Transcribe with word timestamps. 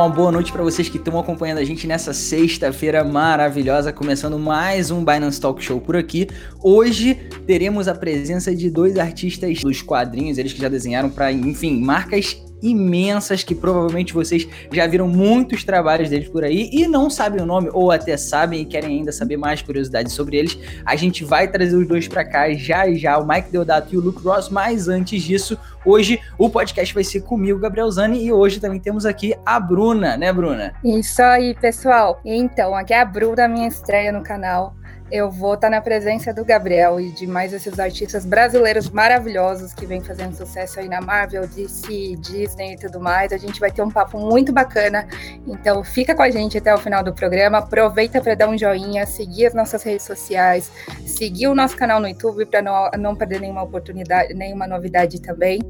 Uma 0.00 0.08
boa 0.08 0.32
noite 0.32 0.50
para 0.50 0.62
vocês 0.62 0.88
que 0.88 0.96
estão 0.96 1.18
acompanhando 1.18 1.58
a 1.58 1.64
gente 1.64 1.86
nessa 1.86 2.14
sexta-feira 2.14 3.04
maravilhosa, 3.04 3.92
começando 3.92 4.38
mais 4.38 4.90
um 4.90 5.04
Binance 5.04 5.38
Talk 5.38 5.62
Show 5.62 5.78
por 5.78 5.94
aqui. 5.94 6.26
Hoje 6.58 7.16
teremos 7.46 7.86
a 7.86 7.94
presença 7.94 8.56
de 8.56 8.70
dois 8.70 8.96
artistas 8.96 9.60
dos 9.60 9.82
quadrinhos, 9.82 10.38
eles 10.38 10.54
que 10.54 10.60
já 10.62 10.70
desenharam 10.70 11.10
para, 11.10 11.30
enfim, 11.30 11.82
marcas 11.82 12.42
imensas 12.62 13.42
que 13.42 13.54
provavelmente 13.54 14.12
vocês 14.12 14.46
já 14.72 14.86
viram 14.86 15.08
muitos 15.08 15.64
trabalhos 15.64 16.10
deles 16.10 16.28
por 16.28 16.44
aí 16.44 16.70
e 16.72 16.86
não 16.86 17.08
sabem 17.08 17.42
o 17.42 17.46
nome 17.46 17.70
ou 17.72 17.90
até 17.90 18.16
sabem 18.16 18.60
e 18.62 18.64
querem 18.64 18.98
ainda 18.98 19.12
saber 19.12 19.36
mais 19.36 19.62
curiosidades 19.62 20.12
sobre 20.12 20.36
eles. 20.36 20.58
A 20.84 20.96
gente 20.96 21.24
vai 21.24 21.48
trazer 21.48 21.76
os 21.76 21.86
dois 21.86 22.08
para 22.08 22.24
cá 22.24 22.52
já 22.52 22.90
já, 22.94 23.18
o 23.18 23.26
Mike 23.26 23.50
Deodato 23.50 23.94
e 23.94 23.98
o 23.98 24.00
Luke 24.00 24.22
Ross, 24.22 24.48
mas 24.48 24.88
antes 24.88 25.22
disso, 25.22 25.58
hoje 25.84 26.20
o 26.38 26.48
podcast 26.48 26.92
vai 26.94 27.04
ser 27.04 27.22
comigo, 27.22 27.58
Gabriel 27.58 27.90
Zani, 27.90 28.24
e 28.24 28.32
hoje 28.32 28.60
também 28.60 28.80
temos 28.80 29.06
aqui 29.06 29.34
a 29.44 29.58
Bruna, 29.58 30.16
né, 30.16 30.32
Bruna? 30.32 30.74
Isso 30.84 31.22
aí, 31.22 31.54
pessoal. 31.54 32.20
Então, 32.24 32.74
aqui 32.74 32.92
é 32.92 33.00
a 33.00 33.04
Bruna, 33.04 33.48
minha 33.48 33.68
estreia 33.68 34.12
no 34.12 34.22
canal 34.22 34.74
eu 35.10 35.30
vou 35.30 35.54
estar 35.54 35.68
na 35.68 35.80
presença 35.80 36.32
do 36.32 36.44
Gabriel 36.44 37.00
e 37.00 37.10
de 37.10 37.26
mais 37.26 37.52
esses 37.52 37.78
artistas 37.80 38.24
brasileiros 38.24 38.88
maravilhosos 38.90 39.74
que 39.74 39.84
vêm 39.84 40.00
fazendo 40.00 40.36
sucesso 40.36 40.78
aí 40.78 40.88
na 40.88 41.00
Marvel, 41.00 41.46
DC, 41.48 42.16
Disney 42.16 42.74
e 42.74 42.76
tudo 42.76 43.00
mais. 43.00 43.32
A 43.32 43.36
gente 43.36 43.58
vai 43.58 43.72
ter 43.72 43.82
um 43.82 43.90
papo 43.90 44.18
muito 44.18 44.52
bacana. 44.52 45.08
Então 45.46 45.82
fica 45.82 46.14
com 46.14 46.22
a 46.22 46.30
gente 46.30 46.58
até 46.58 46.72
o 46.72 46.78
final 46.78 47.02
do 47.02 47.12
programa. 47.12 47.58
Aproveita 47.58 48.20
para 48.20 48.34
dar 48.34 48.48
um 48.48 48.56
joinha, 48.56 49.04
seguir 49.04 49.46
as 49.46 49.54
nossas 49.54 49.82
redes 49.82 50.06
sociais, 50.06 50.70
seguir 51.04 51.48
o 51.48 51.54
nosso 51.54 51.76
canal 51.76 52.00
no 52.00 52.08
YouTube 52.08 52.46
para 52.46 52.62
não, 52.62 52.90
não 52.98 53.16
perder 53.16 53.40
nenhuma 53.40 53.62
oportunidade, 53.62 54.32
nenhuma 54.34 54.66
novidade 54.66 55.20
também. 55.20 55.60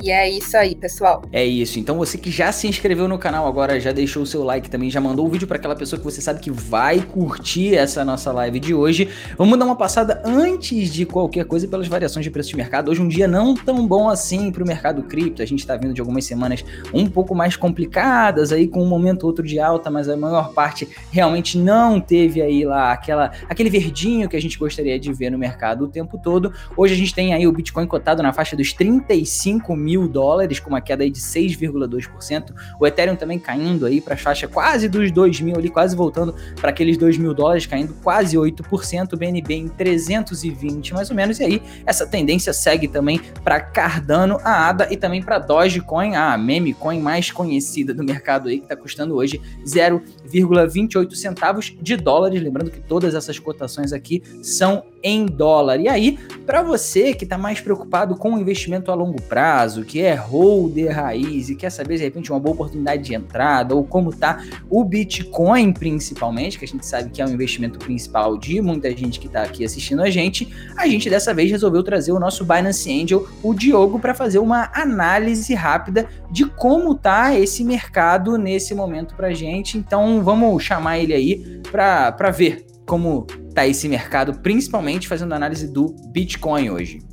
E 0.00 0.12
é 0.12 0.30
isso 0.30 0.56
aí, 0.56 0.76
pessoal. 0.76 1.22
É 1.32 1.44
isso. 1.44 1.80
Então 1.80 1.98
você 1.98 2.16
que 2.16 2.30
já 2.30 2.52
se 2.52 2.68
inscreveu 2.68 3.08
no 3.08 3.18
canal 3.18 3.48
agora, 3.48 3.80
já 3.80 3.90
deixou 3.90 4.22
o 4.22 4.26
seu 4.26 4.44
like 4.44 4.70
também, 4.70 4.88
já 4.88 5.00
mandou 5.00 5.26
o 5.26 5.28
vídeo 5.28 5.48
para 5.48 5.56
aquela 5.56 5.74
pessoa 5.74 5.98
que 5.98 6.04
você 6.04 6.20
sabe 6.20 6.38
que 6.38 6.52
vai 6.52 7.00
curtir 7.00 7.74
essa 7.74 8.04
nossa 8.04 8.30
live 8.30 8.60
de 8.60 8.72
hoje. 8.72 9.08
Vamos 9.36 9.58
dar 9.58 9.64
uma 9.64 9.74
passada 9.74 10.22
antes 10.24 10.92
de 10.92 11.04
qualquer 11.04 11.44
coisa 11.46 11.66
pelas 11.66 11.88
variações 11.88 12.22
de 12.22 12.30
preço 12.30 12.50
de 12.50 12.56
mercado. 12.56 12.92
Hoje 12.92 13.02
um 13.02 13.08
dia 13.08 13.26
não 13.26 13.54
tão 13.54 13.84
bom 13.88 14.08
assim 14.08 14.52
para 14.52 14.62
o 14.62 14.66
mercado 14.66 15.02
cripto. 15.02 15.42
A 15.42 15.46
gente 15.46 15.60
está 15.60 15.76
vindo 15.76 15.92
de 15.92 16.00
algumas 16.00 16.24
semanas 16.24 16.64
um 16.94 17.08
pouco 17.08 17.34
mais 17.34 17.56
complicadas 17.56 18.52
aí 18.52 18.68
com 18.68 18.80
um 18.80 18.88
momento 18.88 19.24
ou 19.24 19.30
outro 19.30 19.44
de 19.44 19.58
alta, 19.58 19.90
mas 19.90 20.08
a 20.08 20.16
maior 20.16 20.52
parte 20.52 20.88
realmente 21.10 21.58
não 21.58 22.00
teve 22.00 22.40
aí 22.40 22.64
lá 22.64 22.92
aquela 22.92 23.32
aquele 23.48 23.68
verdinho 23.68 24.28
que 24.28 24.36
a 24.36 24.40
gente 24.40 24.56
gostaria 24.58 24.98
de 24.98 25.12
ver 25.12 25.30
no 25.30 25.38
mercado 25.38 25.86
o 25.86 25.88
tempo 25.88 26.16
todo. 26.22 26.52
Hoje 26.76 26.94
a 26.94 26.96
gente 26.96 27.12
tem 27.12 27.34
aí 27.34 27.48
o 27.48 27.52
Bitcoin 27.52 27.86
cotado 27.86 28.22
na 28.22 28.32
faixa 28.32 28.54
dos 28.54 28.72
35 28.72 29.74
mil 29.74 29.87
mil 29.88 30.06
dólares, 30.06 30.60
com 30.60 30.68
uma 30.68 30.82
queda 30.82 31.02
aí 31.02 31.10
de 31.10 31.18
6,2%. 31.18 32.52
O 32.78 32.86
Ethereum 32.86 33.16
também 33.16 33.38
caindo 33.38 33.86
aí 33.86 34.02
para 34.02 34.14
a 34.14 34.16
faixa 34.18 34.46
quase 34.46 34.86
dos 34.86 35.10
2 35.10 35.40
mil 35.40 35.56
ali, 35.56 35.70
quase 35.70 35.96
voltando 35.96 36.34
para 36.60 36.68
aqueles 36.68 36.98
2 36.98 37.16
mil 37.16 37.32
dólares, 37.32 37.64
caindo 37.64 37.94
quase 38.02 38.36
8%. 38.36 39.14
O 39.14 39.16
BNB 39.16 39.54
em 39.54 39.68
320 39.68 40.92
mais 40.92 41.08
ou 41.08 41.16
menos. 41.16 41.40
E 41.40 41.44
aí 41.44 41.62
essa 41.86 42.06
tendência 42.06 42.52
segue 42.52 42.86
também 42.86 43.18
para 43.42 43.60
Cardano, 43.60 44.38
a 44.44 44.68
ADA 44.68 44.88
e 44.90 44.96
também 44.96 45.22
para 45.22 45.38
Dogecoin, 45.38 46.14
a 46.14 46.36
meme 46.36 46.74
coin 46.74 47.00
mais 47.00 47.30
conhecida 47.30 47.94
do 47.94 48.04
mercado 48.04 48.48
aí, 48.48 48.58
que 48.58 48.64
está 48.64 48.76
custando 48.76 49.14
hoje 49.14 49.40
0,28 49.64 51.14
centavos 51.14 51.74
de 51.80 51.96
dólares. 51.96 52.42
Lembrando 52.42 52.70
que 52.70 52.80
todas 52.80 53.14
essas 53.14 53.38
cotações 53.38 53.94
aqui 53.94 54.22
são 54.42 54.84
em 55.02 55.24
dólar. 55.26 55.80
E 55.80 55.88
aí, 55.88 56.18
para 56.44 56.62
você 56.62 57.14
que 57.14 57.24
está 57.24 57.38
mais 57.38 57.60
preocupado 57.60 58.16
com 58.16 58.34
o 58.34 58.38
investimento 58.38 58.90
a 58.90 58.94
longo 58.94 59.20
prazo, 59.22 59.77
que 59.84 60.00
é 60.00 60.14
holder 60.14 60.94
raiz 60.94 61.48
e 61.48 61.56
quer 61.56 61.70
saber 61.70 61.96
de 61.96 62.04
repente 62.04 62.30
uma 62.30 62.40
boa 62.40 62.54
oportunidade 62.54 63.02
de 63.02 63.14
entrada 63.14 63.74
ou 63.74 63.84
como 63.84 64.12
tá 64.12 64.42
o 64.68 64.84
Bitcoin 64.84 65.72
principalmente, 65.72 66.58
que 66.58 66.64
a 66.64 66.68
gente 66.68 66.86
sabe 66.86 67.10
que 67.10 67.20
é 67.20 67.26
o 67.26 67.28
investimento 67.28 67.78
principal 67.78 68.36
de 68.36 68.60
muita 68.60 68.94
gente 68.96 69.18
que 69.18 69.26
está 69.26 69.42
aqui 69.42 69.64
assistindo 69.64 70.02
a 70.02 70.10
gente, 70.10 70.48
a 70.76 70.86
gente 70.86 71.08
dessa 71.08 71.32
vez 71.32 71.50
resolveu 71.50 71.82
trazer 71.82 72.12
o 72.12 72.18
nosso 72.18 72.44
Binance 72.44 72.90
Angel, 72.90 73.26
o 73.42 73.54
Diogo, 73.54 73.98
para 73.98 74.14
fazer 74.14 74.38
uma 74.38 74.70
análise 74.74 75.54
rápida 75.54 76.08
de 76.30 76.44
como 76.44 76.94
tá 76.94 77.34
esse 77.38 77.64
mercado 77.64 78.36
nesse 78.36 78.74
momento 78.74 79.14
para 79.14 79.32
gente. 79.32 79.78
Então 79.78 80.22
vamos 80.22 80.62
chamar 80.62 80.98
ele 80.98 81.14
aí 81.14 81.60
para 81.70 82.30
ver 82.30 82.66
como 82.86 83.26
tá 83.54 83.66
esse 83.66 83.88
mercado, 83.88 84.34
principalmente 84.40 85.06
fazendo 85.06 85.34
análise 85.34 85.68
do 85.68 85.94
Bitcoin 86.10 86.70
hoje. 86.70 87.07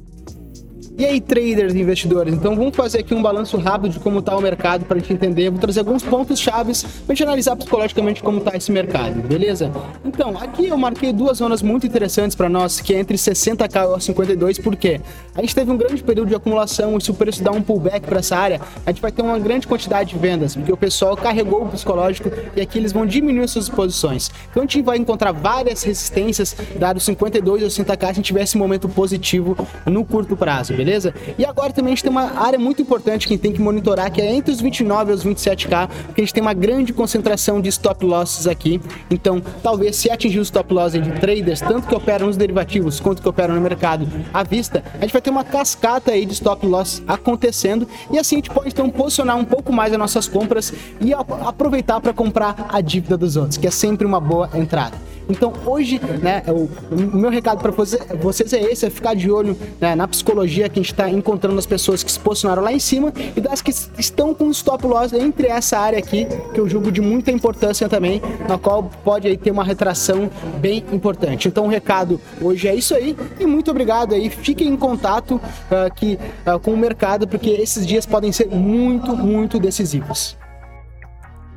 E 0.98 1.04
aí, 1.04 1.20
traders 1.20 1.74
e 1.74 1.82
investidores? 1.82 2.34
Então 2.34 2.56
vamos 2.56 2.74
fazer 2.74 3.00
aqui 3.00 3.14
um 3.14 3.22
balanço 3.22 3.58
rápido 3.58 3.92
de 3.92 4.00
como 4.00 4.20
está 4.20 4.34
o 4.34 4.40
mercado 4.40 4.86
para 4.86 4.96
a 4.96 5.00
gente 5.02 5.12
entender. 5.12 5.50
Vou 5.50 5.60
trazer 5.60 5.82
alguns 5.82 6.02
pontos 6.02 6.40
chaves 6.40 6.84
para 6.84 6.92
a 7.10 7.14
gente 7.14 7.24
analisar 7.24 7.58
psicologicamente 7.58 8.24
como 8.24 8.38
está 8.38 8.56
esse 8.56 8.72
mercado, 8.72 9.22
beleza? 9.28 9.70
Então, 10.06 10.38
aqui 10.38 10.68
eu 10.68 10.78
marquei 10.78 11.12
duas 11.12 11.40
zonas 11.40 11.62
muito 11.62 11.86
interessantes 11.86 12.34
para 12.34 12.48
nós, 12.48 12.80
que 12.80 12.94
é 12.94 13.00
entre 13.00 13.18
60k 13.18 13.98
e 13.98 14.04
52, 14.04 14.58
porque 14.60 15.02
a 15.36 15.42
gente 15.42 15.54
teve 15.54 15.70
um 15.70 15.76
grande 15.76 16.02
período 16.02 16.30
de 16.30 16.36
acumulação 16.36 16.98
e 16.98 17.02
se 17.04 17.12
o 17.12 17.14
preço 17.14 17.44
dá 17.44 17.52
um 17.52 17.62
pullback 17.62 18.08
para 18.08 18.20
essa 18.20 18.38
área, 18.38 18.62
a 18.86 18.90
gente 18.90 19.02
vai 19.02 19.12
ter 19.12 19.22
uma 19.22 19.38
grande 19.38 19.68
quantidade 19.68 20.12
de 20.12 20.18
vendas, 20.18 20.56
porque 20.56 20.72
o 20.72 20.78
pessoal 20.78 21.18
carregou 21.18 21.64
o 21.64 21.68
psicológico 21.68 22.32
e 22.56 22.62
aqui 22.62 22.78
eles 22.78 22.94
vão 22.94 23.06
diminuir 23.06 23.50
suas 23.50 23.68
posições. 23.68 24.32
Então 24.50 24.64
a 24.64 24.66
gente 24.66 24.82
vai 24.82 24.98
encontrar 24.98 25.34
várias 25.34 25.84
resistências, 25.84 26.56
dado 26.80 27.02
52 27.02 27.64
ou 27.64 27.68
60k, 27.68 28.04
a 28.04 28.14
gente 28.14 28.26
tiver 28.28 28.44
esse 28.44 28.58
momento 28.58 28.88
positivo 28.88 29.58
no 29.86 30.06
curto 30.06 30.38
prazo, 30.38 30.72
beleza? 30.72 30.85
Beleza? 30.86 31.16
E 31.38 31.44
agora 31.44 31.74
também 31.74 31.94
a 31.94 31.96
gente 31.96 32.04
tem 32.04 32.12
uma 32.12 32.40
área 32.40 32.60
muito 32.60 32.80
importante 32.80 33.28
que 33.28 33.34
a 33.34 33.36
gente 33.36 33.42
tem 33.42 33.52
que 33.52 33.62
monitorar, 33.62 34.12
que 34.12 34.22
é 34.22 34.34
entre 34.34 34.54
os 34.54 34.62
29 34.62 35.12
e 35.12 35.16
os 35.16 35.26
27k, 35.26 35.90
porque 36.06 36.22
a 36.22 36.24
gente 36.24 36.34
tem 36.34 36.42
uma 36.42 36.54
grande 36.54 36.94
concentração 36.94 37.60
de 37.60 37.70
stop 37.70 38.06
losses 38.06 38.46
aqui. 38.46 38.80
Então, 39.10 39.42
talvez 39.64 39.96
se 39.96 40.12
atingir 40.12 40.40
os 40.40 40.48
stop 40.48 40.72
losses 40.72 41.04
de 41.04 41.12
traders, 41.20 41.60
tanto 41.60 41.88
que 41.88 41.96
operam 41.96 42.28
nos 42.28 42.38
derivativos 42.38 43.00
quanto 43.00 43.22
que 43.22 43.28
operam 43.28 43.56
no 43.56 43.62
mercado 43.62 44.08
à 44.32 44.44
vista, 44.44 44.84
a 44.94 45.02
gente 45.02 45.12
vai 45.12 45.22
ter 45.22 45.32
uma 45.32 45.44
cascata 45.44 46.12
aí 46.12 46.26
de 46.26 46.34
stop 46.34 46.66
loss 46.68 47.02
acontecendo 47.08 47.88
e 48.12 48.20
assim 48.20 48.36
a 48.36 48.38
gente 48.38 48.52
pode 48.52 48.70
então 48.70 48.90
posicionar 48.90 49.36
um 49.38 49.46
pouco 49.46 49.74
mais 49.74 49.92
as 49.92 49.98
nossas 49.98 50.28
compras 50.28 50.72
e 51.02 51.14
aproveitar 51.14 52.00
para 52.00 52.14
comprar 52.14 52.68
a 52.70 52.80
dívida 52.80 53.18
dos 53.18 53.36
outros, 53.36 53.58
que 53.58 53.66
é 53.66 53.72
sempre 53.72 54.06
uma 54.06 54.20
boa 54.20 54.50
entrada. 54.54 54.96
Então 55.30 55.54
hoje, 55.66 56.00
né, 56.22 56.44
o, 56.48 56.70
o 56.92 57.18
meu 57.18 57.30
recado 57.30 57.62
para 57.62 57.72
você, 57.72 58.00
vocês 58.22 58.54
é 58.54 58.62
esse, 58.62 58.86
é 58.86 58.90
ficar 58.90 59.16
de 59.16 59.30
olho 59.32 59.58
né, 59.80 59.96
na 59.96 60.08
psicologia 60.08 60.70
que 60.70 60.80
a 60.80 60.82
gente 60.82 60.92
está 60.92 61.10
encontrando 61.10 61.58
as 61.58 61.66
pessoas 61.66 62.04
que 62.04 62.12
se 62.12 62.20
posicionaram 62.20 62.64
lá 62.64 62.72
em 62.72 62.80
cima 62.80 63.14
e 63.36 63.42
das 63.42 63.62
que 63.62 63.72
estão 63.98 64.34
com 64.34 64.50
stop 64.52 64.86
loss 64.86 65.14
entre 65.14 65.48
essa 65.48 65.78
área 65.78 66.00
aqui, 66.00 66.28
que 66.54 66.60
eu 66.60 66.68
julgo 66.68 66.92
de 66.92 67.02
muita 67.02 67.32
importância 67.32 67.90
também, 67.90 68.22
na 68.48 68.58
qual 68.58 68.84
pode 69.04 69.28
aí 69.28 69.38
ter 69.38 69.52
uma 69.52 69.64
retração 69.64 70.30
bem 70.60 70.84
importante. 70.92 71.48
Então 71.48 71.66
o 71.66 71.70
recado 71.70 72.20
hoje 72.42 72.68
é 72.68 72.76
isso 72.76 72.94
aí 72.94 73.16
e 73.40 73.46
muito 73.46 73.72
obrigado 73.72 74.14
aí, 74.14 74.30
fiquem 74.30 74.68
em 74.68 74.78
contato 74.78 75.36
uh, 75.36 76.56
uh, 76.56 76.60
com 76.60 76.72
o 76.72 76.78
mercado, 76.78 77.28
porque 77.28 77.50
esses 77.50 77.86
dias 77.86 78.06
podem 78.06 78.32
ser 78.32 78.48
muito, 78.48 79.16
muito 79.16 79.60
decisivos. 79.60 80.38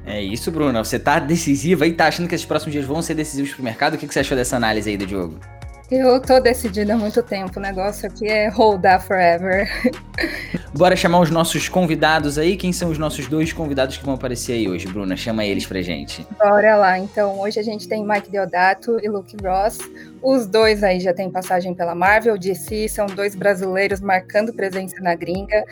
É 0.08 0.22
isso, 0.22 0.50
Bruno. 0.50 0.82
Você 0.82 0.98
tá 0.98 1.18
decisiva 1.18 1.86
e 1.86 1.92
tá 1.92 2.06
achando 2.06 2.26
que 2.28 2.34
esses 2.34 2.46
próximos 2.46 2.72
dias 2.72 2.86
vão 2.86 3.02
ser 3.02 3.14
decisivos 3.14 3.52
pro 3.52 3.62
mercado? 3.62 3.94
O 3.94 3.98
que, 3.98 4.06
que 4.06 4.14
você 4.14 4.20
achou 4.20 4.36
dessa 4.36 4.56
análise 4.56 4.88
aí 4.88 4.96
do 4.96 5.06
Diogo? 5.06 5.38
Eu 5.90 6.20
tô 6.20 6.38
decidida 6.38 6.92
há 6.92 6.98
muito 6.98 7.22
tempo. 7.22 7.58
O 7.58 7.62
negócio 7.62 8.06
aqui 8.06 8.26
é 8.26 8.48
holdar 8.48 9.00
forever. 9.00 9.70
Bora 10.76 10.94
chamar 10.94 11.20
os 11.20 11.30
nossos 11.30 11.66
convidados 11.66 12.36
aí. 12.36 12.58
Quem 12.58 12.74
são 12.74 12.90
os 12.90 12.98
nossos 12.98 13.26
dois 13.26 13.54
convidados 13.54 13.96
que 13.96 14.04
vão 14.04 14.14
aparecer 14.14 14.52
aí 14.52 14.68
hoje, 14.68 14.86
Bruna? 14.86 15.16
Chama 15.16 15.46
eles 15.46 15.64
pra 15.64 15.80
gente. 15.80 16.26
Bora 16.38 16.76
lá. 16.76 16.98
Então, 16.98 17.40
hoje 17.40 17.58
a 17.58 17.62
gente 17.62 17.88
tem 17.88 18.06
Mike 18.06 18.30
Deodato 18.30 18.98
e 19.02 19.08
Luke 19.08 19.34
Ross. 19.42 19.78
Os 20.22 20.46
dois 20.46 20.84
aí 20.84 21.00
já 21.00 21.14
têm 21.14 21.30
passagem 21.30 21.72
pela 21.74 21.94
Marvel, 21.94 22.36
DC, 22.36 22.88
são 22.90 23.06
dois 23.06 23.34
brasileiros 23.34 24.00
marcando 24.00 24.52
presença 24.52 24.96
na 25.00 25.14
gringa. 25.14 25.64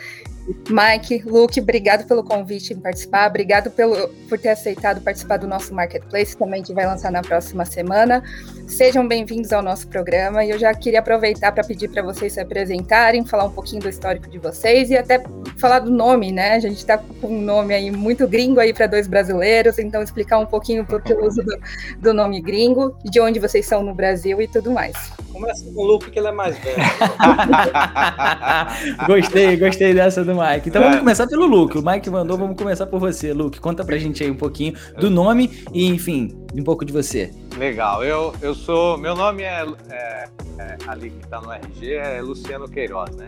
Mike, 0.69 1.23
Luke, 1.25 1.59
obrigado 1.59 2.07
pelo 2.07 2.23
convite 2.23 2.73
em 2.73 2.79
participar, 2.79 3.29
obrigado 3.29 3.69
pelo, 3.69 4.07
por 4.29 4.39
ter 4.39 4.49
aceitado 4.49 5.01
participar 5.01 5.37
do 5.37 5.47
nosso 5.47 5.73
Marketplace, 5.73 6.37
também 6.37 6.63
que 6.63 6.73
vai 6.73 6.85
lançar 6.85 7.11
na 7.11 7.21
próxima 7.21 7.65
semana. 7.65 8.23
Sejam 8.65 9.05
bem-vindos 9.05 9.51
ao 9.51 9.61
nosso 9.61 9.89
programa 9.89 10.45
e 10.45 10.51
eu 10.51 10.57
já 10.57 10.73
queria 10.73 10.99
aproveitar 10.99 11.51
para 11.51 11.65
pedir 11.65 11.89
para 11.89 12.01
vocês 12.01 12.31
se 12.31 12.39
apresentarem, 12.39 13.25
falar 13.25 13.43
um 13.43 13.51
pouquinho 13.51 13.81
do 13.81 13.89
histórico 13.89 14.29
de 14.29 14.37
vocês 14.37 14.89
e 14.89 14.95
até 14.95 15.21
falar 15.57 15.79
do 15.79 15.91
nome, 15.91 16.31
né? 16.31 16.53
A 16.53 16.59
gente 16.59 16.77
está 16.77 16.97
com 16.97 17.27
um 17.27 17.41
nome 17.41 17.73
aí 17.73 17.91
muito 17.91 18.25
gringo 18.25 18.61
aí 18.61 18.73
para 18.73 18.87
dois 18.87 19.05
brasileiros, 19.05 19.77
então 19.79 20.01
explicar 20.01 20.39
um 20.39 20.45
pouquinho 20.45 20.85
o 20.85 21.25
uso 21.25 21.43
do, 21.43 21.59
do 21.99 22.13
nome 22.13 22.41
gringo, 22.41 22.97
de 23.03 23.19
onde 23.19 23.37
vocês 23.37 23.65
são 23.65 23.83
no 23.83 23.93
Brasil 23.93 24.41
e 24.41 24.47
tudo 24.47 24.71
mais. 24.71 24.95
Começa 25.31 25.65
com 25.65 25.81
o 25.81 25.85
Luke, 25.85 26.09
que 26.09 26.17
ele 26.17 26.29
é 26.29 26.31
mais 26.31 26.57
velho. 26.57 26.77
gostei, 29.05 29.55
gostei 29.55 29.93
dessa 29.93 30.23
do 30.23 30.36
Mike. 30.37 30.69
Então 30.69 30.81
é. 30.81 30.85
vamos 30.85 30.99
começar 30.99 31.27
pelo 31.27 31.45
Luke. 31.45 31.77
O 31.77 31.85
Mike 31.85 32.09
mandou, 32.09 32.37
vamos 32.37 32.57
começar 32.57 32.85
por 32.87 32.99
você, 32.99 33.33
Luke. 33.33 33.59
Conta 33.59 33.83
pra 33.83 33.97
gente 33.97 34.23
aí 34.23 34.31
um 34.31 34.35
pouquinho 34.35 34.73
do 34.99 35.09
nome 35.09 35.63
e, 35.73 35.85
enfim, 35.87 36.37
um 36.53 36.63
pouco 36.63 36.85
de 36.85 36.93
você. 36.93 37.31
Legal. 37.57 38.03
Eu, 38.03 38.33
eu 38.41 38.53
sou. 38.53 38.97
Meu 38.97 39.15
nome 39.15 39.43
é, 39.43 39.65
é, 39.89 40.29
é 40.59 40.77
ali 40.87 41.09
que 41.09 41.27
tá 41.27 41.41
no 41.41 41.51
RG, 41.51 41.93
é 41.93 42.21
Luciano 42.21 42.67
Queiroz, 42.67 43.15
né? 43.15 43.27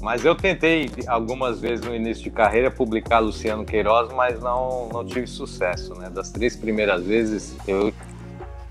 Mas 0.00 0.24
eu 0.24 0.34
tentei 0.34 0.90
algumas 1.06 1.60
vezes 1.60 1.84
no 1.84 1.94
início 1.94 2.22
de 2.22 2.30
carreira 2.30 2.70
publicar 2.70 3.18
Luciano 3.18 3.64
Queiroz, 3.64 4.12
mas 4.12 4.40
não, 4.40 4.88
não 4.92 5.04
tive 5.04 5.26
sucesso, 5.26 5.94
né? 5.94 6.10
Das 6.10 6.30
três 6.30 6.54
primeiras 6.54 7.04
vezes 7.04 7.56
eu 7.66 7.92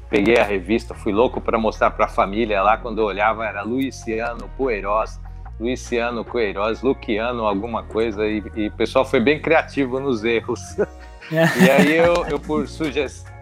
peguei 0.10 0.38
a 0.38 0.44
revista, 0.44 0.94
fui 0.94 1.12
louco 1.12 1.42
para 1.42 1.58
mostrar 1.58 1.92
para 1.92 2.06
a 2.06 2.08
família 2.08 2.62
lá, 2.62 2.78
quando 2.78 3.00
eu 3.00 3.06
olhava 3.06 3.46
era 3.46 3.64
Luciano 3.64 4.50
Poeiroz, 4.56 5.20
Luciano 5.60 6.24
Queiroz, 6.26 6.82
Luciano 6.82 7.46
alguma 7.46 7.84
coisa, 7.84 8.26
e, 8.26 8.44
e, 8.56 8.68
o 8.68 8.72
pessoal 8.72 9.06
foi 9.06 9.20
bem 9.20 9.42
criativo 9.42 10.00
nos 10.00 10.24
erros. 10.24 10.60
e 11.32 11.70
aí 11.70 11.96
eu, 11.96 12.26
eu 12.28 12.40
por 12.40 12.68
sugestão, 12.68 13.34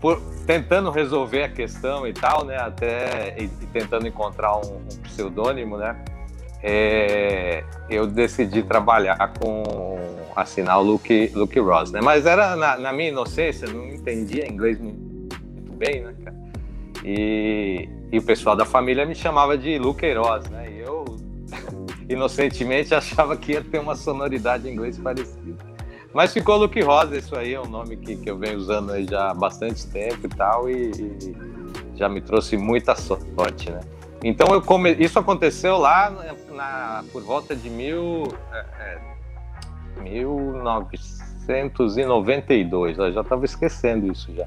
por, 0.00 0.20
tentando 0.46 0.90
resolver 0.90 1.42
a 1.44 1.48
questão 1.48 2.06
e 2.06 2.12
tal, 2.12 2.44
né, 2.44 2.56
até 2.56 3.34
e, 3.38 3.44
e 3.44 3.66
tentando 3.72 4.06
encontrar 4.06 4.56
um, 4.56 4.76
um 4.76 5.02
pseudônimo, 5.02 5.76
né, 5.76 5.96
é, 6.62 7.64
eu 7.88 8.06
decidi 8.06 8.62
trabalhar 8.62 9.32
com 9.40 9.98
assinar 10.34 10.78
o 10.78 10.82
Luke, 10.82 11.32
Luke 11.34 11.58
Ross, 11.58 11.90
né? 11.90 12.00
Mas 12.02 12.26
era 12.26 12.54
na, 12.56 12.76
na 12.76 12.92
minha 12.92 13.08
inocência, 13.08 13.68
não 13.68 13.88
entendia 13.88 14.46
inglês 14.46 14.78
muito 14.80 15.36
bem, 15.72 16.02
né, 16.02 16.14
cara? 16.24 16.36
E, 17.04 17.88
e 18.10 18.18
o 18.18 18.22
pessoal 18.22 18.56
da 18.56 18.64
família 18.64 19.04
me 19.06 19.14
chamava 19.14 19.56
de 19.56 19.78
Luke 19.78 20.00
Queiroz, 20.00 20.48
né? 20.50 20.70
E 20.70 20.78
eu 20.80 21.04
inocentemente 22.08 22.94
achava 22.94 23.36
que 23.36 23.52
ia 23.52 23.62
ter 23.62 23.78
uma 23.78 23.94
sonoridade 23.94 24.68
em 24.68 24.72
inglês 24.72 24.98
parecida. 24.98 25.68
Mas 26.12 26.32
ficou 26.32 26.56
Luke 26.56 26.80
Rosa, 26.80 27.16
isso 27.18 27.36
aí 27.36 27.52
é 27.52 27.60
um 27.60 27.68
nome 27.68 27.96
que, 27.96 28.16
que 28.16 28.30
eu 28.30 28.38
venho 28.38 28.56
usando 28.56 28.92
aí 28.92 29.06
já 29.06 29.30
há 29.30 29.34
bastante 29.34 29.86
tempo 29.86 30.26
e 30.26 30.28
tal, 30.28 30.70
e, 30.70 30.90
e 30.90 31.36
já 31.94 32.08
me 32.08 32.20
trouxe 32.20 32.56
muita 32.56 32.96
sorte, 32.96 33.70
né? 33.70 33.80
Então 34.24 34.52
eu 34.52 34.60
come... 34.62 34.96
isso 34.98 35.18
aconteceu 35.18 35.76
lá 35.76 36.10
na, 36.50 37.04
por 37.12 37.22
volta 37.22 37.54
de 37.54 37.68
mil, 37.68 38.26
é, 38.52 38.64
é, 38.80 38.98
1992, 40.02 42.98
eu 42.98 43.12
já 43.12 43.20
estava 43.20 43.44
esquecendo 43.44 44.10
isso 44.10 44.34
já. 44.34 44.46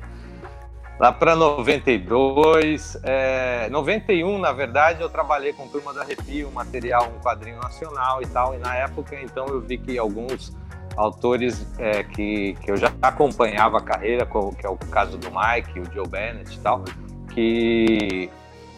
Lá 1.01 1.11
para 1.11 1.35
92, 1.35 2.95
é, 3.01 3.67
91, 3.71 4.37
na 4.37 4.51
verdade, 4.51 5.01
eu 5.01 5.09
trabalhei 5.09 5.51
com 5.51 5.67
Turma 5.67 5.91
da 5.91 6.01
Arrepio, 6.01 6.47
um 6.47 6.51
material, 6.51 7.11
um 7.17 7.19
quadrinho 7.19 7.57
nacional 7.57 8.21
e 8.21 8.27
tal, 8.27 8.53
e 8.53 8.59
na 8.59 8.75
época, 8.75 9.19
então, 9.19 9.47
eu 9.47 9.59
vi 9.59 9.79
que 9.79 9.97
alguns 9.97 10.55
autores 10.95 11.65
é, 11.79 12.03
que, 12.03 12.55
que 12.61 12.69
eu 12.69 12.77
já 12.77 12.93
acompanhava 13.01 13.79
a 13.79 13.81
carreira, 13.81 14.27
que 14.27 14.63
é 14.63 14.69
o 14.69 14.77
caso 14.91 15.17
do 15.17 15.27
Mike, 15.31 15.79
o 15.79 15.91
Joe 15.91 16.07
Bennett 16.07 16.55
e 16.55 16.59
tal, 16.59 16.85
que 17.33 18.29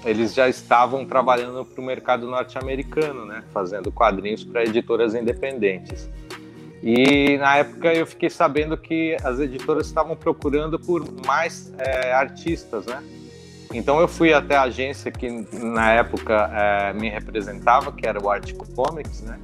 eles 0.06 0.34
já 0.34 0.48
estavam 0.48 1.06
trabalhando 1.06 1.66
para 1.66 1.82
o 1.82 1.86
mercado 1.86 2.26
norte-americano, 2.26 3.26
né, 3.26 3.44
fazendo 3.54 3.92
quadrinhos 3.92 4.46
para 4.46 4.64
editoras 4.64 5.14
independentes. 5.14 6.10
E 6.86 7.38
na 7.38 7.56
época 7.56 7.94
eu 7.94 8.06
fiquei 8.06 8.30
sabendo 8.30 8.78
que 8.78 9.16
as 9.24 9.40
editoras 9.40 9.88
estavam 9.88 10.18
procurando 10.18 10.78
por 10.78 11.02
mais 11.26 11.74
é, 11.78 12.12
artistas, 12.12 12.86
né? 12.86 13.02
Então 13.74 14.02
eu 14.02 14.08
fui 14.08 14.34
até 14.34 14.58
a 14.58 14.64
agência 14.64 15.10
que 15.10 15.30
na 15.54 15.94
época 15.94 16.52
é, 16.54 16.92
me 16.92 17.10
representava, 17.10 17.90
que 17.94 18.06
era 18.06 18.22
o 18.22 18.30
Artico 18.30 18.68
Comics, 18.74 19.22
né? 19.22 19.40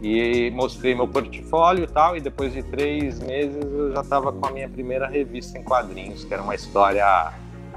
E 0.00 0.50
mostrei 0.52 0.94
meu 0.94 1.06
portfólio 1.06 1.84
e 1.84 1.86
tal, 1.88 2.16
e 2.16 2.22
depois 2.22 2.54
de 2.54 2.62
três 2.62 3.20
meses 3.20 3.62
eu 3.62 3.92
já 3.92 4.00
estava 4.00 4.32
com 4.32 4.46
a 4.46 4.50
minha 4.50 4.68
primeira 4.68 5.06
revista 5.06 5.58
em 5.58 5.62
quadrinhos, 5.62 6.24
que 6.24 6.32
era 6.32 6.42
uma 6.42 6.54
história 6.54 7.32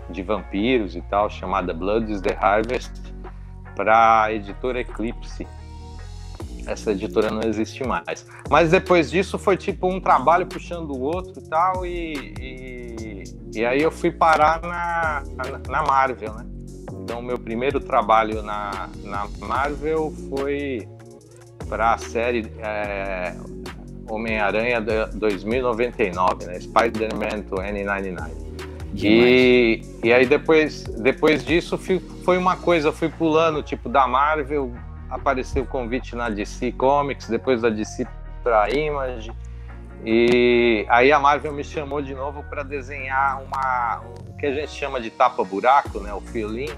de 0.09 0.23
vampiros 0.23 0.95
e 0.95 1.01
tal, 1.01 1.29
chamada 1.29 1.73
Blood 1.73 2.13
is 2.13 2.21
the 2.21 2.37
Harvest, 2.39 2.93
para 3.75 4.23
a 4.23 4.33
editora 4.33 4.79
Eclipse. 4.79 5.45
Essa 6.65 6.91
editora 6.91 7.29
não 7.29 7.41
existe 7.41 7.83
mais. 7.83 8.25
Mas 8.49 8.71
depois 8.71 9.09
disso 9.09 9.37
foi 9.37 9.57
tipo 9.57 9.87
um 9.87 9.99
trabalho 9.99 10.45
puxando 10.45 10.91
o 10.91 11.01
outro 11.01 11.41
e 11.43 11.49
tal, 11.49 11.85
e, 11.85 12.33
e, 12.39 13.23
e 13.55 13.65
aí 13.65 13.81
eu 13.81 13.91
fui 13.91 14.11
parar 14.11 14.61
na, 14.61 15.23
na 15.67 15.83
Marvel, 15.83 16.33
né? 16.33 16.45
Então, 17.03 17.21
meu 17.21 17.37
primeiro 17.37 17.79
trabalho 17.79 18.41
na, 18.41 18.89
na 19.03 19.27
Marvel 19.39 20.13
foi 20.29 20.87
para 21.67 21.93
a 21.93 21.97
série 21.97 22.51
é, 22.59 23.35
Homem-Aranha 24.09 24.81
2099, 24.81 26.45
né? 26.45 26.59
Spider-Man 26.59 27.41
2099. 27.49 28.51
E, 28.93 29.81
e 30.03 30.13
aí 30.13 30.25
depois, 30.25 30.83
depois 30.83 31.43
disso 31.43 31.77
foi 31.77 32.37
uma 32.37 32.57
coisa, 32.57 32.91
fui 32.91 33.09
pulando, 33.09 33.63
tipo, 33.63 33.87
da 33.87 34.05
Marvel, 34.07 34.71
apareceu 35.11 35.63
o 35.63 35.67
convite 35.67 36.15
na 36.15 36.29
DC 36.29 36.71
Comics, 36.71 37.27
depois 37.27 37.61
da 37.61 37.69
DC 37.69 38.07
para 38.43 38.69
Image. 38.71 39.31
E 40.03 40.85
aí 40.89 41.11
a 41.11 41.19
Marvel 41.19 41.53
me 41.53 41.63
chamou 41.63 42.01
de 42.01 42.15
novo 42.15 42.43
para 42.49 42.63
desenhar 42.63 43.43
uma 43.43 44.01
o 44.27 44.33
que 44.37 44.47
a 44.47 44.53
gente 44.53 44.71
chama 44.71 44.99
de 44.99 45.11
tapa 45.11 45.43
buraco, 45.43 45.99
né, 45.99 46.11
o 46.11 46.21
fill-in 46.21 46.71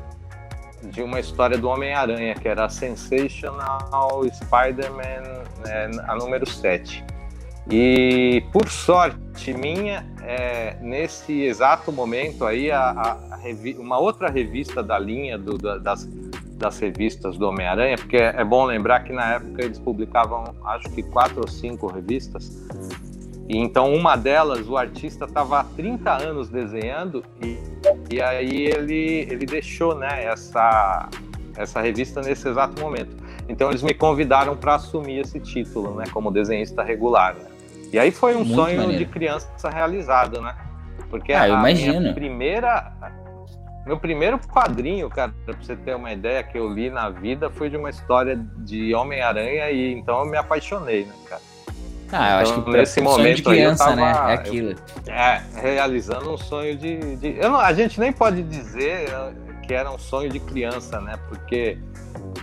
de 0.83 1.01
uma 1.01 1.19
história 1.19 1.57
do 1.57 1.69
Homem-Aranha, 1.69 2.35
que 2.35 2.45
era 2.45 2.65
a 2.65 2.69
Sensational 2.69 4.23
Spider-Man, 4.25 5.43
né, 5.65 5.91
a 6.05 6.15
número 6.15 6.45
7. 6.45 7.05
E 7.69 8.43
por 8.51 8.67
sorte 8.67 9.53
minha, 9.53 10.05
é, 10.21 10.75
nesse 10.81 11.43
exato 11.43 11.91
momento 11.91 12.45
aí, 12.45 12.69
a, 12.69 12.89
a, 12.89 13.11
a 13.35 13.79
uma 13.79 13.97
outra 13.97 14.29
revista 14.29 14.83
da 14.83 14.99
linha 14.99 15.37
do, 15.37 15.57
da, 15.57 15.77
das, 15.77 16.05
das 16.63 16.79
revistas 16.79 17.37
do 17.37 17.47
Homem-Aranha, 17.49 17.97
porque 17.97 18.15
é, 18.15 18.35
é, 18.37 18.43
bom 18.43 18.63
lembrar 18.63 19.01
que 19.01 19.11
na 19.11 19.33
época 19.33 19.65
eles 19.65 19.77
publicavam 19.77 20.55
acho 20.65 20.89
que 20.91 21.03
quatro 21.03 21.41
ou 21.41 21.47
cinco 21.47 21.87
revistas. 21.87 22.65
E 23.49 23.57
então 23.57 23.93
uma 23.93 24.15
delas, 24.15 24.69
o 24.69 24.77
artista 24.77 25.25
estava 25.25 25.59
há 25.59 25.63
30 25.65 26.09
anos 26.09 26.49
desenhando 26.49 27.21
e, 27.43 27.57
e 28.09 28.21
aí 28.21 28.67
ele, 28.67 29.27
ele 29.29 29.45
deixou 29.45 29.93
né, 29.93 30.23
essa, 30.23 31.09
essa 31.57 31.81
revista 31.81 32.21
nesse 32.21 32.47
exato 32.47 32.81
momento. 32.81 33.13
Então 33.49 33.69
eles 33.69 33.83
me 33.83 33.93
convidaram 33.93 34.55
para 34.55 34.75
assumir 34.75 35.19
esse 35.19 35.41
título, 35.41 35.95
né, 35.95 36.05
como 36.13 36.31
desenhista 36.31 36.81
regular. 36.81 37.35
Né? 37.35 37.47
E 37.91 37.99
aí 37.99 38.09
foi 38.09 38.35
um 38.35 38.45
Muito 38.45 38.55
sonho 38.55 38.79
maneiro. 38.79 39.05
de 39.05 39.11
criança 39.11 39.69
realizado, 39.69 40.41
né? 40.41 40.55
Porque 41.09 41.33
ah, 41.33 41.43
a 41.43 41.61
minha 41.61 42.13
primeira. 42.13 42.91
Meu 43.85 43.97
primeiro 43.97 44.39
quadrinho, 44.39 45.09
cara, 45.09 45.33
pra 45.45 45.55
você 45.55 45.75
ter 45.75 45.95
uma 45.95 46.11
ideia, 46.11 46.41
que 46.41 46.57
eu 46.57 46.71
li 46.71 46.89
na 46.89 47.09
vida 47.09 47.49
foi 47.49 47.69
de 47.69 47.75
uma 47.75 47.89
história 47.89 48.37
de 48.57 48.95
Homem-Aranha 48.95 49.69
e 49.71 49.93
então 49.93 50.19
eu 50.19 50.25
me 50.25 50.37
apaixonei, 50.37 51.05
né, 51.05 51.13
cara? 51.27 51.41
Ah, 52.11 52.31
eu 52.31 52.37
acho 52.37 52.51
então, 52.51 52.63
que 52.65 52.71
nesse 52.71 53.01
momento 53.01 53.37
de 53.37 53.43
criança, 53.43 53.85
tava, 53.85 53.95
né? 53.95 54.11
É 54.11 54.33
aquilo. 54.33 54.69
Eu, 54.69 55.13
é, 55.13 55.43
realizando 55.55 56.31
um 56.31 56.37
sonho 56.37 56.77
de. 56.77 57.15
de 57.15 57.33
não, 57.33 57.55
a 57.55 57.73
gente 57.73 57.99
nem 57.99 58.13
pode 58.13 58.43
dizer 58.43 59.09
que 59.65 59.73
era 59.73 59.89
um 59.91 59.97
sonho 59.97 60.29
de 60.29 60.39
criança, 60.39 61.01
né? 61.01 61.17
Porque 61.27 61.77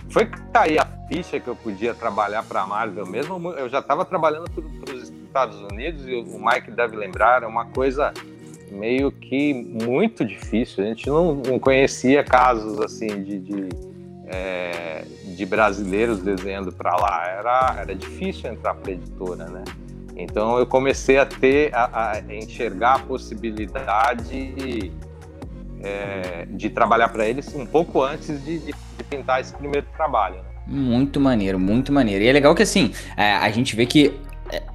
foi 0.09 0.29
cair 0.53 0.79
a 0.79 0.85
ficha 1.07 1.39
que 1.39 1.47
eu 1.47 1.55
podia 1.55 1.93
trabalhar 1.93 2.43
para 2.43 2.61
a 2.61 2.67
Marvel 2.67 3.05
mesmo. 3.05 3.51
Eu 3.51 3.69
já 3.69 3.79
estava 3.79 4.03
trabalhando 4.03 4.49
para 4.51 4.93
os 4.93 5.09
Estados 5.09 5.61
Unidos 5.61 6.05
e 6.05 6.15
o 6.15 6.45
Mike 6.45 6.71
deve 6.71 6.97
lembrar, 6.97 7.43
é 7.43 7.47
uma 7.47 7.65
coisa 7.65 8.13
meio 8.71 9.11
que 9.11 9.53
muito 9.53 10.23
difícil. 10.23 10.83
A 10.83 10.87
gente 10.87 11.07
não, 11.07 11.35
não 11.35 11.59
conhecia 11.59 12.23
casos 12.23 12.79
assim 12.79 13.23
de, 13.23 13.39
de, 13.39 13.69
é, 14.27 15.03
de 15.35 15.45
brasileiros 15.45 16.19
desenhando 16.19 16.71
para 16.71 16.95
lá. 16.95 17.27
Era, 17.27 17.75
era 17.81 17.95
difícil 17.95 18.51
entrar 18.51 18.73
para 18.75 18.93
editora, 18.93 19.45
né? 19.45 19.63
Então 20.15 20.57
eu 20.57 20.65
comecei 20.65 21.17
a 21.17 21.25
ter, 21.25 21.73
a, 21.73 22.11
a 22.11 22.35
enxergar 22.35 22.95
a 22.95 22.99
possibilidade 22.99 24.91
é, 25.83 26.45
de 26.49 26.69
trabalhar 26.69 27.09
para 27.09 27.27
eles 27.27 27.53
um 27.55 27.65
pouco 27.65 28.01
antes 28.03 28.43
de, 28.43 28.59
de, 28.59 28.71
de 28.71 29.03
pintar 29.09 29.41
esse 29.41 29.53
primeiro 29.53 29.87
trabalho. 29.95 30.35
Né? 30.35 30.43
Muito 30.67 31.19
maneiro, 31.19 31.59
muito 31.59 31.91
maneiro. 31.91 32.23
E 32.23 32.27
é 32.27 32.31
legal 32.31 32.53
que 32.53 32.63
assim, 32.63 32.93
é, 33.17 33.33
a 33.33 33.49
gente 33.49 33.75
vê 33.75 33.85
que 33.85 34.13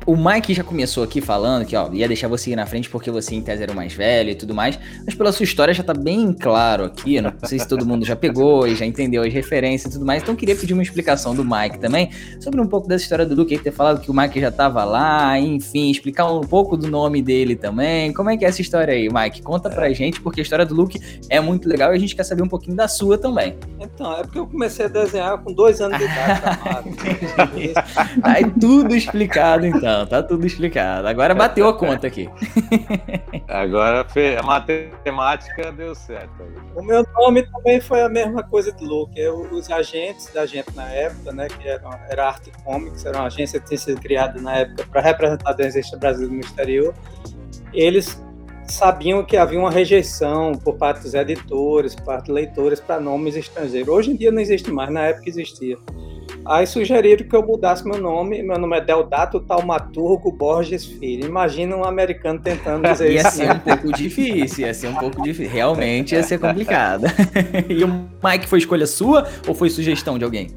o 0.07 0.17
Mike 0.17 0.55
já 0.55 0.63
começou 0.63 1.03
aqui 1.03 1.21
falando 1.21 1.67
que, 1.67 1.77
ó, 1.77 1.91
ia 1.93 2.07
deixar 2.07 2.29
você 2.29 2.51
ir 2.51 2.57
na 2.57 2.65
frente 2.65 2.89
porque 2.89 3.11
você 3.11 3.35
em 3.35 3.43
tese 3.43 3.63
era 3.63 3.73
o 3.73 3.75
mais 3.75 3.93
velho 3.93 4.31
e 4.31 4.35
tudo 4.35 4.55
mais, 4.55 4.79
mas 5.05 5.15
pela 5.15 5.33
sua 5.33 5.45
história 5.45 5.75
já 5.75 5.83
tá 5.83 5.93
bem 5.93 6.33
claro 6.33 6.85
aqui, 6.85 7.21
não 7.21 7.33
sei 7.45 7.59
se 7.59 7.69
todo 7.69 7.85
mundo 7.85 8.05
já 8.05 8.15
pegou 8.15 8.67
e 8.67 8.75
já 8.75 8.87
entendeu 8.87 9.23
as 9.23 9.33
referências 9.33 9.93
e 9.93 9.97
tudo 9.97 10.07
mais, 10.07 10.23
então 10.23 10.37
queria 10.37 10.55
pedir 10.55 10.73
uma 10.73 10.83
explicação 10.83 11.35
do 11.35 11.45
Mike 11.45 11.79
também, 11.79 12.11
sobre 12.41 12.61
um 12.61 12.67
pouco 12.67 12.89
dessa 12.89 13.03
história 13.03 13.27
do 13.27 13.35
Luke, 13.35 13.59
ter 13.59 13.73
falado 13.73 14.01
que 14.01 14.11
o 14.11 14.15
Mike 14.15 14.41
já 14.41 14.51
tava 14.51 14.85
lá, 14.85 15.39
enfim, 15.39 15.91
explicar 15.91 16.31
um 16.31 16.41
pouco 16.41 16.77
do 16.77 16.89
nome 16.89 17.21
dele 17.21 17.57
também, 17.57 18.13
como 18.13 18.31
é 18.31 18.37
que 18.37 18.45
é 18.45 18.49
essa 18.49 18.63
história 18.63 18.95
aí, 18.95 19.09
Mike? 19.13 19.43
Conta 19.43 19.69
pra 19.69 19.93
gente, 19.93 20.21
porque 20.21 20.41
a 20.41 20.43
história 20.43 20.65
do 20.65 20.75
Luke 20.75 21.01
é 21.29 21.41
muito 21.41 21.69
legal 21.69 21.93
e 21.93 21.97
a 21.97 21.99
gente 21.99 22.15
quer 22.15 22.25
saber 22.25 22.43
um 22.43 22.49
pouquinho 22.49 22.77
da 22.77 22.87
sua 22.87 23.19
também. 23.19 23.57
Então, 23.81 24.13
é 24.13 24.23
porque 24.23 24.39
eu 24.39 24.47
comecei 24.47 24.87
a 24.87 24.89
desenhar 24.89 25.39
com 25.39 25.53
dois 25.53 25.81
anos 25.81 25.99
de 25.99 26.05
idade, 26.05 26.41
tá 26.41 26.85
Aí 28.23 28.51
tudo 28.59 28.95
explicado 28.95 29.66
então. 29.69 29.81
Não, 29.81 30.07
tá 30.07 30.23
tudo 30.23 30.47
explicado. 30.47 31.07
Agora 31.07 31.35
bateu 31.35 31.69
a 31.69 31.77
conta 31.77 32.07
aqui. 32.07 32.29
Agora 33.49 34.07
a 34.39 34.43
matemática 34.43 35.73
deu 35.73 35.95
certo. 35.95 36.43
O 36.75 36.83
meu 36.83 37.05
nome 37.15 37.43
também 37.51 37.81
foi 37.81 38.03
a 38.03 38.09
mesma 38.09 38.43
coisa 38.43 38.73
de 38.73 38.85
Luke. 38.85 39.19
Eu, 39.19 39.41
os 39.53 39.71
agentes 39.71 40.33
da 40.33 40.47
gente 40.47 40.75
na 40.75 40.91
época, 40.91 41.33
né, 41.33 41.49
que 41.49 41.69
era, 41.69 42.07
era 42.09 42.29
Arte 42.29 42.51
Comics, 42.65 43.05
era 43.05 43.19
uma 43.19 43.27
agência 43.27 43.61
que 43.61 43.67
tinha 43.67 43.79
sido 43.79 44.01
criada 44.01 44.41
na 44.41 44.57
época 44.57 44.85
para 44.91 45.01
representar 45.01 45.51
a 45.51 45.55
desenhista 45.55 45.97
brasileira 45.97 46.35
no 46.35 46.41
exterior, 46.41 46.95
eles 47.73 48.21
sabiam 48.69 49.25
que 49.25 49.37
havia 49.37 49.59
uma 49.59 49.71
rejeição 49.71 50.53
por 50.53 50.77
parte 50.77 51.03
dos 51.03 51.15
editores, 51.15 51.95
por 51.95 52.05
parte 52.05 52.27
dos 52.27 52.35
leitores 52.35 52.81
para 52.81 53.01
nomes 53.01 53.37
estrangeiros. 53.37 53.89
Hoje 53.89 54.11
em 54.11 54.17
dia 54.17 54.31
não 54.31 54.41
existe 54.41 54.71
mais, 54.71 54.91
na 54.91 55.03
época 55.03 55.29
existia. 55.29 55.79
Aí 56.49 56.65
sugeriram 56.65 57.27
que 57.27 57.35
eu 57.35 57.45
mudasse 57.45 57.85
meu 57.85 57.99
nome. 58.01 58.41
Meu 58.41 58.57
nome 58.57 58.77
é 58.77 58.81
Deldato 58.81 59.41
Taumaturgo 59.41 60.31
Borges 60.31 60.85
Filho. 60.85 61.27
Imagina 61.27 61.77
um 61.77 61.85
americano 61.85 62.41
tentando 62.41 62.87
dizer 62.89 63.11
ia 63.11 63.23
isso. 63.23 63.43
Ia 63.43 63.47
ser 63.47 63.53
um 63.53 63.59
pouco 63.59 63.93
difícil, 63.93 64.67
ia 64.67 64.75
ser 64.75 64.89
um 64.89 64.95
pouco 64.95 65.23
difícil. 65.23 65.53
Realmente 65.53 66.15
ia 66.15 66.23
ser 66.23 66.39
complicado. 66.39 67.07
e 67.69 67.83
o 67.83 67.89
Mike 68.23 68.47
foi 68.47 68.61
escolha 68.61 68.87
sua 68.87 69.27
ou 69.49 69.55
foi 69.55 69.69
sugestão 69.69 70.19
de 70.19 70.25
alguém? 70.25 70.49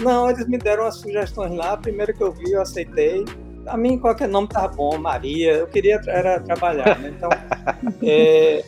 Não, 0.00 0.30
eles 0.30 0.48
me 0.48 0.56
deram 0.56 0.86
as 0.86 0.96
sugestões 0.96 1.52
lá. 1.54 1.72
A 1.72 1.76
primeira 1.76 2.14
que 2.14 2.22
eu 2.22 2.32
vi, 2.32 2.52
eu 2.52 2.62
aceitei. 2.62 3.22
A 3.66 3.76
mim, 3.76 3.98
qualquer 3.98 4.28
nome 4.28 4.48
tá 4.48 4.66
bom, 4.68 4.96
Maria. 4.96 5.52
Eu 5.52 5.66
queria 5.66 6.00
era 6.06 6.40
trabalhar, 6.40 6.98
né? 6.98 7.12
Então, 7.14 7.28
é, 8.02 8.64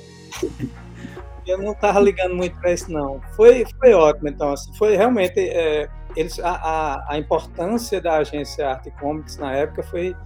eu 1.47 1.57
não 1.57 1.73
tava 1.73 1.99
ligando 1.99 2.35
muito 2.35 2.59
para 2.61 2.75
isso, 2.75 2.93
não. 2.93 3.23
Foi, 3.35 3.65
foi 3.81 3.95
ótimo, 3.95 4.29
então, 4.29 4.53
assim, 4.53 4.71
foi 4.75 4.97
realmente. 4.97 5.39
É, 5.39 5.89
eles, 6.17 6.39
a, 6.41 6.51
a, 6.51 7.13
a, 7.13 7.19
importância 7.19 8.01
da 8.01 8.17
agência 8.17 8.69
Arte 8.69 8.91
Comics 8.93 9.37
na 9.37 9.55
época 9.55 9.83
foi 9.83 10.17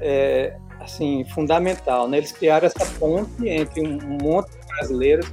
é, 0.00 0.56
assim 0.80 1.24
fundamental. 1.34 2.08
Né? 2.08 2.18
Eles 2.18 2.32
criaram 2.32 2.66
essa 2.66 2.86
ponte 2.98 3.48
entre 3.48 3.86
um, 3.86 3.98
monte 4.22 4.50
de 4.50 4.66
brasileiros. 4.66 5.32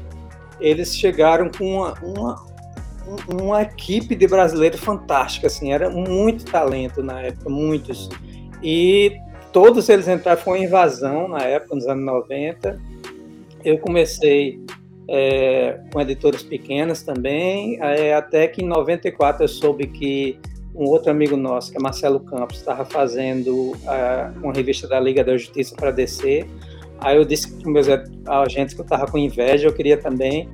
Eles 0.59 0.95
chegaram 0.95 1.49
com 1.49 1.77
uma, 1.77 1.93
uma, 2.01 2.45
uma 3.27 3.61
equipe 3.61 4.15
de 4.15 4.27
brasileiros 4.27 4.79
fantástica, 4.79 5.47
assim, 5.47 5.73
era 5.73 5.89
muito 5.89 6.45
talento 6.45 7.01
na 7.01 7.21
época, 7.21 7.49
muitos. 7.49 8.09
E 8.61 9.17
todos 9.51 9.89
eles 9.89 10.07
entraram, 10.07 10.39
foi 10.39 10.59
uma 10.59 10.65
invasão 10.65 11.27
na 11.27 11.41
época, 11.41 11.75
nos 11.75 11.87
anos 11.87 12.05
90. 12.05 12.79
Eu 13.63 13.79
comecei 13.79 14.63
é, 15.13 15.77
com 15.91 15.99
editoras 15.99 16.41
pequenas 16.41 17.03
também, 17.03 17.77
é, 17.81 18.13
até 18.13 18.47
que 18.47 18.63
em 18.63 18.67
94 18.67 19.43
eu 19.43 19.47
soube 19.47 19.87
que 19.87 20.39
um 20.73 20.85
outro 20.85 21.11
amigo 21.11 21.35
nosso, 21.35 21.69
que 21.69 21.77
é 21.77 21.81
Marcelo 21.81 22.21
Campos, 22.21 22.57
estava 22.57 22.85
fazendo 22.85 23.71
uh, 23.71 24.39
uma 24.41 24.53
revista 24.53 24.87
da 24.87 24.99
Liga 25.01 25.21
da 25.21 25.35
Justiça 25.35 25.75
para 25.75 25.91
DC. 25.91 26.47
Aí 27.01 27.17
eu 27.17 27.25
disse 27.25 27.51
para 27.51 27.69
meus 27.69 27.87
agentes 28.25 28.73
que 28.73 28.79
eu 28.79 28.85
estava 28.85 29.05
com 29.05 29.17
inveja, 29.17 29.67
eu 29.67 29.73
queria 29.73 29.97
também. 29.97 30.47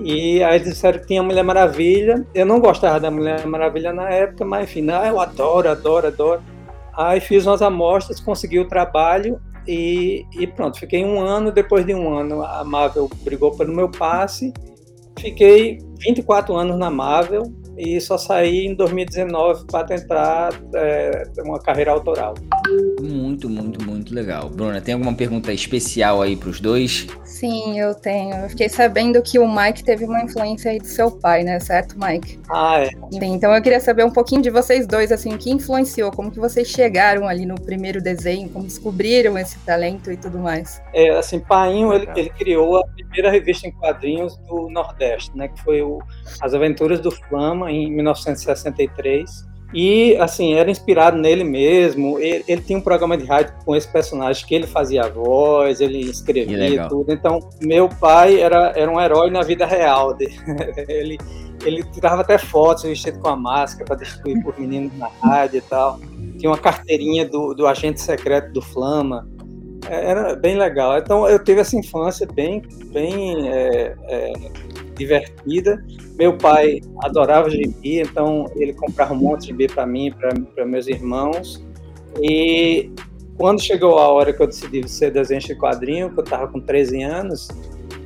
E 0.00 0.42
aí 0.42 0.56
eles 0.56 0.68
disseram 0.68 1.00
que 1.00 1.06
tinha 1.06 1.22
Mulher 1.22 1.42
Maravilha. 1.42 2.26
Eu 2.34 2.46
não 2.46 2.60
gostava 2.60 2.98
da 2.98 3.10
Mulher 3.10 3.44
Maravilha 3.46 3.92
na 3.92 4.08
época, 4.08 4.42
mas 4.44 4.64
enfim, 4.64 4.86
eu 4.88 5.20
adoro, 5.20 5.68
adoro, 5.68 6.06
adoro. 6.06 6.42
Aí 6.96 7.20
fiz 7.20 7.46
umas 7.46 7.60
amostras, 7.60 8.20
consegui 8.20 8.58
o 8.58 8.66
trabalho 8.66 9.38
e, 9.68 10.26
e, 10.32 10.46
pronto, 10.46 10.78
fiquei 10.78 11.04
um 11.04 11.20
ano. 11.20 11.52
Depois 11.52 11.84
de 11.84 11.94
um 11.94 12.16
ano, 12.16 12.42
a 12.42 12.64
Marvel 12.64 13.08
brigou 13.22 13.54
pelo 13.54 13.74
meu 13.74 13.90
passe. 13.90 14.52
Fiquei 15.18 15.78
24 15.98 16.56
anos 16.56 16.78
na 16.78 16.90
Marvel 16.90 17.42
e 17.78 18.00
só 18.00 18.18
saí 18.18 18.66
em 18.66 18.74
2019 18.74 19.66
para 19.66 19.84
tentar 19.84 20.50
é, 20.74 21.22
uma 21.44 21.60
carreira 21.60 21.92
autoral. 21.92 22.34
Muito, 23.00 23.48
muito, 23.48 23.84
muito 23.84 24.12
legal. 24.12 24.50
Bruna, 24.50 24.80
tem 24.80 24.94
alguma 24.94 25.14
pergunta 25.14 25.52
especial 25.52 26.20
aí 26.20 26.36
para 26.36 26.48
os 26.48 26.60
dois? 26.60 27.06
Sim, 27.24 27.78
eu 27.78 27.94
tenho. 27.94 28.34
Eu 28.34 28.48
fiquei 28.48 28.68
sabendo 28.68 29.22
que 29.22 29.38
o 29.38 29.46
Mike 29.46 29.84
teve 29.84 30.04
uma 30.04 30.20
influência 30.22 30.72
aí 30.72 30.78
do 30.78 30.86
seu 30.86 31.10
pai, 31.10 31.44
né? 31.44 31.60
Certo, 31.60 31.94
Mike? 31.96 32.40
Ah, 32.50 32.80
é. 32.80 32.88
Sim, 32.88 33.34
então 33.34 33.54
eu 33.54 33.62
queria 33.62 33.78
saber 33.78 34.04
um 34.04 34.10
pouquinho 34.10 34.42
de 34.42 34.50
vocês 34.50 34.86
dois, 34.86 35.12
assim, 35.12 35.32
o 35.32 35.38
que 35.38 35.50
influenciou, 35.50 36.10
como 36.10 36.32
que 36.32 36.40
vocês 36.40 36.66
chegaram 36.66 37.28
ali 37.28 37.46
no 37.46 37.54
primeiro 37.54 38.02
desenho, 38.02 38.48
como 38.48 38.64
descobriram 38.64 39.38
esse 39.38 39.56
talento 39.60 40.10
e 40.10 40.16
tudo 40.16 40.38
mais. 40.38 40.82
É, 40.92 41.10
assim, 41.10 41.38
Painho, 41.38 41.92
ele, 41.92 42.08
ele 42.16 42.30
criou 42.30 42.78
a 42.78 42.86
primeira 42.88 43.30
revista 43.30 43.68
em 43.68 43.70
quadrinhos 43.70 44.36
do 44.38 44.68
Nordeste, 44.68 45.36
né? 45.36 45.46
Que 45.46 45.62
foi 45.62 45.80
o 45.80 46.00
As 46.40 46.54
Aventuras 46.54 46.98
do 46.98 47.12
Flama, 47.12 47.67
em 47.68 47.90
1963. 47.90 49.48
E, 49.74 50.16
assim, 50.16 50.54
era 50.54 50.70
inspirado 50.70 51.18
nele 51.18 51.44
mesmo. 51.44 52.18
Ele, 52.18 52.42
ele, 52.48 52.62
tinha 52.62 52.78
um 52.78 52.82
programa 52.82 53.16
de 53.18 53.24
rádio 53.24 53.52
com 53.64 53.76
esse 53.76 53.86
personagem 53.86 54.46
que 54.46 54.54
ele 54.54 54.66
fazia 54.66 55.04
a 55.04 55.08
voz, 55.08 55.80
ele 55.80 56.00
escrevia 56.00 56.88
tudo. 56.88 57.12
Então, 57.12 57.38
meu 57.60 57.88
pai 57.88 58.40
era, 58.40 58.72
era 58.74 58.90
um 58.90 58.98
herói 58.98 59.30
na 59.30 59.42
vida 59.42 59.66
real. 59.66 60.16
ele, 60.88 61.18
ele 61.64 61.82
tirava 61.92 62.22
até 62.22 62.38
fotos 62.38 62.84
vestido 62.84 63.18
com 63.18 63.28
a 63.28 63.36
máscara 63.36 63.84
para 63.84 63.96
distribuir 63.96 64.42
por 64.42 64.58
meninos 64.58 64.96
na 64.96 65.08
rádio 65.22 65.58
e 65.58 65.62
tal. 65.62 66.00
Tinha 66.38 66.50
uma 66.50 66.58
carteirinha 66.58 67.28
do, 67.28 67.52
do 67.52 67.66
agente 67.66 68.00
secreto 68.00 68.52
do 68.52 68.62
Flama. 68.62 69.28
Era 69.88 70.34
bem 70.36 70.56
legal. 70.56 70.98
Então, 70.98 71.26
eu 71.26 71.42
tive 71.42 71.60
essa 71.60 71.76
infância 71.76 72.26
bem, 72.26 72.62
bem 72.92 73.48
é, 73.48 73.94
é, 74.08 74.32
divertida. 74.94 75.82
Meu 76.18 76.36
pai 76.36 76.80
adorava 77.02 77.48
gibi, 77.48 78.00
então 78.00 78.46
ele 78.56 78.74
comprava 78.74 79.14
um 79.14 79.16
monte 79.16 79.42
de 79.42 79.46
gibi 79.48 79.68
para 79.68 79.86
mim, 79.86 80.12
para 80.54 80.66
meus 80.66 80.86
irmãos. 80.86 81.64
E 82.20 82.90
quando 83.36 83.62
chegou 83.62 83.98
a 83.98 84.08
hora 84.08 84.32
que 84.32 84.42
eu 84.42 84.46
decidi 84.46 84.86
ser 84.88 85.12
desenhista 85.12 85.54
de 85.54 85.60
quadrinho, 85.60 86.12
que 86.12 86.18
eu 86.18 86.24
estava 86.24 86.48
com 86.48 86.60
13 86.60 87.02
anos, 87.02 87.48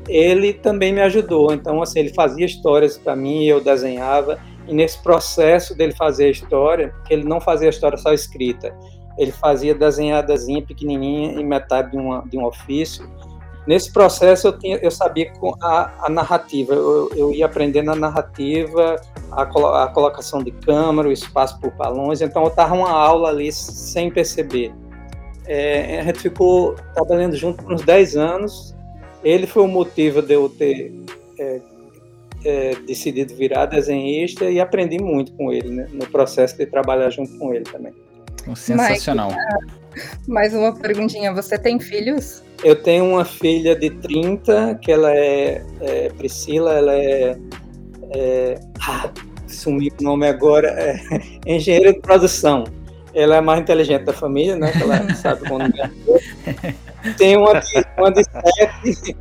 ele 0.08 0.52
também 0.52 0.92
me 0.92 1.00
ajudou. 1.00 1.52
Então, 1.52 1.82
assim, 1.82 2.00
ele 2.00 2.14
fazia 2.14 2.44
histórias 2.44 2.98
para 2.98 3.16
mim, 3.16 3.44
eu 3.44 3.60
desenhava. 3.60 4.38
E 4.68 4.74
nesse 4.74 5.02
processo 5.02 5.76
dele 5.76 5.92
fazer 5.92 6.26
a 6.26 6.30
história, 6.30 6.94
ele 7.10 7.24
não 7.24 7.40
fazia 7.40 7.68
a 7.68 7.70
história 7.70 7.98
só 7.98 8.12
escrita, 8.12 8.74
ele 9.18 9.32
fazia 9.32 9.74
desenhadazinha, 9.74 10.62
pequenininha, 10.62 11.40
em 11.40 11.44
metade 11.44 11.90
de, 11.92 11.96
uma, 11.96 12.22
de 12.26 12.36
um 12.36 12.44
ofício. 12.44 13.08
Nesse 13.66 13.92
processo 13.92 14.48
eu, 14.48 14.58
tinha, 14.58 14.76
eu 14.78 14.90
sabia 14.90 15.32
a, 15.60 16.06
a 16.06 16.08
narrativa, 16.08 16.74
eu, 16.74 17.10
eu, 17.14 17.32
ia 17.32 17.46
aprendendo 17.46 17.92
a 17.92 17.94
narrativa, 17.94 18.96
a, 19.30 19.42
a, 19.42 19.86
colocação 19.88 20.42
de 20.42 20.50
câmera, 20.50 21.08
o 21.08 21.12
espaço 21.12 21.60
por 21.60 21.70
balões, 21.72 22.20
então 22.20 22.42
eu 22.42 22.48
estava 22.48 22.74
uma 22.74 22.90
aula 22.90 23.28
ali 23.28 23.52
sem 23.52 24.10
perceber. 24.10 24.74
É, 25.46 26.00
a 26.00 26.02
gente 26.04 26.18
ficou 26.18 26.74
trabalhando 26.94 27.36
junto 27.36 27.62
por 27.62 27.72
uns 27.72 27.82
10 27.82 28.16
anos, 28.16 28.74
ele 29.22 29.46
foi 29.46 29.62
o 29.62 29.68
motivo 29.68 30.20
de 30.20 30.34
eu 30.34 30.48
ter 30.48 30.92
é, 31.38 31.60
é, 32.44 32.74
decidido 32.86 33.34
virar 33.34 33.66
desenhista 33.66 34.44
e 34.50 34.60
aprendi 34.60 35.00
muito 35.00 35.32
com 35.34 35.52
ele, 35.52 35.68
né, 35.68 35.88
no 35.92 36.06
processo 36.08 36.56
de 36.56 36.66
trabalhar 36.66 37.10
junto 37.10 37.36
com 37.38 37.54
ele 37.54 37.64
também. 37.64 37.92
Sensacional. 38.54 39.30
mais 40.26 40.54
uma 40.54 40.74
perguntinha, 40.74 41.32
você 41.32 41.58
tem 41.58 41.78
filhos? 41.78 42.42
Eu 42.64 42.76
tenho 42.76 43.04
uma 43.04 43.24
filha 43.24 43.74
de 43.74 43.90
30, 43.90 44.78
que 44.80 44.92
ela 44.92 45.12
é, 45.14 45.62
é 45.80 46.08
Priscila, 46.10 46.74
ela 46.74 46.94
é, 46.94 47.36
é 48.10 48.60
ah, 48.80 49.10
sumiu 49.48 49.92
o 50.00 50.02
nome 50.02 50.26
agora, 50.26 50.68
é 50.68 51.00
engenheira 51.46 51.92
de 51.92 52.00
produção. 52.00 52.64
Ela 53.14 53.36
é 53.36 53.38
a 53.38 53.42
mais 53.42 53.60
inteligente 53.60 54.04
da 54.04 54.12
família, 54.12 54.56
né? 54.56 54.72
Que 54.72 54.82
ela 54.82 55.12
sabe 55.14 55.46
quando 55.48 55.72
é. 55.78 55.90
Tem 57.18 57.36
uma 57.36 57.60
de, 57.60 57.84
uma 57.98 58.10
de 58.10 58.24
sete, 58.24 59.16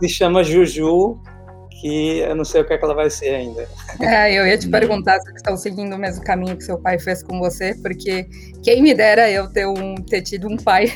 se 0.00 0.08
chama 0.08 0.42
Juju, 0.42 1.20
que 1.80 2.18
eu 2.18 2.34
não 2.34 2.44
sei 2.44 2.60
o 2.60 2.64
que, 2.64 2.74
é 2.74 2.78
que 2.78 2.84
ela 2.84 2.94
vai 2.94 3.08
ser 3.08 3.34
ainda. 3.34 3.66
É, 4.00 4.32
eu 4.32 4.46
ia 4.46 4.58
te 4.58 4.68
perguntar 4.68 5.18
se 5.20 5.32
estão 5.34 5.56
seguindo 5.56 5.94
o 5.94 5.98
mesmo 5.98 6.22
caminho 6.22 6.56
que 6.56 6.64
seu 6.64 6.78
pai 6.78 6.98
fez 6.98 7.22
com 7.22 7.38
você, 7.38 7.74
porque 7.82 8.26
quem 8.62 8.82
me 8.82 8.94
dera 8.94 9.30
eu 9.30 9.48
ter, 9.50 9.66
um, 9.66 9.94
ter 9.94 10.22
tido 10.22 10.46
um 10.46 10.56
pai 10.56 10.92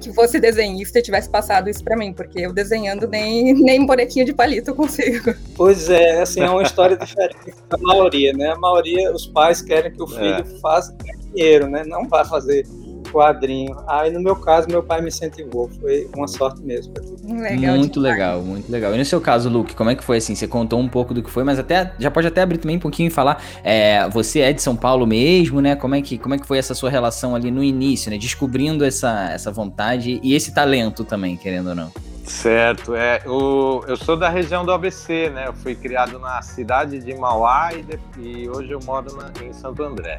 que 0.00 0.12
fosse 0.12 0.38
desenhista 0.38 0.98
e 0.98 1.02
tivesse 1.02 1.28
passado 1.28 1.68
isso 1.68 1.82
para 1.82 1.96
mim, 1.96 2.12
porque 2.12 2.40
eu 2.40 2.52
desenhando 2.52 3.08
nem, 3.08 3.54
nem 3.54 3.80
um 3.80 3.86
bonequinho 3.86 4.24
de 4.24 4.32
palito 4.32 4.74
consigo. 4.74 5.34
Pois 5.56 5.90
é, 5.90 6.20
assim, 6.22 6.40
é 6.40 6.48
uma 6.48 6.62
história 6.62 6.96
diferente 6.96 7.54
da 7.68 7.76
maioria, 7.78 8.32
né? 8.32 8.50
A 8.50 8.56
maioria, 8.56 9.12
os 9.12 9.26
pais 9.26 9.60
querem 9.60 9.90
que 9.92 10.02
o 10.02 10.06
filho 10.06 10.40
é. 10.40 10.44
faça 10.60 10.96
dinheiro, 11.32 11.68
né? 11.68 11.84
Não 11.84 12.08
vá 12.08 12.24
fazer 12.24 12.66
quadrinho. 13.10 13.76
Aí, 13.86 14.10
no 14.10 14.20
meu 14.20 14.36
caso, 14.36 14.68
meu 14.68 14.82
pai 14.82 15.00
me 15.00 15.08
incentivou. 15.08 15.68
Foi 15.80 16.08
uma 16.14 16.28
sorte 16.28 16.62
mesmo. 16.62 16.92
Legal 17.24 17.76
muito 17.76 17.94
demais. 17.94 18.12
legal, 18.12 18.42
muito 18.42 18.70
legal. 18.70 18.94
E 18.94 18.98
no 18.98 19.04
seu 19.04 19.20
caso, 19.20 19.48
Luke, 19.48 19.74
como 19.74 19.90
é 19.90 19.94
que 19.94 20.04
foi 20.04 20.18
assim? 20.18 20.34
Você 20.34 20.46
contou 20.46 20.78
um 20.78 20.88
pouco 20.88 21.12
do 21.14 21.22
que 21.22 21.30
foi, 21.30 21.44
mas 21.44 21.58
até 21.58 21.92
já 21.98 22.10
pode 22.10 22.26
até 22.26 22.42
abrir 22.42 22.58
também 22.58 22.76
um 22.76 22.80
pouquinho 22.80 23.08
e 23.08 23.10
falar. 23.10 23.42
É, 23.62 24.08
você 24.08 24.40
é 24.40 24.52
de 24.52 24.62
São 24.62 24.76
Paulo 24.76 25.06
mesmo, 25.06 25.60
né? 25.60 25.76
Como 25.76 25.94
é, 25.94 26.02
que, 26.02 26.18
como 26.18 26.34
é 26.34 26.38
que 26.38 26.46
foi 26.46 26.58
essa 26.58 26.74
sua 26.74 26.90
relação 26.90 27.34
ali 27.34 27.50
no 27.50 27.62
início, 27.62 28.10
né? 28.10 28.18
Descobrindo 28.18 28.84
essa, 28.84 29.30
essa 29.32 29.50
vontade 29.50 30.20
e 30.22 30.34
esse 30.34 30.54
talento 30.54 31.04
também, 31.04 31.36
querendo 31.36 31.70
ou 31.70 31.74
não. 31.74 31.90
Certo, 32.24 32.94
é, 32.94 33.20
o, 33.26 33.82
eu 33.88 33.96
sou 33.96 34.16
da 34.16 34.28
região 34.28 34.64
do 34.64 34.72
ABC, 34.72 35.30
né? 35.30 35.48
Eu 35.48 35.52
fui 35.52 35.74
criado 35.74 36.18
na 36.18 36.40
cidade 36.42 37.00
de 37.00 37.14
Mauá 37.14 37.70
e, 37.74 37.82
de, 37.82 37.98
e 38.18 38.48
hoje 38.48 38.70
eu 38.70 38.78
moro 38.84 39.16
na, 39.16 39.44
em 39.44 39.52
Santo 39.52 39.82
André. 39.82 40.18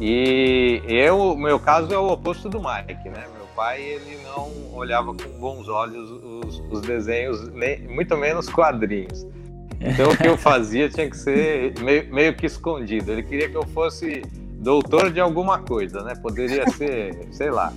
E 0.00 0.82
eu, 0.86 1.36
meu 1.36 1.58
caso 1.58 1.92
é 1.92 1.98
o 1.98 2.08
oposto 2.08 2.48
do 2.48 2.58
Mike, 2.58 3.08
né? 3.08 3.24
Meu 3.34 3.46
pai, 3.54 3.80
ele 3.80 4.18
não 4.24 4.50
olhava 4.74 5.14
com 5.14 5.28
bons 5.38 5.68
olhos 5.68 6.10
os, 6.10 6.62
os 6.70 6.82
desenhos, 6.82 7.48
nem, 7.54 7.88
muito 7.88 8.16
menos 8.16 8.48
quadrinhos. 8.48 9.26
Então 9.80 10.10
o 10.10 10.16
que 10.16 10.28
eu 10.28 10.36
fazia 10.38 10.88
tinha 10.88 11.08
que 11.08 11.16
ser 11.16 11.78
meio, 11.80 12.12
meio 12.12 12.34
que 12.34 12.46
escondido. 12.46 13.12
Ele 13.12 13.22
queria 13.22 13.48
que 13.48 13.56
eu 13.56 13.66
fosse 13.68 14.22
doutor 14.58 15.10
de 15.10 15.20
alguma 15.20 15.60
coisa, 15.60 16.02
né? 16.02 16.14
Poderia 16.14 16.68
ser, 16.76 17.28
sei 17.32 17.50
lá. 17.50 17.72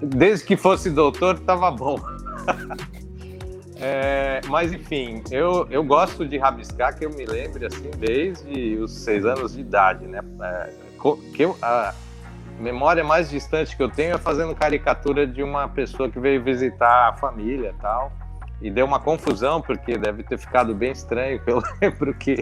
Desde 0.00 0.46
que 0.46 0.56
fosse 0.56 0.90
doutor, 0.90 1.36
estava 1.36 1.70
bom. 1.70 1.98
É, 3.84 4.40
mas 4.46 4.72
enfim, 4.72 5.24
eu, 5.32 5.66
eu 5.68 5.82
gosto 5.82 6.24
de 6.24 6.38
rabiscar, 6.38 6.96
que 6.96 7.04
eu 7.04 7.10
me 7.10 7.26
lembre 7.26 7.66
assim 7.66 7.90
desde 7.98 8.76
os 8.76 8.92
seis 8.92 9.26
anos 9.26 9.54
de 9.54 9.60
idade, 9.60 10.06
né? 10.06 10.20
Que 11.34 11.42
eu, 11.42 11.56
a 11.60 11.92
memória 12.58 13.02
mais 13.02 13.28
distante 13.28 13.76
que 13.76 13.82
eu 13.82 13.90
tenho 13.90 14.14
é 14.14 14.18
fazendo 14.18 14.54
caricatura 14.54 15.26
de 15.26 15.42
uma 15.42 15.68
pessoa 15.68 16.08
que 16.08 16.18
veio 16.20 16.42
visitar 16.42 17.08
a 17.08 17.12
família 17.14 17.74
tal. 17.80 18.12
E 18.60 18.70
deu 18.70 18.86
uma 18.86 19.00
confusão, 19.00 19.60
porque 19.60 19.98
deve 19.98 20.22
ter 20.22 20.38
ficado 20.38 20.72
bem 20.72 20.92
estranho, 20.92 21.42
eu 21.46 21.60
lembro 21.82 22.14
que, 22.14 22.36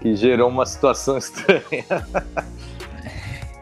que 0.00 0.16
gerou 0.16 0.48
uma 0.48 0.66
situação 0.66 1.16
estranha. 1.18 1.84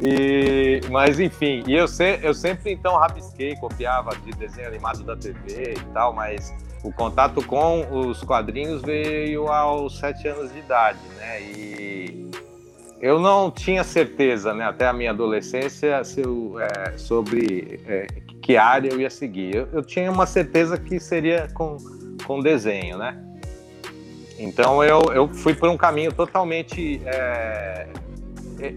E, 0.00 0.80
mas 0.90 1.20
enfim, 1.20 1.62
e 1.66 1.74
eu, 1.74 1.86
se, 1.86 2.18
eu 2.22 2.32
sempre 2.32 2.72
então 2.72 2.96
rabisquei, 2.96 3.54
copiava 3.56 4.16
de 4.16 4.30
desenho 4.30 4.66
animado 4.66 5.04
da 5.04 5.14
TV 5.14 5.74
e 5.76 5.92
tal, 5.92 6.14
mas 6.14 6.54
o 6.82 6.90
contato 6.90 7.44
com 7.44 7.86
os 8.08 8.22
quadrinhos 8.24 8.80
veio 8.80 9.48
aos 9.48 9.98
sete 9.98 10.26
anos 10.26 10.50
de 10.50 10.58
idade, 10.60 10.98
né? 11.18 11.42
E 11.42 12.30
eu 13.00 13.18
não 13.18 13.50
tinha 13.50 13.82
certeza, 13.82 14.52
né, 14.52 14.64
até 14.64 14.86
a 14.86 14.92
minha 14.92 15.10
adolescência, 15.10 16.02
eu, 16.16 16.60
é, 16.60 16.98
sobre 16.98 17.80
é, 17.86 18.06
que 18.42 18.56
área 18.56 18.92
eu 18.92 19.00
ia 19.00 19.08
seguir. 19.08 19.54
Eu, 19.54 19.68
eu, 19.72 19.82
tinha 19.82 20.10
uma 20.10 20.26
certeza 20.26 20.78
que 20.78 21.00
seria 21.00 21.48
com, 21.54 21.78
com 22.26 22.40
desenho, 22.40 22.98
né? 22.98 23.16
Então 24.38 24.84
eu, 24.84 25.00
eu 25.12 25.28
fui 25.28 25.54
por 25.54 25.68
um 25.68 25.76
caminho 25.76 26.12
totalmente 26.12 27.00
é, 27.06 27.88
é 28.60 28.74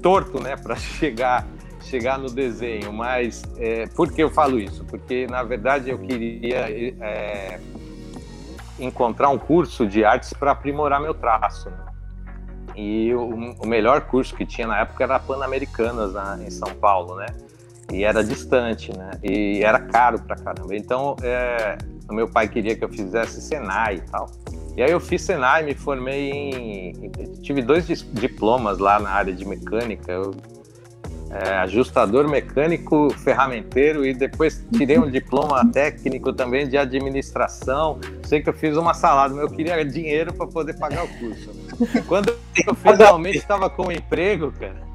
torto, 0.00 0.42
né, 0.42 0.56
para 0.56 0.76
chegar 0.76 1.46
chegar 1.86 2.18
no 2.18 2.28
desenho, 2.28 2.92
mas 2.92 3.44
é, 3.58 3.86
por 3.86 4.12
que 4.12 4.20
eu 4.20 4.28
falo 4.28 4.58
isso? 4.58 4.84
Porque 4.84 5.26
na 5.28 5.44
verdade 5.44 5.88
eu 5.90 5.98
queria 5.98 6.68
é, 7.00 7.60
encontrar 8.78 9.28
um 9.28 9.38
curso 9.38 9.86
de 9.86 10.04
artes 10.04 10.32
para 10.32 10.50
aprimorar 10.50 11.00
meu 11.00 11.14
traço. 11.14 11.70
Né? 11.70 11.85
E 12.76 13.14
o, 13.14 13.54
o, 13.62 13.66
melhor 13.66 14.02
curso 14.02 14.34
que 14.34 14.44
tinha 14.44 14.66
na 14.66 14.80
época 14.80 15.02
era 15.02 15.18
Pan-Americanas 15.18 16.12
em 16.40 16.50
São 16.50 16.68
Paulo, 16.74 17.16
né? 17.16 17.26
E 17.92 18.04
era 18.04 18.22
distante, 18.22 18.96
né? 18.96 19.12
E 19.22 19.62
era 19.62 19.78
caro 19.78 20.20
pra 20.20 20.36
caramba. 20.36 20.76
Então, 20.76 21.16
é, 21.22 21.78
o 22.08 22.14
meu 22.14 22.28
pai 22.28 22.48
queria 22.48 22.76
que 22.76 22.84
eu 22.84 22.88
fizesse 22.88 23.40
Senai 23.40 23.96
e 23.96 24.00
tal. 24.02 24.30
E 24.76 24.82
aí 24.82 24.90
eu 24.90 25.00
fiz 25.00 25.22
Senai, 25.22 25.62
me 25.62 25.74
formei 25.74 26.30
em. 26.30 27.10
Tive 27.42 27.62
dois 27.62 27.86
diplomas 27.86 28.78
lá 28.78 28.98
na 28.98 29.10
área 29.10 29.32
de 29.32 29.44
mecânica. 29.46 30.12
Eu 30.12 30.34
é, 31.30 31.56
ajustador 31.58 32.28
mecânico 32.28 33.10
ferramenteiro 33.18 34.06
e 34.06 34.14
depois 34.14 34.64
tirei 34.72 34.98
um 34.98 35.10
diploma 35.10 35.64
técnico 35.70 36.32
também 36.32 36.68
de 36.68 36.76
administração. 36.76 37.98
Sei 38.24 38.40
que 38.40 38.48
eu 38.48 38.52
fiz 38.52 38.76
uma 38.76 38.94
salada, 38.94 39.34
mas 39.34 39.42
eu 39.42 39.50
queria 39.50 39.84
dinheiro 39.84 40.32
para 40.32 40.46
poder 40.46 40.78
pagar 40.78 41.04
o 41.04 41.08
curso. 41.18 41.50
Quando 42.06 42.34
eu 42.66 42.74
finalmente 42.74 43.38
estava 43.38 43.68
com 43.68 43.88
um 43.88 43.92
emprego, 43.92 44.52
cara, 44.52 44.86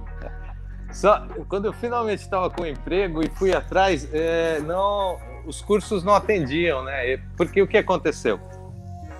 só 0.91 1.25
quando 1.47 1.65
eu 1.65 1.73
finalmente 1.73 2.21
estava 2.21 2.49
com 2.49 2.63
um 2.63 2.65
emprego 2.65 3.23
e 3.23 3.29
fui 3.29 3.53
atrás, 3.53 4.07
é, 4.11 4.59
não, 4.59 5.17
os 5.45 5.61
cursos 5.61 6.03
não 6.03 6.13
atendiam, 6.13 6.83
né? 6.83 7.17
Porque 7.37 7.61
o 7.61 7.67
que 7.67 7.77
aconteceu? 7.77 8.39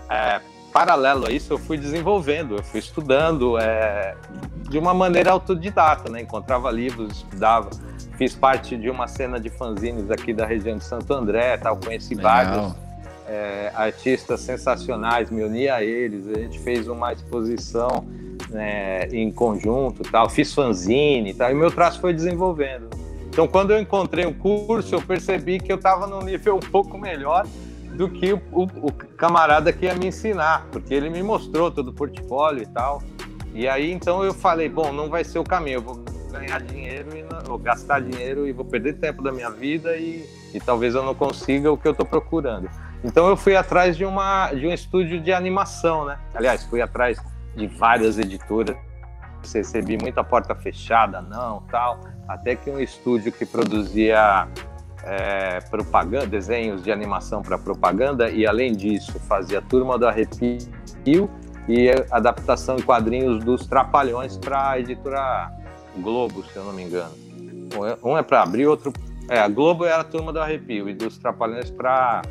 É, 0.10 0.42
paralelo 0.74 1.28
a 1.28 1.32
isso, 1.32 1.54
eu 1.54 1.58
fui 1.58 1.78
desenvolvendo, 1.78 2.58
eu 2.58 2.64
fui 2.64 2.80
estudando 2.80 3.58
é, 3.58 4.16
de 4.70 4.78
uma 4.78 4.94
maneira 4.94 5.32
autodidata, 5.32 6.10
né? 6.10 6.22
Encontrava 6.22 6.70
livros, 6.70 7.18
estudava, 7.18 7.70
fiz 8.18 8.36
parte 8.36 8.76
de 8.76 8.90
uma 8.90 9.08
cena 9.08 9.40
de 9.40 9.50
fanzines 9.50 10.12
aqui 10.12 10.34
da 10.34 10.46
região 10.46 10.78
de 10.78 10.84
Santo 10.84 11.14
André, 11.14 11.58
tal, 11.58 11.78
conheci 11.78 12.16
Legal. 12.16 12.32
vários 12.32 12.91
é, 13.32 13.72
artistas 13.74 14.42
sensacionais, 14.42 15.32
me 15.32 15.42
uni 15.42 15.70
a 15.70 15.82
eles, 15.82 16.28
a 16.28 16.34
gente 16.34 16.60
fez 16.60 16.90
uma 16.90 17.14
exposição 17.14 18.06
né, 18.50 19.08
em 19.08 19.32
conjunto, 19.32 20.04
tal, 20.04 20.30
fiz 20.30 20.54
fanzine, 20.54 21.34
tal, 21.34 21.50
e 21.50 21.54
meu 21.54 21.72
traço 21.72 22.02
foi 22.02 22.14
desenvolvendo. 22.14 22.90
Então, 23.30 23.48
quando 23.48 23.72
eu 23.72 23.80
encontrei 23.80 24.26
o 24.26 24.34
curso, 24.34 24.96
eu 24.96 25.02
percebi 25.02 25.60
que 25.60 25.72
eu 25.72 25.78
estava 25.78 26.06
num 26.06 26.22
nível 26.22 26.58
um 26.58 26.60
pouco 26.60 26.98
melhor 26.98 27.48
do 27.96 28.10
que 28.10 28.34
o, 28.34 28.42
o, 28.52 28.64
o, 28.64 28.92
camarada 28.92 29.72
que 29.72 29.86
ia 29.86 29.96
me 29.96 30.08
ensinar, 30.08 30.68
porque 30.70 30.94
ele 30.94 31.10
me 31.10 31.24
mostrou 31.24 31.72
todo 31.72 31.88
o 31.88 31.94
portfólio 31.94 32.64
e 32.64 32.68
tal. 32.68 33.02
E 33.54 33.66
aí 33.66 33.90
então 33.90 34.22
eu 34.26 34.34
falei, 34.34 34.68
bom, 34.68 34.92
não 34.92 35.10
vai 35.10 35.24
ser 35.24 35.40
o 35.40 35.44
caminho, 35.44 35.78
eu 35.78 35.82
vou 35.82 36.04
ganhar 36.30 36.60
dinheiro 36.62 37.16
e 37.16 37.24
vou 37.48 37.58
gastar 37.58 38.02
dinheiro 38.02 38.46
e 38.46 38.52
vou 38.52 38.66
perder 38.66 38.98
tempo 38.98 39.22
da 39.22 39.32
minha 39.32 39.50
vida 39.50 39.96
e, 39.96 40.26
e 40.54 40.60
talvez 40.60 40.96
eu 40.96 41.04
não 41.04 41.16
consiga 41.16 41.72
o 41.72 41.78
que 41.78 41.88
eu 41.88 41.94
estou 41.94 42.06
procurando. 42.06 42.70
Então 43.04 43.28
eu 43.28 43.36
fui 43.36 43.56
atrás 43.56 43.98
de 43.98 44.06
uma 44.06 44.52
de 44.54 44.68
um 44.68 44.74
estúdio 44.74 45.20
de 45.20 45.34
animação, 45.34 46.06
né? 46.06 46.20
Aliás, 46.34 46.64
fui 46.66 46.82
atrás 46.82 47.20
de 47.56 47.68
várias 47.68 48.20
editoras, 48.20 48.78
recebi 49.54 49.98
muita 50.00 50.24
porta 50.24 50.54
fechada, 50.56 51.22
não, 51.22 51.62
tal, 51.72 52.00
até 52.28 52.56
que 52.56 52.70
um 52.70 52.80
estúdio 52.80 53.32
que 53.32 53.46
produzia 53.46 54.48
é, 55.04 55.60
propaganda, 55.62 56.28
desenhos 56.28 56.84
de 56.84 56.92
animação 56.92 57.42
para 57.42 57.58
propaganda 57.58 58.30
e 58.30 58.46
além 58.46 58.72
disso 58.74 59.20
fazia 59.22 59.62
Turma 59.62 59.98
do 59.98 60.08
Arrepio 60.08 61.30
e 61.68 61.90
adaptação 62.12 62.78
em 62.78 62.82
quadrinhos 62.82 63.44
dos 63.44 63.66
Trapalhões 63.66 64.38
para 64.38 64.72
a 64.72 64.80
editora 64.80 65.52
Globo, 65.98 66.44
se 66.44 66.56
eu 66.56 66.64
não 66.64 66.74
me 66.74 66.84
engano. 66.84 67.12
Um 68.04 68.18
é 68.18 68.22
para 68.22 68.44
abrir, 68.44 68.68
outro 68.68 68.94
é 69.30 69.40
a 69.40 69.48
Globo 69.48 69.86
era 69.86 70.02
a 70.02 70.04
Turma 70.04 70.32
do 70.32 70.40
Arrepio 70.40 70.90
e 70.90 70.94
dos 70.94 71.18
Trapalhões 71.18 71.72
para 71.72 72.22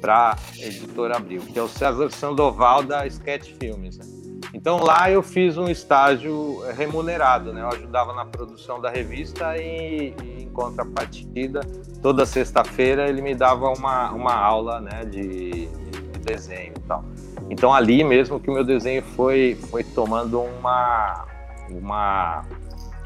para 0.00 0.36
editora 0.58 1.16
Abril, 1.16 1.40
que 1.40 1.58
é 1.58 1.62
o 1.62 1.68
César 1.68 2.10
Sandoval 2.10 2.82
da 2.82 3.06
Sketch 3.06 3.52
Filmes. 3.58 3.98
Né? 3.98 4.04
Então 4.52 4.82
lá 4.82 5.10
eu 5.10 5.22
fiz 5.22 5.58
um 5.58 5.68
estágio 5.68 6.62
remunerado, 6.76 7.52
né? 7.52 7.62
Eu 7.62 7.68
ajudava 7.68 8.12
na 8.14 8.24
produção 8.24 8.80
da 8.80 8.90
revista 8.90 9.56
e, 9.56 10.14
e 10.22 10.44
em 10.44 10.48
contrapartida, 10.48 11.60
toda 12.02 12.24
sexta-feira 12.24 13.08
ele 13.08 13.20
me 13.20 13.34
dava 13.34 13.68
uma, 13.68 14.10
uma 14.12 14.34
aula, 14.34 14.80
né, 14.80 15.04
de, 15.04 15.66
de 15.66 16.18
desenho 16.20 16.72
e 16.76 16.80
tal. 16.80 17.04
Então 17.50 17.72
ali 17.72 18.02
mesmo 18.02 18.40
que 18.40 18.50
o 18.50 18.54
meu 18.54 18.64
desenho 18.64 19.02
foi, 19.02 19.58
foi 19.70 19.84
tomando 19.84 20.40
uma, 20.40 21.26
uma, 21.70 22.44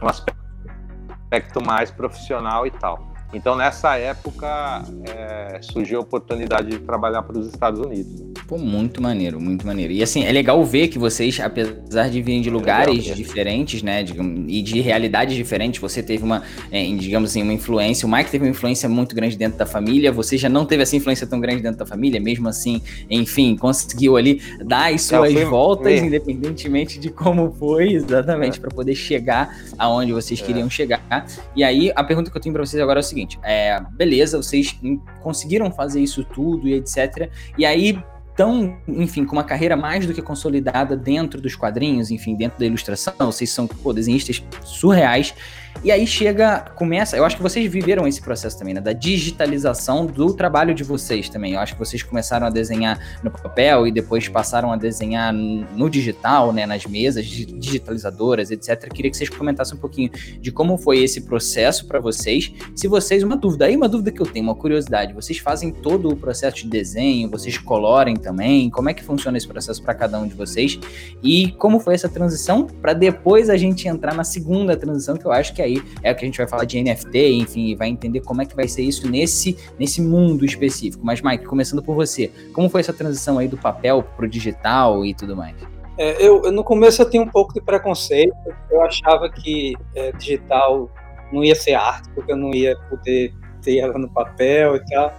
um 0.03 0.07
aspecto 0.07 1.65
mais 1.65 1.91
profissional 1.91 2.67
e 2.67 2.71
tal. 2.71 3.10
Então, 3.33 3.55
nessa 3.55 3.97
época, 3.97 4.83
é, 5.05 5.61
surgiu 5.63 6.01
a 6.01 6.03
oportunidade 6.03 6.71
de 6.71 6.79
trabalhar 6.81 7.23
para 7.23 7.39
os 7.39 7.47
Estados 7.47 7.79
Unidos. 7.79 8.23
Pô, 8.49 8.59
muito 8.59 9.01
maneiro, 9.01 9.41
muito 9.41 9.65
maneiro. 9.65 9.93
E 9.93 10.03
assim, 10.03 10.25
é 10.25 10.33
legal 10.33 10.63
ver 10.65 10.89
que 10.89 10.99
vocês, 10.99 11.39
apesar 11.39 12.11
de 12.11 12.21
virem 12.21 12.43
de 12.43 12.51
lugares 12.51 13.09
é 13.09 13.15
diferentes, 13.15 13.83
né, 13.83 14.03
digamos, 14.03 14.45
e 14.49 14.61
de 14.61 14.81
realidades 14.81 15.37
diferentes, 15.37 15.81
você 15.81 16.03
teve 16.03 16.25
uma, 16.25 16.43
é, 16.73 16.85
digamos 16.97 17.31
assim, 17.31 17.43
uma 17.43 17.53
influência. 17.53 18.07
O 18.07 18.11
Mike 18.11 18.31
teve 18.31 18.45
uma 18.45 18.51
influência 18.51 18.89
muito 18.89 19.15
grande 19.15 19.37
dentro 19.37 19.57
da 19.57 19.67
família, 19.67 20.11
você 20.11 20.37
já 20.37 20.49
não 20.49 20.67
teve 20.67 20.83
essa 20.83 20.97
influência 20.97 21.25
tão 21.27 21.39
grande 21.39 21.63
dentro 21.63 21.79
da 21.79 21.87
família, 21.87 22.21
mesmo 22.21 22.49
assim, 22.49 22.83
enfim, 23.09 23.57
conseguiu 23.57 24.17
ali 24.17 24.43
dar 24.65 24.93
as 24.93 25.03
suas 25.03 25.33
fui... 25.33 25.45
voltas, 25.45 25.93
é. 25.93 25.99
independentemente 25.99 26.99
de 26.99 27.11
como 27.11 27.53
foi, 27.53 27.93
exatamente, 27.93 28.59
é. 28.59 28.61
para 28.61 28.71
poder 28.71 28.97
chegar 28.97 29.57
aonde 29.79 30.13
vocês 30.13 30.43
é. 30.43 30.45
queriam 30.45 30.69
chegar. 30.69 31.27
E 31.55 31.63
aí, 31.63 31.93
a 31.95 32.03
pergunta 32.03 32.29
que 32.29 32.37
eu 32.37 32.41
tenho 32.41 32.53
para 32.53 32.67
vocês 32.67 32.83
agora 32.83 32.99
é 32.99 33.03
o 33.03 33.05
seguinte 33.05 33.20
seguinte: 33.21 33.39
é, 33.43 33.81
beleza, 33.93 34.37
vocês 34.37 34.79
conseguiram 35.23 35.71
fazer 35.71 36.01
isso 36.01 36.25
tudo 36.25 36.69
e 36.69 36.75
etc. 36.75 37.31
E 37.57 37.65
aí 37.65 38.03
estão, 38.29 38.77
enfim, 38.89 39.25
com 39.25 39.33
uma 39.33 39.45
carreira 39.45 39.77
mais 39.77 40.07
do 40.07 40.15
que 40.15 40.23
consolidada 40.23 40.97
dentro 40.97 41.41
dos 41.41 41.55
quadrinhos, 41.55 42.11
enfim, 42.11 42.35
dentro 42.35 42.59
da 42.59 42.67
ilustração. 42.67 43.15
Vocês 43.19 43.51
são 43.51 43.67
pô, 43.67 43.93
desenhistas 43.93 44.43
surreais. 44.65 45.35
E 45.83 45.91
aí 45.91 46.07
chega, 46.07 46.61
começa, 46.75 47.17
eu 47.17 47.25
acho 47.25 47.37
que 47.37 47.43
vocês 47.43 47.71
viveram 47.71 48.07
esse 48.07 48.21
processo 48.21 48.59
também, 48.59 48.75
né, 48.75 48.83
da 48.83 48.93
digitalização 48.93 50.05
do 50.05 50.35
trabalho 50.35 50.75
de 50.75 50.85
vocês 50.85 51.31
também. 51.31 51.55
Eu 51.55 51.61
acho 51.61 51.73
que 51.73 51.79
vocês 51.79 52.03
começaram 52.03 52.47
a 52.47 52.51
desenhar 52.51 52.99
no 53.23 53.31
papel 53.31 53.87
e 53.87 53.93
depois 53.93 54.29
passaram 54.29 54.71
a 54.73 54.77
desenhar 54.77 55.33
no 55.33 55.89
digital, 55.89 56.53
né, 56.53 56.67
nas 56.67 56.85
mesas 56.85 57.25
digitalizadoras, 57.25 58.51
etc. 58.51 58.85
Eu 58.85 58.91
queria 58.91 59.11
que 59.11 59.17
vocês 59.17 59.31
comentassem 59.31 59.75
um 59.75 59.81
pouquinho 59.81 60.11
de 60.39 60.53
como 60.53 60.77
foi 60.77 60.99
esse 60.99 61.23
processo 61.23 61.87
para 61.87 61.99
vocês. 61.99 62.53
Se 62.77 62.87
vocês, 62.87 63.23
uma 63.23 63.37
dúvida, 63.37 63.65
aí 63.65 63.75
uma 63.75 63.89
dúvida 63.89 64.11
que 64.11 64.21
eu 64.21 64.27
tenho, 64.27 64.45
uma 64.45 64.55
curiosidade, 64.55 65.15
vocês 65.15 65.39
fazem 65.39 65.71
todo 65.71 66.11
o 66.11 66.17
processo 66.17 66.59
de 66.59 66.69
desenho, 66.69 67.31
vocês 67.31 67.57
colorem 67.57 68.17
também? 68.17 68.69
Como 68.69 68.91
é 68.91 68.95
que 68.95 69.03
funciona 69.03 69.39
esse 69.39 69.49
processo 69.49 69.83
para 69.83 69.95
cada 69.95 70.19
um 70.21 70.29
de 70.29 70.35
vocês? 70.35 70.79
E 71.23 71.53
como 71.53 71.81
foi 71.81 71.95
essa 71.95 72.09
transição 72.09 72.67
para 72.67 72.93
depois 72.93 73.49
a 73.49 73.57
gente 73.57 73.89
entrar 73.89 74.15
na 74.15 74.25
segunda 74.25 74.77
transição, 74.77 75.17
que 75.17 75.25
eu 75.25 75.33
acho 75.33 75.55
que 75.55 75.60
aí 75.61 75.83
é 76.03 76.13
o 76.13 76.15
que 76.15 76.25
a 76.25 76.27
gente 76.27 76.39
vai 76.39 76.47
falar 76.47 76.65
de 76.65 76.83
NFT, 76.83 77.33
enfim, 77.35 77.75
vai 77.75 77.89
entender 77.89 78.21
como 78.21 78.43
é 78.43 78.47
que 78.47 78.55
vai 78.55 78.69
ser 78.69 78.83
isso 78.83 79.11
nesse, 79.11 79.57
nesse 79.79 80.01
mundo 80.01 80.45
específico. 80.45 81.05
Mas, 81.05 81.21
Mike, 81.21 81.45
começando 81.45 81.83
por 81.83 81.95
você, 81.95 82.31
como 82.53 82.69
foi 82.69 82.81
essa 82.81 82.93
transição 82.93 83.39
aí 83.39 83.49
do 83.49 83.57
papel 83.57 84.03
para 84.03 84.27
o 84.27 84.29
digital 84.29 85.05
e 85.05 85.15
tudo 85.15 85.37
mais? 85.37 85.55
É, 85.99 86.27
eu, 86.27 86.51
no 86.51 86.65
começo 86.65 87.03
eu 87.03 87.11
tinha 87.11 87.23
um 87.23 87.29
pouco 87.29 87.53
de 87.53 87.61
preconceito, 87.61 88.35
eu 88.71 88.81
achava 88.83 89.29
que 89.29 89.75
é, 89.95 90.13
digital 90.13 90.91
não 91.33 91.45
ia 91.45 91.55
ser 91.55 91.75
arte, 91.75 92.09
porque 92.15 92.33
eu 92.33 92.37
não 92.37 92.55
ia 92.55 92.77
poder 92.89 93.35
ter 93.63 93.79
ela 93.79 93.99
no 93.99 94.09
papel 94.09 94.77
e 94.77 94.85
tal. 94.87 95.13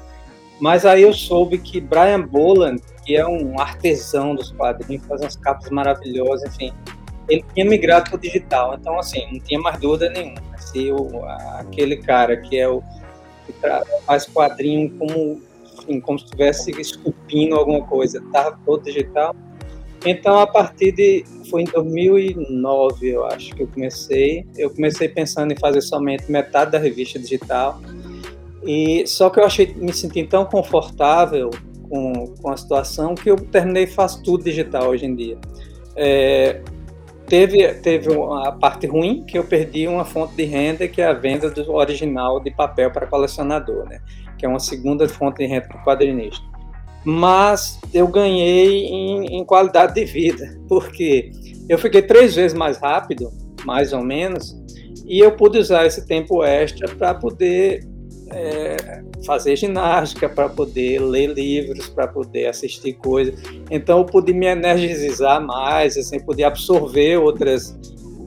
Mas 0.59 0.85
aí 0.85 1.01
eu 1.01 1.13
soube 1.13 1.57
que 1.57 1.81
Brian 1.81 2.21
Boland, 2.21 2.81
que 3.05 3.15
é 3.15 3.25
um 3.25 3.59
artesão 3.59 4.35
dos 4.35 4.51
quadrinhos, 4.51 5.05
faz 5.05 5.21
umas 5.21 5.35
capas 5.35 5.69
maravilhosas, 5.69 6.53
enfim, 6.53 6.73
ele 7.27 7.43
tinha 7.53 7.65
migrado 7.65 8.09
para 8.09 8.17
o 8.17 8.19
digital. 8.19 8.75
Então, 8.79 8.99
assim, 8.99 9.25
não 9.31 9.39
tinha 9.39 9.59
mais 9.59 9.79
dúvida 9.79 10.09
nenhuma. 10.09 10.41
Se 10.57 10.91
o, 10.91 11.25
aquele 11.59 11.97
cara 11.97 12.37
que 12.37 12.57
é 12.57 12.67
o 12.67 12.81
que 13.45 13.53
faz 14.05 14.25
quadrinho 14.25 14.89
como, 14.97 15.41
como 16.01 16.19
se 16.19 16.25
estivesse 16.25 16.71
esculpindo 16.79 17.55
alguma 17.55 17.85
coisa, 17.85 18.19
estava 18.19 18.57
todo 18.65 18.83
digital. 18.83 19.35
Então, 20.05 20.39
a 20.39 20.47
partir 20.47 20.91
de. 20.91 21.25
Foi 21.49 21.63
em 21.63 21.65
2009, 21.65 23.09
eu 23.09 23.25
acho 23.25 23.53
que 23.53 23.63
eu 23.63 23.67
comecei. 23.67 24.45
Eu 24.57 24.69
comecei 24.69 25.09
pensando 25.09 25.51
em 25.51 25.55
fazer 25.57 25.81
somente 25.81 26.31
metade 26.31 26.71
da 26.71 26.79
revista 26.79 27.19
digital. 27.19 27.81
E 28.63 29.05
só 29.05 29.29
que 29.29 29.39
eu 29.39 29.43
achei 29.43 29.73
me 29.75 29.91
senti 29.91 30.23
tão 30.23 30.45
confortável 30.45 31.49
com, 31.89 32.27
com 32.41 32.49
a 32.49 32.57
situação 32.57 33.15
que 33.15 33.29
eu 33.29 33.35
terminei 33.35 33.85
faço 33.85 34.23
tudo 34.23 34.43
digital 34.43 34.89
hoje 34.89 35.05
em 35.05 35.15
dia. 35.15 35.37
É, 35.95 36.61
teve, 37.31 37.65
teve 37.75 38.09
a 38.45 38.51
parte 38.51 38.85
ruim, 38.85 39.23
que 39.23 39.37
eu 39.37 39.45
perdi 39.45 39.87
uma 39.87 40.03
fonte 40.03 40.35
de 40.35 40.43
renda, 40.43 40.85
que 40.85 41.01
é 41.01 41.05
a 41.05 41.13
venda 41.13 41.49
do 41.49 41.71
original 41.71 42.41
de 42.41 42.51
papel 42.51 42.91
para 42.91 43.07
colecionador, 43.07 43.87
né? 43.87 44.01
que 44.37 44.45
é 44.45 44.49
uma 44.49 44.59
segunda 44.59 45.07
fonte 45.07 45.37
de 45.37 45.45
renda 45.45 45.65
para 45.69 45.81
o 45.81 45.85
quadrinista. 45.85 46.43
Mas 47.05 47.79
eu 47.93 48.05
ganhei 48.09 48.83
em, 48.83 49.37
em 49.37 49.45
qualidade 49.45 49.93
de 49.93 50.03
vida, 50.03 50.59
porque 50.67 51.31
eu 51.69 51.79
fiquei 51.79 52.01
três 52.01 52.35
vezes 52.35 52.55
mais 52.55 52.77
rápido, 52.77 53.31
mais 53.63 53.93
ou 53.93 54.03
menos, 54.03 54.53
e 55.05 55.21
eu 55.21 55.31
pude 55.31 55.57
usar 55.57 55.85
esse 55.85 56.05
tempo 56.05 56.43
extra 56.43 56.93
para 56.93 57.13
poder 57.13 57.87
é, 58.33 59.03
fazer 59.25 59.55
ginástica, 59.55 60.27
para 60.27 60.49
poder 60.49 60.99
ler 60.99 61.27
livros, 61.27 61.89
para 61.89 62.07
poder 62.07 62.47
assistir 62.47 62.93
coisas. 62.93 63.35
Então 63.69 63.99
eu 63.99 64.05
pude 64.05 64.33
me 64.33 64.45
energizar 64.45 65.41
mais, 65.45 65.97
assim, 65.97 66.19
poder 66.19 66.45
absorver 66.45 67.17
outras 67.17 67.77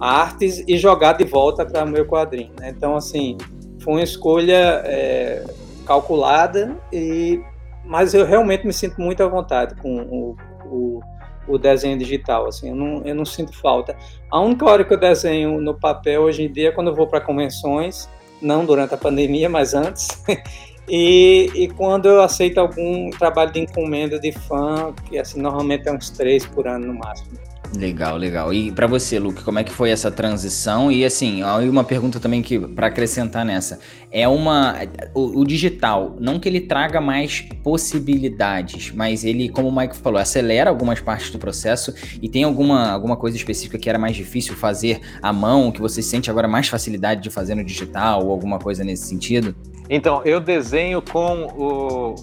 artes 0.00 0.62
e 0.66 0.76
jogar 0.76 1.14
de 1.14 1.24
volta 1.24 1.64
para 1.64 1.84
o 1.84 1.88
meu 1.88 2.06
quadrinho. 2.06 2.52
Né? 2.60 2.72
Então 2.76 2.96
assim 2.96 3.36
foi 3.80 3.94
uma 3.94 4.02
escolha 4.02 4.82
é, 4.84 5.44
calculada 5.86 6.76
e 6.92 7.40
mas 7.84 8.14
eu 8.14 8.24
realmente 8.24 8.66
me 8.66 8.72
sinto 8.72 8.98
muito 9.00 9.22
à 9.22 9.28
vontade 9.28 9.74
com 9.76 9.96
o, 10.02 10.36
o, 10.64 11.00
o 11.46 11.58
desenho 11.58 11.98
digital, 11.98 12.46
assim, 12.46 12.70
eu 12.70 12.74
não, 12.74 13.02
eu 13.04 13.14
não 13.14 13.26
sinto 13.26 13.54
falta. 13.58 13.94
A 14.30 14.40
única 14.40 14.64
hora 14.64 14.82
que 14.84 14.94
eu 14.94 14.98
desenho 14.98 15.60
no 15.60 15.78
papel 15.78 16.22
hoje 16.22 16.44
em 16.44 16.50
dia 16.50 16.68
é 16.70 16.72
quando 16.72 16.88
eu 16.88 16.94
vou 16.94 17.06
para 17.06 17.20
convenções 17.20 18.08
não 18.44 18.64
durante 18.64 18.94
a 18.94 18.98
pandemia, 18.98 19.48
mas 19.48 19.74
antes. 19.74 20.08
E, 20.86 21.50
e, 21.54 21.68
quando 21.68 22.10
eu 22.10 22.20
aceito 22.20 22.58
algum 22.58 23.08
trabalho 23.08 23.50
de 23.50 23.60
encomenda 23.60 24.20
de 24.20 24.32
fã, 24.32 24.92
que 25.08 25.18
assim, 25.18 25.40
normalmente 25.40 25.88
é 25.88 25.92
uns 25.92 26.10
três 26.10 26.44
por 26.44 26.68
ano 26.68 26.88
no 26.88 26.92
máximo. 26.92 27.38
Legal, 27.76 28.16
legal. 28.16 28.52
E 28.52 28.70
para 28.70 28.86
você, 28.86 29.18
Luke, 29.18 29.42
como 29.42 29.58
é 29.58 29.64
que 29.64 29.72
foi 29.72 29.90
essa 29.90 30.10
transição? 30.10 30.92
E 30.92 31.04
assim, 31.04 31.42
uma 31.42 31.82
pergunta 31.82 32.20
também 32.20 32.42
que 32.42 32.58
para 32.58 32.86
acrescentar 32.86 33.44
nessa, 33.44 33.80
é 34.10 34.28
uma 34.28 34.76
o, 35.14 35.40
o, 35.40 35.44
digital, 35.44 36.16
não 36.20 36.38
que 36.38 36.48
ele 36.48 36.60
traga 36.60 37.00
mais 37.00 37.40
possibilidades, 37.62 38.92
mas 38.92 39.24
ele, 39.24 39.48
como 39.48 39.68
o 39.68 39.76
Mike 39.76 39.96
falou, 39.96 40.20
acelera 40.20 40.70
algumas 40.70 41.00
partes 41.00 41.30
do 41.30 41.38
processo 41.38 41.92
e 42.22 42.28
tem 42.28 42.44
alguma 42.44 42.90
alguma 42.90 43.16
coisa 43.16 43.36
específica 43.36 43.78
que 43.78 43.88
era 43.88 43.98
mais 43.98 44.14
difícil 44.14 44.54
fazer 44.54 45.00
à 45.20 45.32
mão, 45.32 45.72
que 45.72 45.80
você 45.80 46.00
sente 46.00 46.30
agora 46.30 46.46
mais 46.46 46.68
facilidade 46.68 47.22
de 47.22 47.30
fazer 47.30 47.54
no 47.54 47.64
digital 47.64 48.24
ou 48.24 48.30
alguma 48.30 48.58
coisa 48.58 48.84
nesse 48.84 49.06
sentido? 49.08 49.54
Então, 49.90 50.22
eu 50.24 50.40
desenho 50.40 51.02
com 51.02 51.44
o 51.56 52.14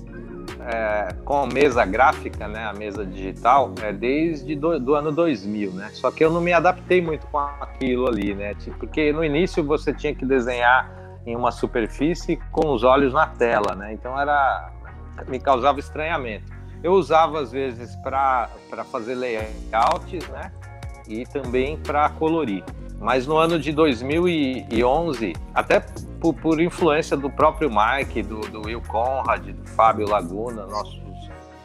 é, 0.67 1.13
com 1.25 1.45
mesa 1.47 1.85
gráfica, 1.85 2.47
né, 2.47 2.65
a 2.65 2.73
mesa 2.73 3.05
digital, 3.05 3.73
é, 3.81 3.91
desde 3.91 4.55
do, 4.55 4.79
do, 4.79 4.95
ano 4.95 5.11
2000, 5.11 5.71
né? 5.71 5.89
Só 5.93 6.11
que 6.11 6.23
eu 6.23 6.31
não 6.31 6.41
me 6.41 6.53
adaptei 6.53 7.01
muito 7.01 7.25
com 7.27 7.39
aquilo 7.39 8.07
ali, 8.07 8.35
né? 8.35 8.55
Porque 8.77 9.11
no 9.11 9.23
início 9.23 9.63
você 9.63 9.93
tinha 9.93 10.13
que 10.13 10.25
desenhar 10.25 10.91
em 11.25 11.35
uma 11.35 11.51
superfície 11.51 12.37
com 12.51 12.73
os 12.73 12.83
olhos 12.83 13.13
na 13.13 13.27
tela, 13.27 13.75
né? 13.75 13.93
Então 13.93 14.19
era 14.19 14.71
me 15.27 15.39
causava 15.39 15.79
estranhamento. 15.79 16.51
Eu 16.83 16.93
usava 16.93 17.39
às 17.39 17.51
vezes 17.51 17.95
para 17.97 18.49
fazer 18.91 19.15
layouts, 19.15 20.27
né? 20.29 20.51
E 21.07 21.25
também 21.25 21.77
para 21.77 22.09
colorir. 22.09 22.63
Mas 22.99 23.25
no 23.25 23.37
ano 23.37 23.59
de 23.59 23.71
2011, 23.71 25.33
até 25.53 25.83
por, 26.21 26.35
por 26.35 26.61
influência 26.61 27.17
do 27.17 27.29
próprio 27.29 27.69
Mike, 27.69 28.21
do, 28.21 28.39
do, 28.41 28.61
Will 28.67 28.81
Conrad, 28.87 29.43
do 29.43 29.69
Fábio 29.71 30.07
Laguna, 30.07 30.67
nossos 30.67 31.01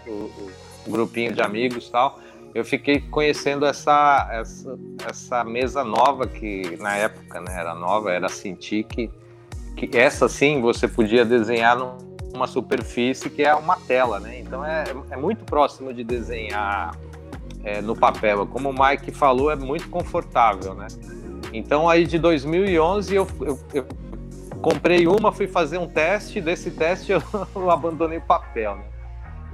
o, 0.06 0.10
o, 0.10 0.90
grupinho 0.90 1.32
de 1.32 1.42
amigos 1.42 1.90
tal, 1.90 2.18
eu 2.54 2.64
fiquei 2.64 3.00
conhecendo 3.00 3.66
essa, 3.66 4.28
essa, 4.32 4.78
essa 5.06 5.44
mesa 5.44 5.84
nova 5.84 6.26
que 6.26 6.76
na 6.80 6.96
época 6.96 7.40
né, 7.40 7.54
era 7.54 7.74
nova, 7.74 8.12
era 8.12 8.28
Cintiq, 8.28 9.10
que 9.76 9.90
essa 9.92 10.28
sim 10.28 10.62
você 10.62 10.88
podia 10.88 11.24
desenhar 11.24 11.76
numa 12.32 12.46
superfície 12.46 13.28
que 13.28 13.42
é 13.42 13.54
uma 13.54 13.76
tela, 13.76 14.18
né? 14.20 14.38
Então 14.38 14.64
é, 14.64 14.84
é 15.10 15.16
muito 15.16 15.44
próximo 15.44 15.92
de 15.92 16.02
desenhar 16.02 16.96
é, 17.62 17.82
no 17.82 17.94
papel. 17.94 18.46
Como 18.46 18.70
o 18.70 18.72
Mike 18.72 19.10
falou, 19.10 19.50
é 19.50 19.56
muito 19.56 19.90
confortável, 19.90 20.72
né? 20.72 20.86
Então 21.52 21.88
aí 21.88 22.06
de 22.06 22.18
2011 22.18 23.14
eu, 23.14 23.26
eu, 23.40 23.58
eu 23.74 23.86
comprei 24.60 25.06
uma, 25.06 25.32
fui 25.32 25.46
fazer 25.46 25.78
um 25.78 25.86
teste, 25.86 26.40
desse 26.40 26.70
teste 26.70 27.12
eu, 27.12 27.22
eu 27.54 27.70
abandonei 27.70 28.18
o 28.18 28.22
papel, 28.22 28.76
né? 28.76 28.84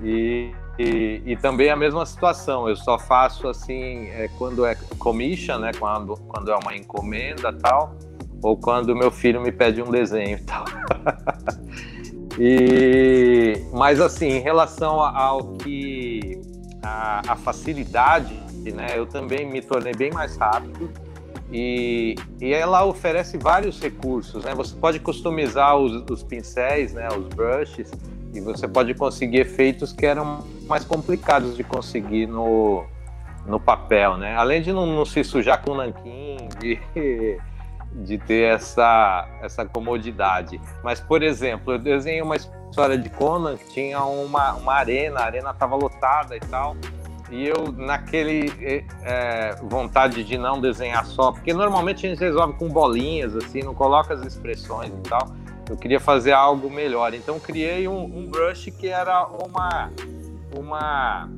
E, 0.02 0.52
e, 0.78 1.22
e, 1.26 1.36
também 1.36 1.70
a 1.70 1.76
mesma 1.76 2.04
situação, 2.06 2.68
eu 2.68 2.74
só 2.74 2.98
faço 2.98 3.46
assim 3.46 4.08
é, 4.08 4.28
quando 4.38 4.64
é 4.64 4.74
commission, 4.98 5.58
né? 5.58 5.70
Quando, 5.78 6.14
quando 6.28 6.50
é 6.50 6.56
uma 6.56 6.74
encomenda 6.74 7.52
tal, 7.52 7.94
ou 8.42 8.56
quando 8.56 8.96
meu 8.96 9.10
filho 9.10 9.40
me 9.40 9.52
pede 9.52 9.82
um 9.82 9.90
desenho 9.90 10.38
e 10.38 10.42
tal. 10.42 10.64
e, 12.38 13.64
mas 13.72 14.00
assim, 14.00 14.28
em 14.28 14.40
relação 14.40 15.00
ao 15.00 15.54
que 15.54 16.40
a, 16.82 17.22
a 17.32 17.36
facilidade, 17.36 18.34
né? 18.72 18.88
Eu 18.96 19.06
também 19.06 19.46
me 19.46 19.60
tornei 19.60 19.94
bem 19.94 20.10
mais 20.10 20.36
rápido 20.36 20.90
e, 21.52 22.14
e 22.40 22.52
ela 22.52 22.84
oferece 22.84 23.36
vários 23.36 23.78
recursos, 23.78 24.42
né? 24.44 24.54
Você 24.54 24.74
pode 24.74 24.98
customizar 24.98 25.76
os, 25.76 26.02
os 26.10 26.22
pincéis, 26.22 26.94
né? 26.94 27.08
Os 27.08 27.28
brushes 27.28 27.92
e 28.34 28.40
você 28.40 28.66
pode 28.66 28.94
conseguir 28.94 29.40
efeitos 29.40 29.92
que 29.92 30.06
eram 30.06 30.46
mais 30.66 30.84
complicados 30.84 31.54
de 31.54 31.62
conseguir 31.62 32.26
no, 32.26 32.84
no 33.46 33.60
papel, 33.60 34.16
né? 34.16 34.34
Além 34.34 34.62
de 34.62 34.72
não, 34.72 34.86
não 34.86 35.04
se 35.04 35.22
sujar 35.22 35.62
com 35.62 35.74
nanquim, 35.74 36.48
de, 36.58 36.80
de 37.92 38.18
ter 38.18 38.54
essa, 38.54 39.28
essa 39.42 39.66
comodidade. 39.66 40.58
Mas, 40.82 41.00
por 41.00 41.22
exemplo, 41.22 41.74
eu 41.74 41.78
desenhei 41.78 42.22
uma 42.22 42.36
história 42.36 42.96
de 42.96 43.10
Conan 43.10 43.58
que 43.58 43.68
tinha 43.74 44.02
uma, 44.02 44.54
uma 44.54 44.72
arena, 44.72 45.20
a 45.20 45.24
arena 45.24 45.50
estava 45.50 45.76
lotada 45.76 46.34
e 46.34 46.40
tal, 46.40 46.74
e 47.32 47.48
eu, 47.48 47.72
naquele 47.72 48.52
é, 49.02 49.56
vontade 49.62 50.22
de 50.22 50.36
não 50.36 50.60
desenhar 50.60 51.06
só, 51.06 51.32
porque 51.32 51.54
normalmente 51.54 52.06
a 52.06 52.10
gente 52.10 52.18
resolve 52.18 52.52
com 52.58 52.68
bolinhas, 52.68 53.34
assim, 53.34 53.62
não 53.62 53.74
coloca 53.74 54.12
as 54.12 54.24
expressões 54.24 54.90
e 54.90 55.08
tal. 55.08 55.34
Eu 55.68 55.76
queria 55.76 55.98
fazer 55.98 56.32
algo 56.32 56.70
melhor. 56.70 57.14
Então 57.14 57.40
criei 57.40 57.88
um, 57.88 58.04
um 58.04 58.26
brush 58.26 58.70
que 58.78 58.88
era 58.88 59.26
uma, 59.26 59.90
uma, 60.54 61.30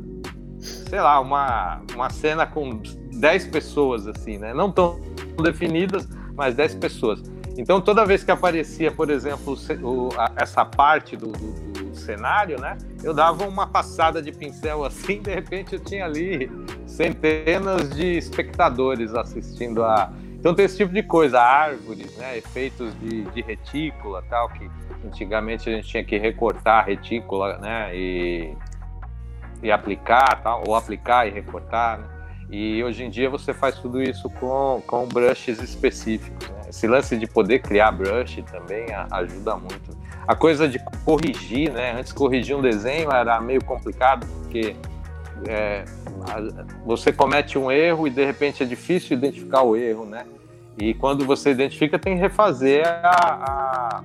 sei 0.59 1.01
lá, 1.01 1.21
uma, 1.21 1.81
uma 1.95 2.11
cena 2.11 2.45
com 2.45 2.83
10 3.13 3.47
pessoas, 3.47 4.09
assim, 4.09 4.37
né? 4.37 4.53
Não 4.53 4.73
tão 4.73 5.01
definidas, 5.41 6.09
mas 6.35 6.57
10 6.57 6.75
pessoas. 6.75 7.23
Então, 7.57 7.81
toda 7.81 8.05
vez 8.05 8.25
que 8.25 8.33
aparecia, 8.33 8.91
por 8.91 9.11
exemplo, 9.11 9.57
o, 9.83 10.09
a, 10.19 10.33
essa 10.37 10.65
parte 10.65 11.17
do, 11.17 11.29
do, 11.29 11.94
cenário, 12.05 12.61
né, 12.61 12.79
eu 13.03 13.15
dava 13.15 13.47
uma 13.47 13.67
passada 13.67 14.23
de 14.23 14.33
pincel 14.33 14.85
assim, 14.85 15.21
de 15.21 15.35
repente 15.35 15.75
eu 15.75 15.81
tinha 15.81 16.05
ali 16.05 16.51
centenas 16.87 17.91
de 17.91 18.17
espectadores 18.17 19.15
assistindo 19.15 19.85
a. 19.85 20.13
Então, 20.39 20.55
tem 20.55 20.67
esse 20.67 20.77
tipo 20.77 20.93
de 20.93 21.03
coisa, 21.03 21.41
árvores, 21.41 22.15
né, 22.19 22.37
efeitos 22.37 22.93
de, 23.01 23.23
de 23.23 23.41
retícula, 23.41 24.23
tal, 24.29 24.51
que 24.51 24.71
antigamente 25.03 25.71
a 25.71 25.73
gente 25.73 25.89
tinha 25.89 26.05
que 26.05 26.19
recortar 26.19 26.81
a 26.81 26.87
retícula, 26.87 27.57
né, 27.57 27.97
e, 27.97 28.55
e 29.63 29.73
aplicar, 29.73 30.43
tal, 30.43 30.63
ou 30.67 30.75
aplicar 30.75 31.27
e 31.27 31.31
recortar, 31.31 31.99
né? 31.99 32.15
E 32.51 32.85
hoje 32.85 33.05
em 33.05 33.11
dia 33.11 33.29
você 33.31 33.53
faz 33.53 33.79
tudo 33.79 34.03
isso 34.03 34.29
com, 34.31 34.83
com 34.87 35.07
brushes 35.07 35.61
específicos. 35.63 36.49
Né? 36.49 36.64
Esse 36.75 36.89
lance 36.89 37.17
de 37.17 37.25
poder 37.29 37.61
criar 37.61 37.93
brush 37.93 38.43
também 38.51 38.87
ajuda 39.09 39.55
muito. 39.55 39.97
A 40.27 40.35
coisa 40.35 40.69
de 40.69 40.81
corrigir, 41.05 41.73
né? 41.73 41.93
Antes 41.93 42.13
corrigir 42.13 42.57
um 42.57 42.61
desenho 42.61 43.13
era 43.13 43.41
meio 43.41 43.65
complicado, 43.65 44.27
porque 44.43 44.75
é, 45.47 45.85
você 46.85 47.13
comete 47.13 47.57
um 47.57 47.71
erro 47.71 48.09
e 48.09 48.11
de 48.11 48.25
repente 48.25 48.65
é 48.65 48.67
difícil 48.67 49.17
identificar 49.17 49.63
o 49.63 49.77
erro, 49.77 50.05
né? 50.05 50.27
E 50.77 50.93
quando 50.95 51.25
você 51.25 51.53
identifica, 51.53 51.97
tem 51.97 52.17
que 52.17 52.21
refazer 52.21 52.85
a, 52.85 54.03
a, 54.03 54.05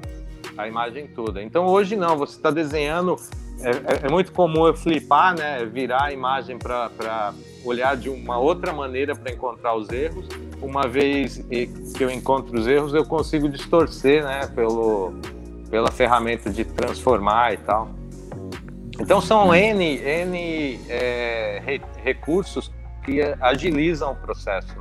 a 0.55 0.67
imagem 0.67 1.07
toda. 1.07 1.41
Então 1.41 1.65
hoje 1.65 1.95
não, 1.95 2.15
você 2.17 2.35
está 2.35 2.51
desenhando. 2.51 3.15
É, 3.61 3.69
é, 3.69 4.07
é, 4.07 4.09
muito 4.09 4.31
comum 4.31 4.65
eu 4.65 4.73
flipar, 4.73 5.37
né? 5.37 5.65
Virar 5.65 6.05
a 6.05 6.13
imagem 6.13 6.57
para 6.57 7.33
olhar 7.63 7.95
de 7.97 8.09
uma 8.09 8.37
outra 8.37 8.71
maneira 8.71 9.15
para 9.15 9.31
encontrar 9.31 9.75
os 9.75 9.89
erros. 9.89 10.27
Uma 10.61 10.87
vez 10.87 11.37
que 11.95 12.03
eu 12.03 12.09
encontro 12.09 12.57
os 12.57 12.67
erros, 12.67 12.93
eu 12.93 13.05
consigo 13.05 13.49
distorcer, 13.49 14.23
né, 14.23 14.47
pelo, 14.47 15.13
pela 15.69 15.91
ferramenta 15.91 16.49
de 16.49 16.65
transformar 16.65 17.53
e 17.53 17.57
tal. 17.57 17.89
Então 18.99 19.21
são 19.21 19.55
N, 19.55 19.97
N 19.97 20.79
é, 20.89 21.61
re, 21.65 21.81
recursos 22.03 22.71
que 23.03 23.21
agilizam 23.39 24.11
o 24.11 24.15
processo. 24.15 24.75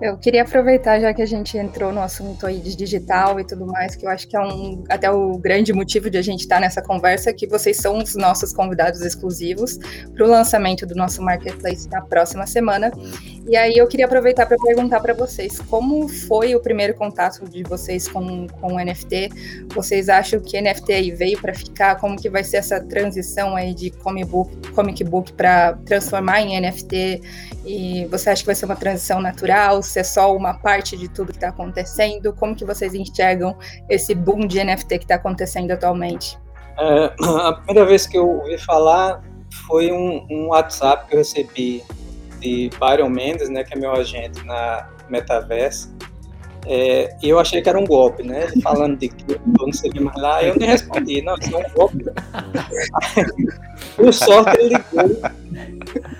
Eu 0.00 0.16
queria 0.16 0.42
aproveitar, 0.42 1.00
já 1.00 1.12
que 1.12 1.20
a 1.20 1.26
gente 1.26 1.58
entrou 1.58 1.92
no 1.92 2.00
assunto 2.00 2.46
aí 2.46 2.60
de 2.60 2.76
digital 2.76 3.40
e 3.40 3.44
tudo 3.44 3.66
mais, 3.66 3.96
que 3.96 4.06
eu 4.06 4.10
acho 4.10 4.28
que 4.28 4.36
é 4.36 4.40
um, 4.40 4.84
até 4.88 5.10
o 5.10 5.36
grande 5.38 5.72
motivo 5.72 6.08
de 6.08 6.16
a 6.16 6.22
gente 6.22 6.42
estar 6.42 6.60
nessa 6.60 6.80
conversa, 6.80 7.32
que 7.32 7.48
vocês 7.48 7.78
são 7.78 7.98
os 7.98 8.14
nossos 8.14 8.52
convidados 8.52 9.00
exclusivos 9.00 9.76
para 10.14 10.24
o 10.24 10.28
lançamento 10.28 10.86
do 10.86 10.94
nosso 10.94 11.20
marketplace 11.20 11.88
na 11.88 12.00
próxima 12.00 12.46
semana. 12.46 12.92
E 13.48 13.56
aí 13.56 13.76
eu 13.76 13.88
queria 13.88 14.06
aproveitar 14.06 14.46
para 14.46 14.56
perguntar 14.58 15.00
para 15.00 15.14
vocês, 15.14 15.58
como 15.58 16.06
foi 16.06 16.54
o 16.54 16.60
primeiro 16.60 16.94
contato 16.94 17.48
de 17.48 17.64
vocês 17.64 18.06
com, 18.06 18.46
com 18.46 18.74
o 18.74 18.78
NFT? 18.78 19.30
Vocês 19.74 20.08
acham 20.08 20.38
que 20.38 20.60
NFT 20.60 20.92
aí 20.92 21.10
veio 21.10 21.40
para 21.40 21.54
ficar? 21.54 21.96
Como 21.96 22.16
que 22.16 22.28
vai 22.28 22.44
ser 22.44 22.58
essa 22.58 22.78
transição 22.78 23.56
aí 23.56 23.74
de 23.74 23.90
comic 23.90 24.26
book, 24.26 24.70
comic 24.72 25.02
book 25.02 25.32
para 25.32 25.72
transformar 25.86 26.42
em 26.42 26.60
NFT? 26.60 27.20
E 27.64 28.06
você 28.06 28.30
acha 28.30 28.42
que 28.42 28.46
vai 28.46 28.54
ser 28.54 28.66
uma 28.66 28.76
transição 28.76 29.20
natural? 29.38 29.82
Se 29.82 30.00
é 30.00 30.04
só 30.04 30.34
uma 30.34 30.54
parte 30.54 30.96
de 30.96 31.08
tudo 31.08 31.32
que 31.32 31.38
está 31.38 31.48
acontecendo? 31.48 32.32
Como 32.32 32.54
que 32.54 32.64
vocês 32.64 32.94
enxergam 32.94 33.56
esse 33.88 34.14
boom 34.14 34.46
de 34.46 34.62
NFT 34.62 34.98
que 34.98 35.04
está 35.04 35.14
acontecendo 35.14 35.70
atualmente? 35.70 36.38
É, 36.78 37.12
a 37.22 37.52
primeira 37.52 37.88
vez 37.88 38.06
que 38.06 38.18
eu 38.18 38.28
ouvi 38.28 38.58
falar 38.58 39.22
foi 39.66 39.92
um, 39.92 40.26
um 40.30 40.48
WhatsApp 40.48 41.08
que 41.08 41.14
eu 41.14 41.18
recebi 41.18 41.82
de 42.40 42.70
Byron 42.78 43.08
Mendes, 43.08 43.48
né, 43.48 43.64
que 43.64 43.74
é 43.74 43.78
meu 43.78 43.92
agente 43.92 44.44
na 44.44 44.88
Metaverse. 45.08 45.90
É, 46.70 47.16
eu 47.22 47.38
achei 47.38 47.62
que 47.62 47.68
era 47.68 47.78
um 47.78 47.86
golpe, 47.86 48.22
né? 48.22 48.48
Falando 48.62 48.98
de 48.98 49.08
que 49.08 49.32
eu 49.32 49.40
não 49.58 49.72
sei 49.72 49.90
mais 50.00 50.16
lá, 50.20 50.44
eu 50.44 50.54
nem 50.56 50.68
respondi, 50.68 51.22
não, 51.22 51.34
isso 51.36 51.56
é 51.56 51.66
um 51.66 51.72
golpe. 51.74 52.04
Por 53.96 54.12
sorte 54.12 54.60
ele 54.60 54.74
ligou 54.74 55.18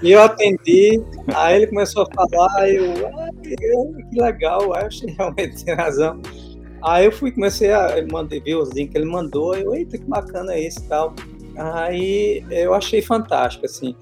e 0.02 0.12
eu 0.12 0.22
atendi, 0.22 1.02
aí 1.34 1.56
ele 1.56 1.66
começou 1.66 2.04
a 2.04 2.14
falar, 2.14 2.70
eu, 2.70 3.06
ah, 3.08 3.28
que 3.42 4.20
legal, 4.20 4.74
aí 4.74 4.82
eu 4.82 4.86
achei 4.86 5.10
realmente 5.18 5.64
tem 5.64 5.74
razão. 5.74 6.20
Aí 6.82 7.04
eu 7.04 7.12
fui, 7.12 7.30
comecei 7.32 7.72
a 7.72 8.02
mandar, 8.10 8.40
ver 8.40 8.54
os 8.54 8.70
links 8.70 8.92
que 8.92 8.98
ele 8.98 9.10
mandou, 9.10 9.54
eu, 9.54 9.74
eita, 9.74 9.98
que 9.98 10.04
bacana 10.04 10.56
esse 10.56 10.78
e 10.78 10.84
tal. 10.84 11.14
Aí 11.56 12.44
eu 12.50 12.72
achei 12.72 13.02
fantástico, 13.02 13.66
assim. 13.66 13.94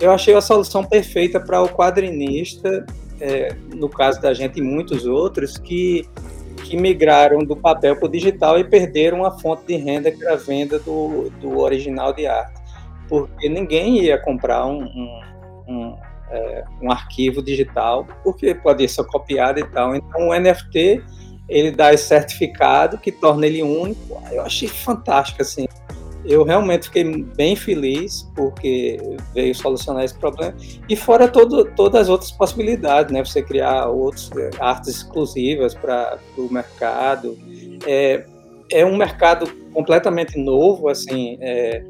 Eu 0.00 0.10
achei 0.10 0.34
a 0.34 0.40
solução 0.40 0.82
perfeita 0.82 1.38
para 1.38 1.62
o 1.62 1.68
quadrinista, 1.68 2.84
é, 3.20 3.54
no 3.74 3.88
caso 3.88 4.20
da 4.20 4.32
gente 4.34 4.58
e 4.58 4.62
muitos 4.62 5.06
outros, 5.06 5.58
que, 5.58 6.08
que 6.64 6.76
migraram 6.76 7.40
do 7.44 7.56
papel 7.56 7.96
para 7.96 8.06
o 8.06 8.10
digital 8.10 8.58
e 8.58 8.64
perderam 8.64 9.24
a 9.24 9.30
fonte 9.30 9.66
de 9.66 9.76
renda 9.76 10.10
que 10.10 10.22
era 10.22 10.34
a 10.34 10.36
venda 10.36 10.78
do, 10.78 11.30
do 11.40 11.58
original 11.58 12.12
de 12.12 12.26
arte. 12.26 12.60
Porque 13.08 13.48
ninguém 13.48 14.02
ia 14.02 14.18
comprar 14.18 14.64
um, 14.66 14.84
um, 14.84 15.20
um, 15.68 15.96
é, 16.30 16.64
um 16.80 16.90
arquivo 16.90 17.42
digital, 17.42 18.06
porque 18.24 18.54
podia 18.54 18.88
ser 18.88 19.04
copiado 19.04 19.60
e 19.60 19.64
tal. 19.64 19.94
Então 19.94 20.28
o 20.28 20.38
NFT 20.38 21.02
ele 21.48 21.70
dá 21.70 21.92
esse 21.92 22.04
certificado 22.04 22.96
que 22.98 23.12
torna 23.12 23.46
ele 23.46 23.62
único. 23.62 24.22
Eu 24.30 24.42
achei 24.42 24.68
fantástico 24.68 25.42
assim 25.42 25.66
eu 26.24 26.44
realmente 26.44 26.86
fiquei 26.86 27.04
bem 27.04 27.56
feliz 27.56 28.30
porque 28.34 28.98
veio 29.34 29.54
solucionar 29.54 30.04
esse 30.04 30.14
problema 30.14 30.54
e 30.88 30.94
fora 30.94 31.26
todo, 31.26 31.64
todas 31.76 32.02
as 32.02 32.08
outras 32.08 32.30
possibilidades, 32.30 33.12
né? 33.12 33.24
Você 33.24 33.42
criar 33.42 33.88
outras 33.88 34.30
artes 34.58 34.96
exclusivas 34.96 35.74
para 35.74 36.18
o 36.36 36.52
mercado. 36.52 37.36
É, 37.86 38.24
é 38.70 38.86
um 38.86 38.96
mercado 38.96 39.46
completamente 39.72 40.38
novo, 40.38 40.88
assim. 40.88 41.38
É, 41.40 41.84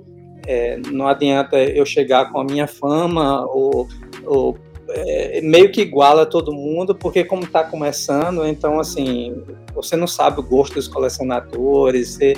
é, 0.47 0.79
não 0.91 1.07
adianta 1.07 1.57
eu 1.57 1.85
chegar 1.85 2.33
com 2.33 2.41
a 2.41 2.45
minha 2.45 2.67
fama 2.67 3.47
ou, 3.47 3.87
ou 4.25 4.59
é, 4.89 5.41
meio 5.41 5.71
que 5.71 5.81
iguala 5.83 6.27
todo 6.27 6.53
mundo, 6.53 6.95
porque 6.95 7.25
como 7.25 7.45
está 7.45 7.65
começando, 7.65 8.47
então 8.47 8.81
assim, 8.81 9.43
você 9.75 9.97
não 9.97 10.07
sabe 10.07 10.41
o 10.41 10.43
gosto 10.43 10.75
dos 10.75 10.89
colecionadores, 10.89 12.15
você 12.15 12.35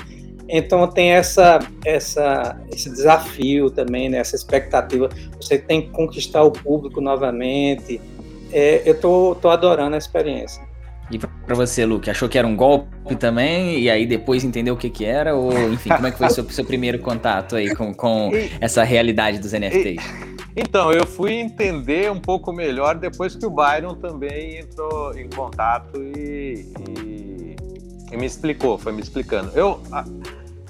então 0.48 0.86
tem 0.86 1.10
essa, 1.12 1.58
essa, 1.84 2.60
esse 2.70 2.90
desafio 2.90 3.70
também, 3.70 4.08
né? 4.08 4.18
essa 4.18 4.36
expectativa. 4.36 5.08
Você 5.40 5.58
tem 5.58 5.82
que 5.82 5.88
conquistar 5.88 6.42
o 6.42 6.50
público 6.50 7.00
novamente. 7.00 8.00
É, 8.52 8.82
eu 8.84 8.98
tô, 8.98 9.34
tô 9.40 9.48
adorando 9.48 9.94
a 9.94 9.98
experiência. 9.98 10.62
E 11.10 11.18
para 11.18 11.54
você, 11.54 11.84
Luke, 11.84 12.08
achou 12.08 12.28
que 12.28 12.38
era 12.38 12.46
um 12.46 12.56
golpe 12.56 13.14
também 13.16 13.78
e 13.78 13.90
aí 13.90 14.06
depois 14.06 14.42
entendeu 14.42 14.74
o 14.74 14.76
que 14.76 14.88
que 14.88 15.04
era? 15.04 15.34
Ou, 15.34 15.52
enfim, 15.70 15.90
como 15.90 16.06
é 16.06 16.10
que 16.10 16.16
foi 16.16 16.28
o 16.28 16.30
seu, 16.30 16.48
seu 16.48 16.64
primeiro 16.64 16.98
contato 16.98 17.56
aí 17.56 17.74
com, 17.74 17.92
com 17.92 18.30
essa 18.60 18.82
realidade 18.84 19.38
dos 19.38 19.52
NFTs? 19.52 20.02
Então, 20.56 20.92
eu 20.92 21.06
fui 21.06 21.34
entender 21.34 22.10
um 22.10 22.20
pouco 22.20 22.52
melhor 22.52 22.94
depois 22.94 23.34
que 23.34 23.44
o 23.44 23.50
Byron 23.50 23.96
também 23.96 24.58
entrou 24.58 25.12
em 25.18 25.28
contato 25.28 26.00
e, 26.00 26.72
e, 26.96 27.56
e 28.12 28.16
me 28.16 28.24
explicou, 28.24 28.78
foi 28.78 28.92
me 28.92 29.02
explicando. 29.02 29.50
Eu, 29.54 29.80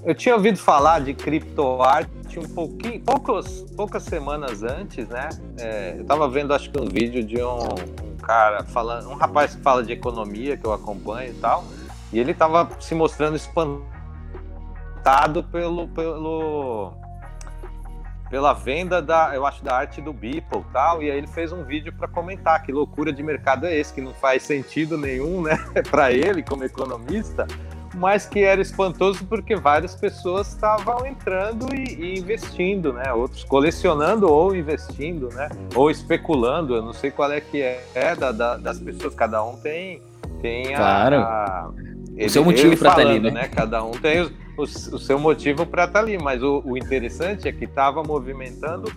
eu 0.04 0.14
tinha 0.14 0.34
ouvido 0.34 0.58
falar 0.58 1.00
de 1.00 1.14
criptoarte 1.14 2.38
um 2.38 2.48
pouquinho, 2.48 3.00
poucos, 3.00 3.64
poucas 3.74 4.02
semanas 4.02 4.62
antes, 4.62 5.08
né? 5.08 5.28
É, 5.58 5.94
eu 5.96 6.02
estava 6.02 6.28
vendo, 6.28 6.52
acho 6.52 6.70
que 6.70 6.78
um 6.78 6.86
vídeo 6.86 7.24
de 7.24 7.42
um, 7.42 7.58
um, 7.58 8.16
cara 8.22 8.64
falando, 8.64 9.08
um 9.08 9.14
rapaz 9.14 9.54
que 9.54 9.62
fala 9.62 9.82
de 9.82 9.92
economia 9.92 10.56
que 10.56 10.66
eu 10.66 10.72
acompanho 10.72 11.30
e 11.30 11.34
tal, 11.34 11.64
e 12.12 12.18
ele 12.18 12.32
estava 12.32 12.68
se 12.80 12.94
mostrando 12.94 13.36
espantado 13.36 13.84
pelo, 15.44 15.88
pelo 15.88 16.92
pela 18.28 18.52
venda 18.52 19.00
da, 19.00 19.32
eu 19.34 19.46
acho, 19.46 19.62
da 19.62 19.76
arte 19.76 20.00
do 20.00 20.12
Beeple 20.12 20.58
e 20.58 20.72
tal, 20.72 21.02
e 21.02 21.10
aí 21.10 21.16
ele 21.16 21.26
fez 21.26 21.52
um 21.52 21.62
vídeo 21.62 21.92
para 21.92 22.08
comentar 22.08 22.60
que 22.62 22.72
loucura 22.72 23.12
de 23.12 23.22
mercado 23.22 23.64
é 23.64 23.76
esse, 23.76 23.94
que 23.94 24.00
não 24.00 24.12
faz 24.12 24.42
sentido 24.42 24.98
nenhum, 24.98 25.42
né, 25.42 25.56
para 25.88 26.12
ele 26.12 26.42
como 26.42 26.64
economista, 26.64 27.46
mas 27.94 28.26
que 28.26 28.42
era 28.42 28.60
espantoso 28.60 29.24
porque 29.24 29.56
várias 29.56 29.94
pessoas 29.94 30.48
estavam 30.48 31.06
entrando 31.06 31.74
e, 31.74 31.94
e, 31.94 32.18
investindo, 32.18 32.92
né? 32.92 33.12
Outros 33.12 33.44
colecionando 33.44 34.30
ou 34.30 34.54
investindo, 34.54 35.28
né? 35.30 35.48
Ou 35.74 35.90
especulando. 35.90 36.74
Eu 36.74 36.82
não 36.82 36.92
sei 36.92 37.10
qual 37.10 37.30
é 37.32 37.40
que 37.40 37.62
é, 37.62 37.84
é 37.94 38.14
da, 38.14 38.32
da, 38.32 38.56
das 38.56 38.78
pessoas. 38.78 39.14
Cada 39.14 39.42
um 39.44 39.56
tem 39.56 40.00
tem 40.40 40.74
claro. 40.74 41.16
a, 41.16 41.70
ele, 42.16 42.26
o 42.26 42.30
seu 42.30 42.44
motivo 42.44 42.76
para 42.76 42.90
estar 42.90 43.02
tá 43.02 43.08
ali, 43.08 43.20
né? 43.20 43.30
né? 43.30 43.48
Cada 43.48 43.82
um 43.82 43.92
tem 43.92 44.22
o, 44.22 44.30
o, 44.58 44.62
o 44.62 44.98
seu 44.98 45.18
motivo 45.18 45.64
para 45.64 45.84
estar 45.84 46.00
tá 46.00 46.04
ali. 46.04 46.18
Mas 46.18 46.42
o, 46.42 46.62
o 46.64 46.76
interessante 46.76 47.48
é 47.48 47.52
que 47.52 47.64
estava 47.64 48.02
movimentando 48.02 48.92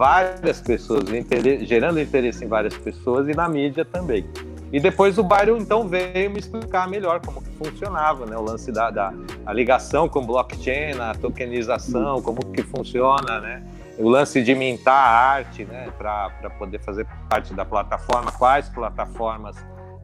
várias 0.00 0.60
pessoas, 0.60 1.04
gerando 1.62 2.00
interesse 2.00 2.44
em 2.44 2.48
várias 2.48 2.76
pessoas 2.76 3.28
e 3.28 3.34
na 3.34 3.48
mídia 3.48 3.84
também. 3.84 4.24
E 4.72 4.78
depois 4.78 5.18
o 5.18 5.24
Byron 5.24 5.58
então 5.58 5.88
veio 5.88 6.30
me 6.30 6.38
explicar 6.38 6.88
melhor 6.88 7.20
como 7.20 7.42
que 7.42 7.50
funcionava, 7.50 8.24
né? 8.24 8.36
O 8.36 8.42
lance 8.42 8.70
da, 8.70 8.90
da 8.90 9.12
a 9.44 9.52
ligação 9.52 10.08
com 10.08 10.24
blockchain, 10.24 10.98
a 11.00 11.14
tokenização, 11.14 12.22
como 12.22 12.40
que 12.52 12.62
funciona, 12.62 13.40
né? 13.40 13.62
O 13.98 14.08
lance 14.08 14.42
de 14.42 14.54
mintar 14.54 14.94
a 14.94 15.10
arte, 15.10 15.64
né? 15.64 15.92
Para 15.98 16.30
poder 16.58 16.78
fazer 16.80 17.06
parte 17.28 17.52
da 17.52 17.64
plataforma, 17.64 18.30
quais 18.32 18.68
plataformas 18.68 19.56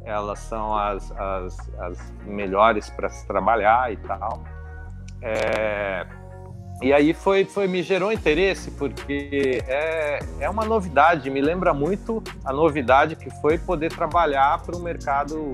elas 0.05 0.39
são 0.39 0.75
as, 0.77 1.13
as, 1.13 1.71
as 1.81 2.13
melhores 2.25 2.89
para 2.91 3.09
se 3.09 3.27
trabalhar 3.27 3.93
e 3.93 3.97
tal. 3.97 4.43
É, 5.21 6.07
e 6.83 6.93
aí 6.93 7.15
foi, 7.15 7.45
foi 7.45 7.67
me 7.67 7.83
gerou 7.83 8.13
interesse 8.13 8.71
porque 8.73 9.63
é, 9.67 10.19
é 10.41 10.51
uma 10.51 10.65
novidade, 10.65 11.31
me 11.31 11.41
lembra 11.41 11.73
muito 11.73 12.23
a 12.45 12.53
novidade 12.53 13.17
que 13.17 13.31
foi 13.41 13.57
poder 13.57 13.91
trabalhar 13.93 14.63
para 14.63 14.77
o 14.77 14.81
mercado 14.81 15.53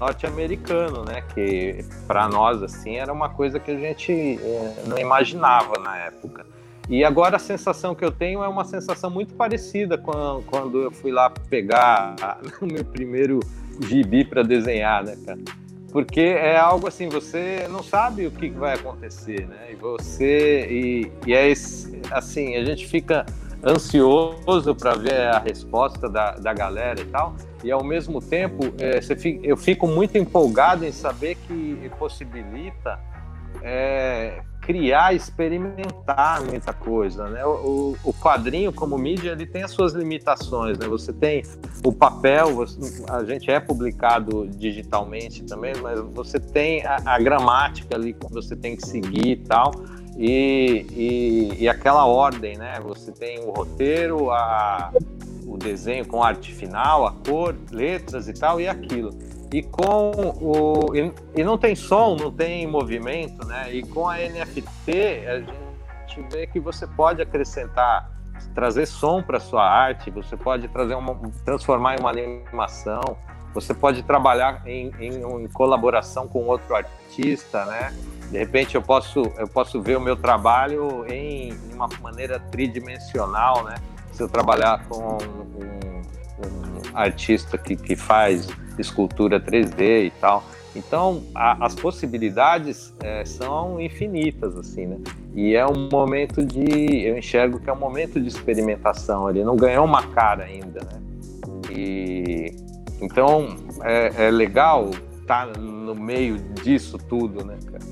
norte-americano, 0.00 1.04
né? 1.04 1.22
Que 1.34 1.84
para 2.06 2.28
nós 2.28 2.62
assim 2.62 2.96
era 2.96 3.12
uma 3.12 3.28
coisa 3.28 3.60
que 3.60 3.70
a 3.70 3.78
gente 3.78 4.12
é, 4.12 4.82
não 4.86 4.98
imaginava 4.98 5.78
na 5.78 5.96
época. 5.98 6.46
E 6.88 7.04
agora 7.04 7.36
a 7.36 7.38
sensação 7.38 7.94
que 7.94 8.04
eu 8.04 8.10
tenho 8.10 8.42
é 8.42 8.48
uma 8.48 8.64
sensação 8.64 9.10
muito 9.10 9.34
parecida 9.34 9.96
com 9.96 10.42
quando 10.46 10.82
eu 10.82 10.90
fui 10.90 11.12
lá 11.12 11.30
pegar 11.30 12.16
o 12.60 12.66
meu 12.66 12.84
primeiro 12.84 13.40
gibi 13.80 14.24
para 14.24 14.42
desenhar, 14.42 15.04
né, 15.04 15.16
cara? 15.24 15.40
Porque 15.94 16.22
é 16.22 16.56
algo 16.56 16.88
assim, 16.88 17.08
você 17.08 17.68
não 17.70 17.80
sabe 17.80 18.26
o 18.26 18.30
que 18.32 18.50
vai 18.50 18.74
acontecer, 18.74 19.46
né? 19.46 19.68
E 19.70 19.76
você 19.76 20.66
e, 20.68 21.12
e 21.24 21.32
é 21.32 21.48
esse, 21.48 22.02
assim, 22.10 22.56
a 22.56 22.64
gente 22.64 22.84
fica 22.84 23.24
ansioso 23.64 24.74
para 24.74 24.96
ver 24.96 25.28
a 25.28 25.38
resposta 25.38 26.08
da, 26.08 26.32
da 26.32 26.52
galera 26.52 27.00
e 27.00 27.04
tal, 27.04 27.36
e 27.62 27.70
ao 27.70 27.84
mesmo 27.84 28.20
tempo 28.20 28.74
é, 28.76 29.00
fica, 29.00 29.46
eu 29.46 29.56
fico 29.56 29.86
muito 29.86 30.18
empolgado 30.18 30.84
em 30.84 30.90
saber 30.90 31.36
que 31.46 31.88
possibilita 31.96 32.98
é, 33.62 34.42
criar, 34.64 35.14
experimentar 35.14 36.42
muita 36.42 36.72
coisa, 36.72 37.28
né? 37.28 37.44
O, 37.44 37.96
o, 38.02 38.12
quadrinho 38.14 38.72
como 38.72 38.96
mídia 38.96 39.32
ele 39.32 39.46
tem 39.46 39.62
as 39.62 39.70
suas 39.70 39.92
limitações, 39.92 40.78
né? 40.78 40.86
Você 40.88 41.12
tem 41.12 41.42
o 41.84 41.92
papel, 41.92 42.54
você, 42.54 43.04
a 43.10 43.22
gente 43.24 43.50
é 43.50 43.60
publicado 43.60 44.48
digitalmente 44.48 45.42
também, 45.44 45.74
mas 45.82 46.00
você 46.00 46.40
tem 46.40 46.84
a, 46.84 46.96
a 47.04 47.18
gramática 47.18 47.94
ali 47.94 48.14
que 48.14 48.32
você 48.32 48.56
tem 48.56 48.76
que 48.76 48.86
seguir 48.86 49.28
e 49.28 49.36
tal. 49.36 49.72
E, 50.16 50.86
e, 50.92 51.62
e, 51.64 51.68
aquela 51.68 52.06
ordem, 52.06 52.56
né? 52.56 52.78
Você 52.84 53.12
tem 53.12 53.40
o 53.40 53.50
roteiro, 53.50 54.30
a, 54.30 54.92
o 55.46 55.58
desenho 55.58 56.06
com 56.06 56.22
arte 56.22 56.54
final, 56.54 57.06
a 57.06 57.12
cor, 57.12 57.54
letras 57.70 58.28
e 58.28 58.32
tal, 58.32 58.60
e 58.60 58.68
aquilo. 58.68 59.10
E 59.52 59.62
com 59.62 60.10
o 60.40 60.94
e, 60.94 61.12
e, 61.36 61.44
não 61.44 61.56
tem 61.56 61.74
som, 61.74 62.16
não 62.16 62.30
tem 62.30 62.66
movimento, 62.66 63.46
né? 63.46 63.72
E 63.72 63.82
com 63.82 64.08
a 64.08 64.16
NFT 64.16 65.26
a 65.26 65.38
gente 65.40 66.28
vê 66.30 66.46
que 66.46 66.58
você 66.58 66.86
pode 66.86 67.22
acrescentar, 67.22 68.10
trazer 68.54 68.86
som 68.86 69.22
para 69.22 69.38
sua 69.38 69.64
arte, 69.68 70.10
você 70.10 70.36
pode 70.36 70.68
trazer 70.68 70.94
uma, 70.94 71.16
transformar 71.44 71.96
em 71.96 72.00
uma 72.00 72.10
animação, 72.10 73.16
você 73.52 73.72
pode 73.72 74.02
trabalhar 74.02 74.62
em, 74.66 74.92
em, 74.98 75.22
em 75.22 75.48
colaboração 75.48 76.26
com 76.26 76.46
outro 76.46 76.74
artista, 76.74 77.64
né? 77.66 77.94
De 78.30 78.38
repente 78.38 78.74
eu 78.74 78.82
posso 78.82 79.22
eu 79.38 79.46
posso 79.46 79.80
ver 79.80 79.96
o 79.96 80.00
meu 80.00 80.16
trabalho 80.16 81.06
em, 81.06 81.50
em 81.50 81.74
uma 81.74 81.88
maneira 82.00 82.40
tridimensional, 82.40 83.62
né? 83.62 83.76
Se 84.10 84.22
eu 84.22 84.28
trabalhar 84.28 84.84
com 84.88 85.18
um, 85.18 86.02
um 86.40 86.96
artista 86.96 87.58
que, 87.58 87.76
que 87.76 87.94
faz 87.94 88.48
escultura 88.80 89.40
3D 89.40 90.06
e 90.06 90.12
tal. 90.20 90.44
Então, 90.76 91.22
a, 91.34 91.64
as 91.64 91.74
possibilidades 91.74 92.92
é, 93.00 93.24
são 93.24 93.80
infinitas, 93.80 94.56
assim, 94.56 94.86
né? 94.86 94.98
E 95.34 95.54
é 95.54 95.64
um 95.66 95.88
momento 95.90 96.44
de, 96.44 97.04
eu 97.04 97.16
enxergo 97.16 97.60
que 97.60 97.70
é 97.70 97.72
um 97.72 97.78
momento 97.78 98.20
de 98.20 98.28
experimentação. 98.28 99.30
Ele 99.30 99.44
não 99.44 99.56
ganhou 99.56 99.84
uma 99.84 100.02
cara 100.08 100.44
ainda, 100.44 100.80
né? 100.80 101.00
E 101.70 102.54
então 103.00 103.56
é, 103.82 104.26
é 104.26 104.30
legal 104.30 104.90
estar 105.20 105.46
tá 105.46 105.60
no 105.60 105.94
meio 105.94 106.38
disso 106.62 106.98
tudo, 106.98 107.44
né, 107.44 107.58
cara? 107.70 107.84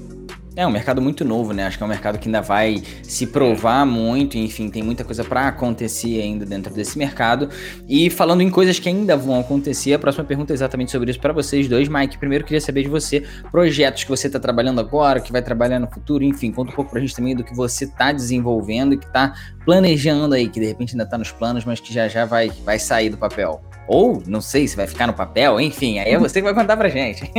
É 0.54 0.66
um 0.66 0.70
mercado 0.70 1.00
muito 1.00 1.24
novo, 1.24 1.54
né? 1.54 1.66
Acho 1.66 1.78
que 1.78 1.82
é 1.82 1.86
um 1.86 1.88
mercado 1.88 2.18
que 2.18 2.28
ainda 2.28 2.42
vai 2.42 2.82
se 3.02 3.26
provar 3.26 3.86
muito, 3.86 4.36
enfim, 4.36 4.68
tem 4.68 4.82
muita 4.82 5.02
coisa 5.02 5.24
para 5.24 5.48
acontecer 5.48 6.20
ainda 6.20 6.44
dentro 6.44 6.74
desse 6.74 6.98
mercado. 6.98 7.48
E 7.88 8.10
falando 8.10 8.42
em 8.42 8.50
coisas 8.50 8.78
que 8.78 8.86
ainda 8.86 9.16
vão 9.16 9.40
acontecer, 9.40 9.94
a 9.94 9.98
próxima 9.98 10.24
pergunta 10.24 10.52
é 10.52 10.54
exatamente 10.54 10.92
sobre 10.92 11.10
isso 11.10 11.18
para 11.18 11.32
vocês 11.32 11.66
dois. 11.68 11.88
Mike, 11.88 12.18
primeiro 12.18 12.44
queria 12.44 12.60
saber 12.60 12.82
de 12.82 12.88
você, 12.90 13.22
projetos 13.50 14.04
que 14.04 14.10
você 14.10 14.26
está 14.26 14.38
trabalhando 14.38 14.78
agora, 14.78 15.20
que 15.20 15.32
vai 15.32 15.40
trabalhar 15.40 15.80
no 15.80 15.90
futuro, 15.90 16.22
enfim, 16.22 16.52
conta 16.52 16.70
um 16.70 16.74
pouco 16.74 16.90
pra 16.90 17.00
gente 17.00 17.16
também 17.16 17.34
do 17.34 17.42
que 17.42 17.56
você 17.56 17.84
está 17.86 18.12
desenvolvendo 18.12 18.92
e 18.92 18.98
que 18.98 19.06
está 19.06 19.32
planejando 19.64 20.34
aí, 20.34 20.48
que 20.48 20.60
de 20.60 20.66
repente 20.66 20.92
ainda 20.92 21.04
está 21.04 21.16
nos 21.16 21.32
planos, 21.32 21.64
mas 21.64 21.80
que 21.80 21.94
já 21.94 22.08
já 22.08 22.26
vai, 22.26 22.50
vai 22.62 22.78
sair 22.78 23.08
do 23.08 23.16
papel. 23.16 23.62
Ou, 23.88 24.22
não 24.26 24.40
sei 24.40 24.68
se 24.68 24.76
vai 24.76 24.86
ficar 24.86 25.06
no 25.06 25.12
papel, 25.12 25.60
enfim, 25.60 25.98
aí 25.98 26.12
é 26.12 26.18
você 26.18 26.40
que 26.40 26.44
vai 26.44 26.54
contar 26.54 26.76
pra 26.76 26.88
gente. 26.88 27.24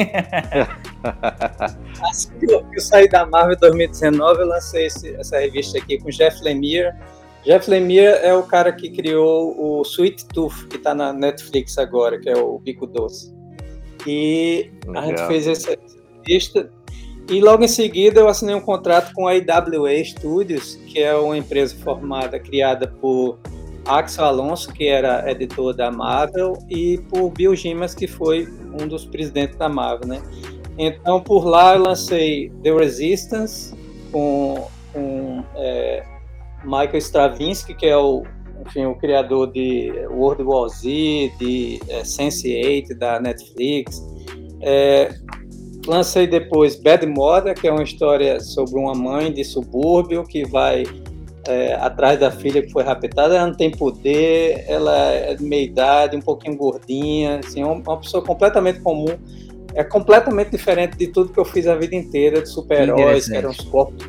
assim 2.04 2.30
que 2.38 2.52
eu, 2.52 2.64
que 2.66 2.78
eu 2.78 2.82
saí 2.82 3.08
da 3.08 3.26
Marvel 3.26 3.56
em 3.56 3.60
2019, 3.60 4.42
eu 4.42 4.48
lancei 4.48 4.88
esse, 4.88 5.16
essa 5.16 5.40
revista 5.40 5.78
aqui 5.78 5.98
com 6.00 6.10
Jeff 6.10 6.44
Lemire. 6.44 6.94
Jeff 7.46 7.70
Lemire 7.70 8.20
é 8.22 8.34
o 8.34 8.44
cara 8.44 8.72
que 8.74 8.90
criou 8.90 9.56
o 9.58 9.82
Sweet 9.84 10.26
Tooth, 10.28 10.68
que 10.70 10.78
tá 10.78 10.94
na 10.94 11.14
Netflix 11.14 11.78
agora, 11.78 12.20
que 12.20 12.30
é 12.30 12.38
o 12.38 12.60
Bico 12.60 12.88
Doce. 12.88 13.34
E 14.06 14.72
a 14.96 15.06
gente 15.06 15.26
fez 15.28 15.48
essa 15.48 15.76
revista. 16.26 16.70
E 17.30 17.40
logo 17.40 17.64
em 17.64 17.70
seguida 17.70 18.20
eu 18.20 18.28
assinei 18.28 18.54
um 18.54 18.62
contrato 18.62 19.14
com 19.14 19.28
a 19.28 19.36
IWA 19.36 20.04
Studios, 20.04 20.76
que 20.88 21.00
é 21.02 21.16
uma 21.16 21.38
empresa 21.38 21.74
formada, 21.84 22.38
criada 22.38 22.88
por 22.88 23.40
Axel 23.86 24.26
Alonso, 24.26 24.72
que 24.72 24.88
era 24.88 25.30
editor 25.30 25.74
da 25.74 25.92
Marvel, 25.92 26.58
e 26.70 26.98
por 27.10 27.30
Bill 27.30 27.56
Gimas, 27.56 27.94
que 27.94 28.08
foi 28.08 28.48
um 28.80 28.88
dos 28.88 29.06
presidentes 29.06 29.58
da 29.58 29.68
Marvel, 29.68 30.08
né? 30.08 30.22
Então, 30.78 31.22
por 31.22 31.46
lá 31.46 31.76
eu 31.76 31.84
lancei 31.84 32.52
The 32.64 32.72
Resistance, 32.72 33.76
com, 34.12 34.68
com 34.92 35.44
é, 35.56 36.04
Michael 36.64 36.98
Stravinsky, 36.98 37.74
que 37.74 37.86
é 37.86 37.98
o, 37.98 38.24
enfim, 38.66 38.86
o 38.86 38.96
criador 38.96 39.52
de 39.52 39.92
World 40.10 40.44
War 40.44 40.70
Z, 40.70 41.32
de 41.40 41.80
é, 41.90 42.02
Sense8, 42.02 42.98
da 42.98 43.20
Netflix. 43.20 44.02
É, 44.62 45.14
lancei 45.86 46.26
depois 46.26 46.76
Bad 46.76 47.06
Mother, 47.06 47.54
que 47.54 47.68
é 47.68 47.72
uma 47.72 47.84
história 47.84 48.40
sobre 48.40 48.80
uma 48.80 48.96
mãe 48.96 49.32
de 49.32 49.44
subúrbio 49.44 50.24
que 50.24 50.46
vai 50.46 50.86
é, 51.48 51.74
atrás 51.76 52.20
da 52.20 52.32
filha 52.32 52.62
que 52.62 52.72
foi 52.72 52.84
raptada, 52.84 53.36
ela 53.36 53.48
não 53.48 53.54
tem 53.54 53.70
poder, 53.70 54.64
ela 54.68 54.96
é 55.12 55.36
de 55.36 55.44
meia 55.44 55.64
idade, 55.64 56.16
um 56.16 56.22
pouquinho 56.22 56.56
gordinha, 56.56 57.40
assim, 57.40 57.64
uma 57.64 57.98
pessoa 57.98 58.24
completamente 58.24 58.80
comum, 58.80 59.18
é 59.76 59.84
completamente 59.84 60.52
diferente 60.52 60.98
de 60.98 61.08
tudo 61.08 61.34
que 61.34 61.40
eu 61.40 61.46
fiz 61.46 61.68
a 61.68 61.76
vida 61.76 61.96
inteira, 61.96 62.42
de 62.42 62.50
super-heróis, 62.50 63.28
que 63.28 63.36
eram 63.36 63.50
os 63.50 63.62
corpos 63.62 64.08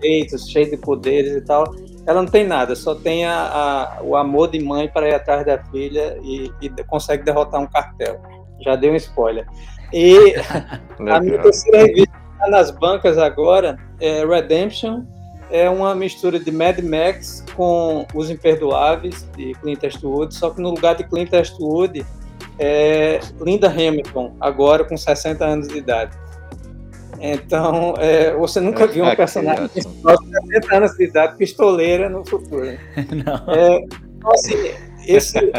feitos, 0.00 0.48
cheios 0.48 0.70
de 0.70 0.76
poderes 0.76 1.36
e 1.36 1.40
tal. 1.40 1.72
Ela 2.04 2.22
não 2.22 2.28
tem 2.28 2.44
nada, 2.44 2.74
só 2.74 2.94
tem 2.94 3.24
a, 3.24 3.98
a, 4.00 4.02
o 4.02 4.16
amor 4.16 4.50
de 4.50 4.58
mãe 4.58 4.88
para 4.88 5.08
ir 5.08 5.14
atrás 5.14 5.46
da 5.46 5.58
filha 5.64 6.18
e, 6.22 6.50
e 6.60 6.68
consegue 6.84 7.22
derrotar 7.22 7.60
um 7.60 7.66
cartel. 7.66 8.20
Já 8.60 8.74
dei 8.74 8.90
um 8.90 8.96
spoiler. 8.96 9.46
E 9.92 10.34
a 10.98 11.20
minha 11.20 11.38
terceira 11.40 11.86
revista 11.86 12.12
tá 12.38 12.48
nas 12.48 12.70
bancas 12.72 13.18
agora 13.18 13.78
é 14.00 14.24
Redemption, 14.26 15.04
é 15.52 15.68
uma 15.68 15.94
mistura 15.94 16.40
de 16.40 16.50
Mad 16.50 16.78
Max 16.80 17.44
com 17.54 18.06
Os 18.14 18.30
Imperdoáveis, 18.30 19.28
de 19.36 19.52
Clint 19.60 19.82
Eastwood, 19.82 20.34
só 20.34 20.50
que 20.50 20.60
no 20.60 20.70
lugar 20.70 20.96
de 20.96 21.04
Clint 21.04 21.32
Eastwood 21.32 22.04
é 22.58 23.20
Linda 23.40 23.68
Hamilton, 23.68 24.34
agora 24.40 24.82
com 24.82 24.96
60 24.96 25.44
anos 25.44 25.68
de 25.68 25.78
idade. 25.78 26.16
Então, 27.20 27.94
é, 27.98 28.34
você 28.34 28.60
nunca 28.60 28.86
viu 28.86 29.04
um 29.04 29.08
é 29.08 29.14
personagem 29.14 29.68
de 29.68 29.82
60 29.82 30.74
anos 30.74 30.92
de 30.96 31.04
idade 31.04 31.36
pistoleira 31.36 32.08
no 32.08 32.26
futuro. 32.26 32.66
Não. 33.14 33.54
É, 33.54 33.78
então, 34.16 34.32
assim, 34.32 34.54
esse 35.06 35.52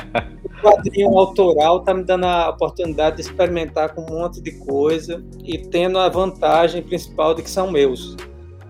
quadrinho 0.62 1.18
autoral 1.18 1.80
está 1.80 1.94
me 1.94 2.04
dando 2.04 2.26
a 2.26 2.50
oportunidade 2.50 3.18
de 3.18 3.22
experimentar 3.22 3.94
com 3.94 4.02
um 4.02 4.20
monte 4.20 4.42
de 4.42 4.54
coisa 4.54 5.24
e 5.44 5.58
tendo 5.58 6.00
a 6.00 6.10
vantagem 6.10 6.82
principal 6.82 7.36
de 7.36 7.44
que 7.44 7.50
são 7.50 7.70
meus. 7.72 8.18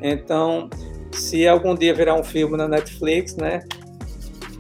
Então, 0.02 0.70
se 1.14 1.48
algum 1.48 1.76
dia 1.76 1.94
virar 1.94 2.16
um 2.16 2.24
filme 2.24 2.58
na 2.58 2.68
Netflix, 2.68 3.36
né? 3.36 3.62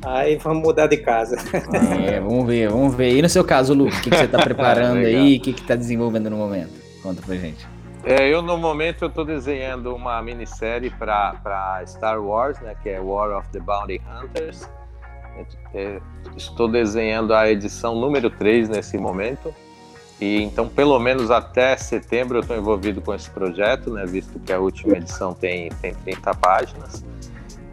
Aí 0.06 0.36
vamos 0.36 0.64
mudar 0.64 0.88
de 0.88 0.98
casa. 0.98 1.38
É, 2.06 2.20
vamos 2.20 2.46
ver, 2.46 2.70
vamos 2.70 2.94
ver. 2.94 3.16
E 3.16 3.22
no 3.22 3.30
seu 3.30 3.44
caso, 3.44 3.74
Lu, 3.74 3.88
o 3.88 3.92
que, 3.92 4.10
que 4.10 4.18
você 4.18 4.26
está 4.26 4.40
preparando 4.44 4.98
aí? 4.98 5.38
O 5.38 5.42
que 5.42 5.52
está 5.52 5.76
desenvolvendo 5.76 6.30
no 6.30 6.38
momento? 6.38 6.74
Conta 7.02 7.22
pra 7.22 7.36
gente. 7.36 7.66
É, 8.06 8.28
eu 8.28 8.42
no 8.42 8.58
momento 8.58 9.06
eu 9.06 9.08
estou 9.08 9.24
desenhando 9.24 9.96
uma 9.96 10.22
minissérie 10.22 10.90
para 10.90 11.82
Star 11.88 12.22
Wars, 12.22 12.60
né, 12.60 12.76
que 12.84 12.90
é 12.90 13.00
War 13.00 13.38
of 13.38 13.48
the 13.50 13.60
Bounty 13.62 14.02
Hunters. 14.06 14.70
É, 15.74 16.00
estou 16.36 16.68
desenhando 16.68 17.34
a 17.34 17.50
edição 17.50 17.96
número 17.96 18.30
3 18.30 18.68
nesse 18.68 18.98
momento. 18.98 19.56
E 20.24 20.42
então, 20.42 20.70
pelo 20.70 20.98
menos 21.00 21.30
até 21.30 21.76
setembro, 21.76 22.38
eu 22.38 22.42
estou 22.42 22.56
envolvido 22.56 23.02
com 23.02 23.14
esse 23.14 23.30
projeto, 23.30 23.92
né, 23.92 24.06
visto 24.06 24.40
que 24.40 24.54
a 24.54 24.60
última 24.60 24.96
edição 24.96 25.34
tem, 25.34 25.68
tem 25.82 25.94
30 25.94 26.34
páginas. 26.36 27.04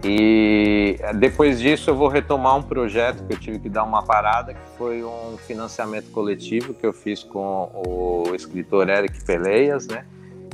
E 0.02 0.96
depois 1.16 1.60
disso 1.60 1.90
eu 1.90 1.94
vou 1.94 2.08
retomar 2.08 2.56
um 2.56 2.62
projeto 2.62 3.24
que 3.24 3.34
eu 3.34 3.38
tive 3.38 3.60
que 3.60 3.68
dar 3.68 3.84
uma 3.84 4.02
parada, 4.02 4.52
que 4.54 4.60
foi 4.76 5.04
um 5.04 5.36
financiamento 5.46 6.10
coletivo 6.10 6.74
que 6.74 6.84
eu 6.84 6.92
fiz 6.92 7.22
com 7.22 7.70
o 7.86 8.34
escritor 8.34 8.88
Eric 8.88 9.24
Peleias, 9.24 9.86
né? 9.86 10.04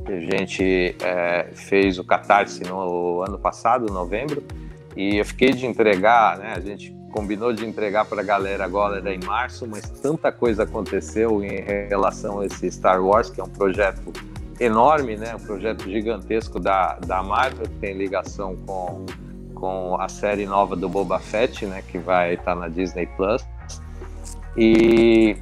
A 0.04 0.36
gente 0.36 0.96
é, 1.00 1.48
fez 1.54 1.98
o 1.98 2.04
Catarse 2.04 2.62
no 2.64 3.22
ano 3.22 3.38
passado, 3.38 3.90
novembro, 3.90 4.42
e 4.94 5.16
eu 5.16 5.24
fiquei 5.24 5.50
de 5.50 5.64
entregar, 5.64 6.36
né? 6.36 6.52
A 6.54 6.60
gente 6.60 6.94
combinou 7.16 7.50
de 7.50 7.64
entregar 7.64 8.04
para 8.04 8.20
a 8.20 8.24
galera 8.24 8.62
agora 8.62 9.10
em 9.10 9.18
março, 9.24 9.66
mas 9.66 9.88
tanta 9.88 10.30
coisa 10.30 10.64
aconteceu 10.64 11.42
em 11.42 11.62
relação 11.88 12.40
a 12.40 12.46
esse 12.46 12.70
Star 12.70 13.02
Wars, 13.02 13.30
que 13.30 13.40
é 13.40 13.44
um 13.44 13.48
projeto 13.48 14.12
enorme, 14.60 15.16
né? 15.16 15.34
Um 15.34 15.40
projeto 15.40 15.88
gigantesco 15.88 16.60
da, 16.60 16.98
da 17.06 17.22
Marvel, 17.22 17.64
que 17.64 17.78
tem 17.78 17.96
ligação 17.96 18.54
com, 18.66 19.06
com 19.54 19.96
a 19.98 20.10
série 20.10 20.44
nova 20.44 20.76
do 20.76 20.90
Boba 20.90 21.18
Fett, 21.18 21.64
né? 21.64 21.82
Que 21.88 21.98
vai 21.98 22.34
estar 22.34 22.54
na 22.54 22.68
Disney 22.68 23.06
Plus. 23.16 23.42
E 24.54 25.38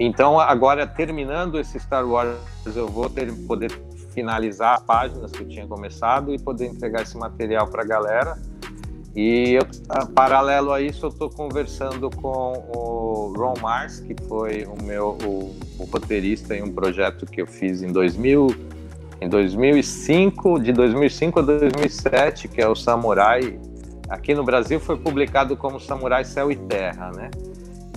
então 0.00 0.40
agora 0.40 0.88
terminando 0.88 1.60
esse 1.60 1.78
Star 1.78 2.04
Wars, 2.04 2.36
eu 2.74 2.88
vou 2.88 3.08
ter, 3.08 3.32
poder 3.46 3.70
finalizar 4.12 4.82
páginas 4.82 5.30
que 5.30 5.44
eu 5.44 5.48
tinha 5.48 5.68
começado 5.68 6.34
e 6.34 6.38
poder 6.38 6.66
entregar 6.66 7.02
esse 7.02 7.16
material 7.16 7.68
para 7.68 7.82
a 7.82 7.86
galera. 7.86 8.36
E 9.14 9.54
eu, 9.54 9.66
paralelo 10.14 10.72
a 10.72 10.80
isso, 10.80 11.04
eu 11.04 11.10
estou 11.10 11.28
conversando 11.28 12.08
com 12.10 12.64
o 12.74 13.34
Ron 13.36 13.54
Mars, 13.60 14.00
que 14.00 14.14
foi 14.26 14.64
o 14.64 14.82
meu 14.82 15.18
o, 15.22 15.54
o, 15.78 15.84
roteirista 15.84 16.56
em 16.56 16.62
um 16.62 16.72
projeto 16.72 17.26
que 17.26 17.42
eu 17.42 17.46
fiz 17.46 17.82
em 17.82 17.92
2000, 17.92 18.46
em 19.20 19.28
2005, 19.28 20.60
de 20.60 20.72
2005 20.72 21.38
a 21.38 21.42
2007, 21.42 22.48
que 22.48 22.62
é 22.62 22.68
o 22.68 22.74
Samurai. 22.74 23.58
Aqui 24.08 24.34
no 24.34 24.44
Brasil 24.44 24.80
foi 24.80 24.96
publicado 24.96 25.56
como 25.58 25.78
Samurai 25.78 26.24
Céu 26.24 26.50
e 26.50 26.56
Terra, 26.56 27.10
né? 27.12 27.30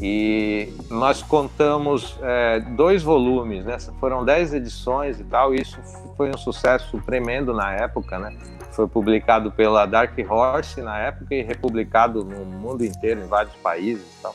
E 0.02 0.74
nós 0.90 1.24
contamos 1.24 2.18
é, 2.22 2.60
dois 2.60 3.02
volumes, 3.02 3.64
né? 3.64 3.78
Foram 4.00 4.26
dez 4.26 4.54
edições 4.54 5.20
e 5.20 5.24
tal. 5.24 5.56
E 5.56 5.62
isso 5.62 5.80
foi 6.18 6.30
um 6.30 6.38
sucesso 6.38 7.02
tremendo 7.06 7.54
na 7.54 7.72
época, 7.72 8.20
né? 8.20 8.36
Foi 8.72 8.88
publicado 8.88 9.52
pela 9.52 9.86
Dark 9.86 10.14
Horse 10.30 10.82
na 10.82 11.00
época 11.00 11.34
e 11.34 11.42
republicado 11.42 12.26
no 12.26 12.44
mundo 12.46 12.84
inteiro, 12.84 13.22
em 13.22 13.28
vários 13.28 13.56
países 13.56 14.04
e 14.04 14.22
tal. 14.22 14.34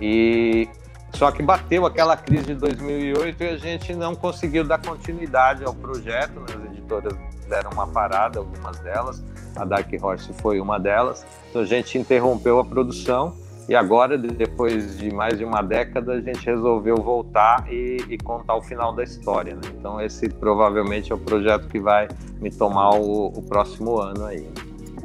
E 0.00 0.68
só 1.14 1.30
que 1.30 1.42
bateu 1.42 1.86
aquela 1.86 2.16
crise 2.16 2.48
de 2.48 2.54
2008 2.54 3.42
e 3.42 3.48
a 3.48 3.56
gente 3.56 3.94
não 3.94 4.14
conseguiu 4.14 4.64
dar 4.64 4.78
continuidade 4.78 5.64
ao 5.64 5.74
projeto. 5.74 6.40
Né? 6.40 6.46
As 6.54 6.64
editoras 6.72 7.14
deram 7.48 7.70
uma 7.70 7.86
parada, 7.86 8.38
algumas 8.38 8.78
delas. 8.80 9.24
A 9.56 9.64
Dark 9.64 9.88
Horse 10.00 10.30
foi 10.34 10.60
uma 10.60 10.78
delas. 10.78 11.24
Então 11.48 11.62
a 11.62 11.64
gente 11.64 11.96
interrompeu 11.96 12.58
a 12.58 12.64
produção 12.64 13.34
e 13.68 13.74
agora, 13.74 14.16
depois 14.16 14.96
de 14.96 15.12
mais 15.12 15.36
de 15.36 15.44
uma 15.44 15.60
década, 15.60 16.14
a 16.14 16.20
gente 16.20 16.44
resolveu 16.46 16.96
voltar 16.96 17.66
e, 17.70 17.98
e 18.08 18.16
contar 18.16 18.56
o 18.56 18.62
final 18.62 18.94
da 18.94 19.04
história. 19.04 19.54
Né? 19.54 19.60
Então, 19.78 20.00
esse 20.00 20.26
provavelmente 20.28 21.12
é 21.12 21.14
o 21.14 21.18
projeto 21.18 21.68
que 21.68 21.78
vai 21.78 22.08
me 22.40 22.50
tomar 22.50 22.94
o, 22.94 23.26
o 23.26 23.42
próximo 23.42 23.98
ano 23.98 24.24
aí. 24.24 24.48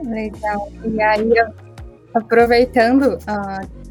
Legal. 0.05 0.71
E 0.85 1.01
aí, 1.01 1.29
aproveitando, 2.13 3.15
uh, 3.15 3.83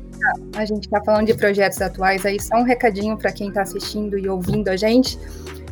a 0.56 0.64
gente 0.64 0.84
está 0.84 1.02
falando 1.04 1.26
de 1.26 1.34
projetos 1.34 1.82
atuais, 1.82 2.24
aí 2.24 2.40
só 2.40 2.56
um 2.56 2.64
recadinho 2.64 3.18
para 3.18 3.30
quem 3.30 3.48
está 3.48 3.62
assistindo 3.62 4.18
e 4.18 4.26
ouvindo 4.26 4.68
a 4.68 4.76
gente. 4.76 5.18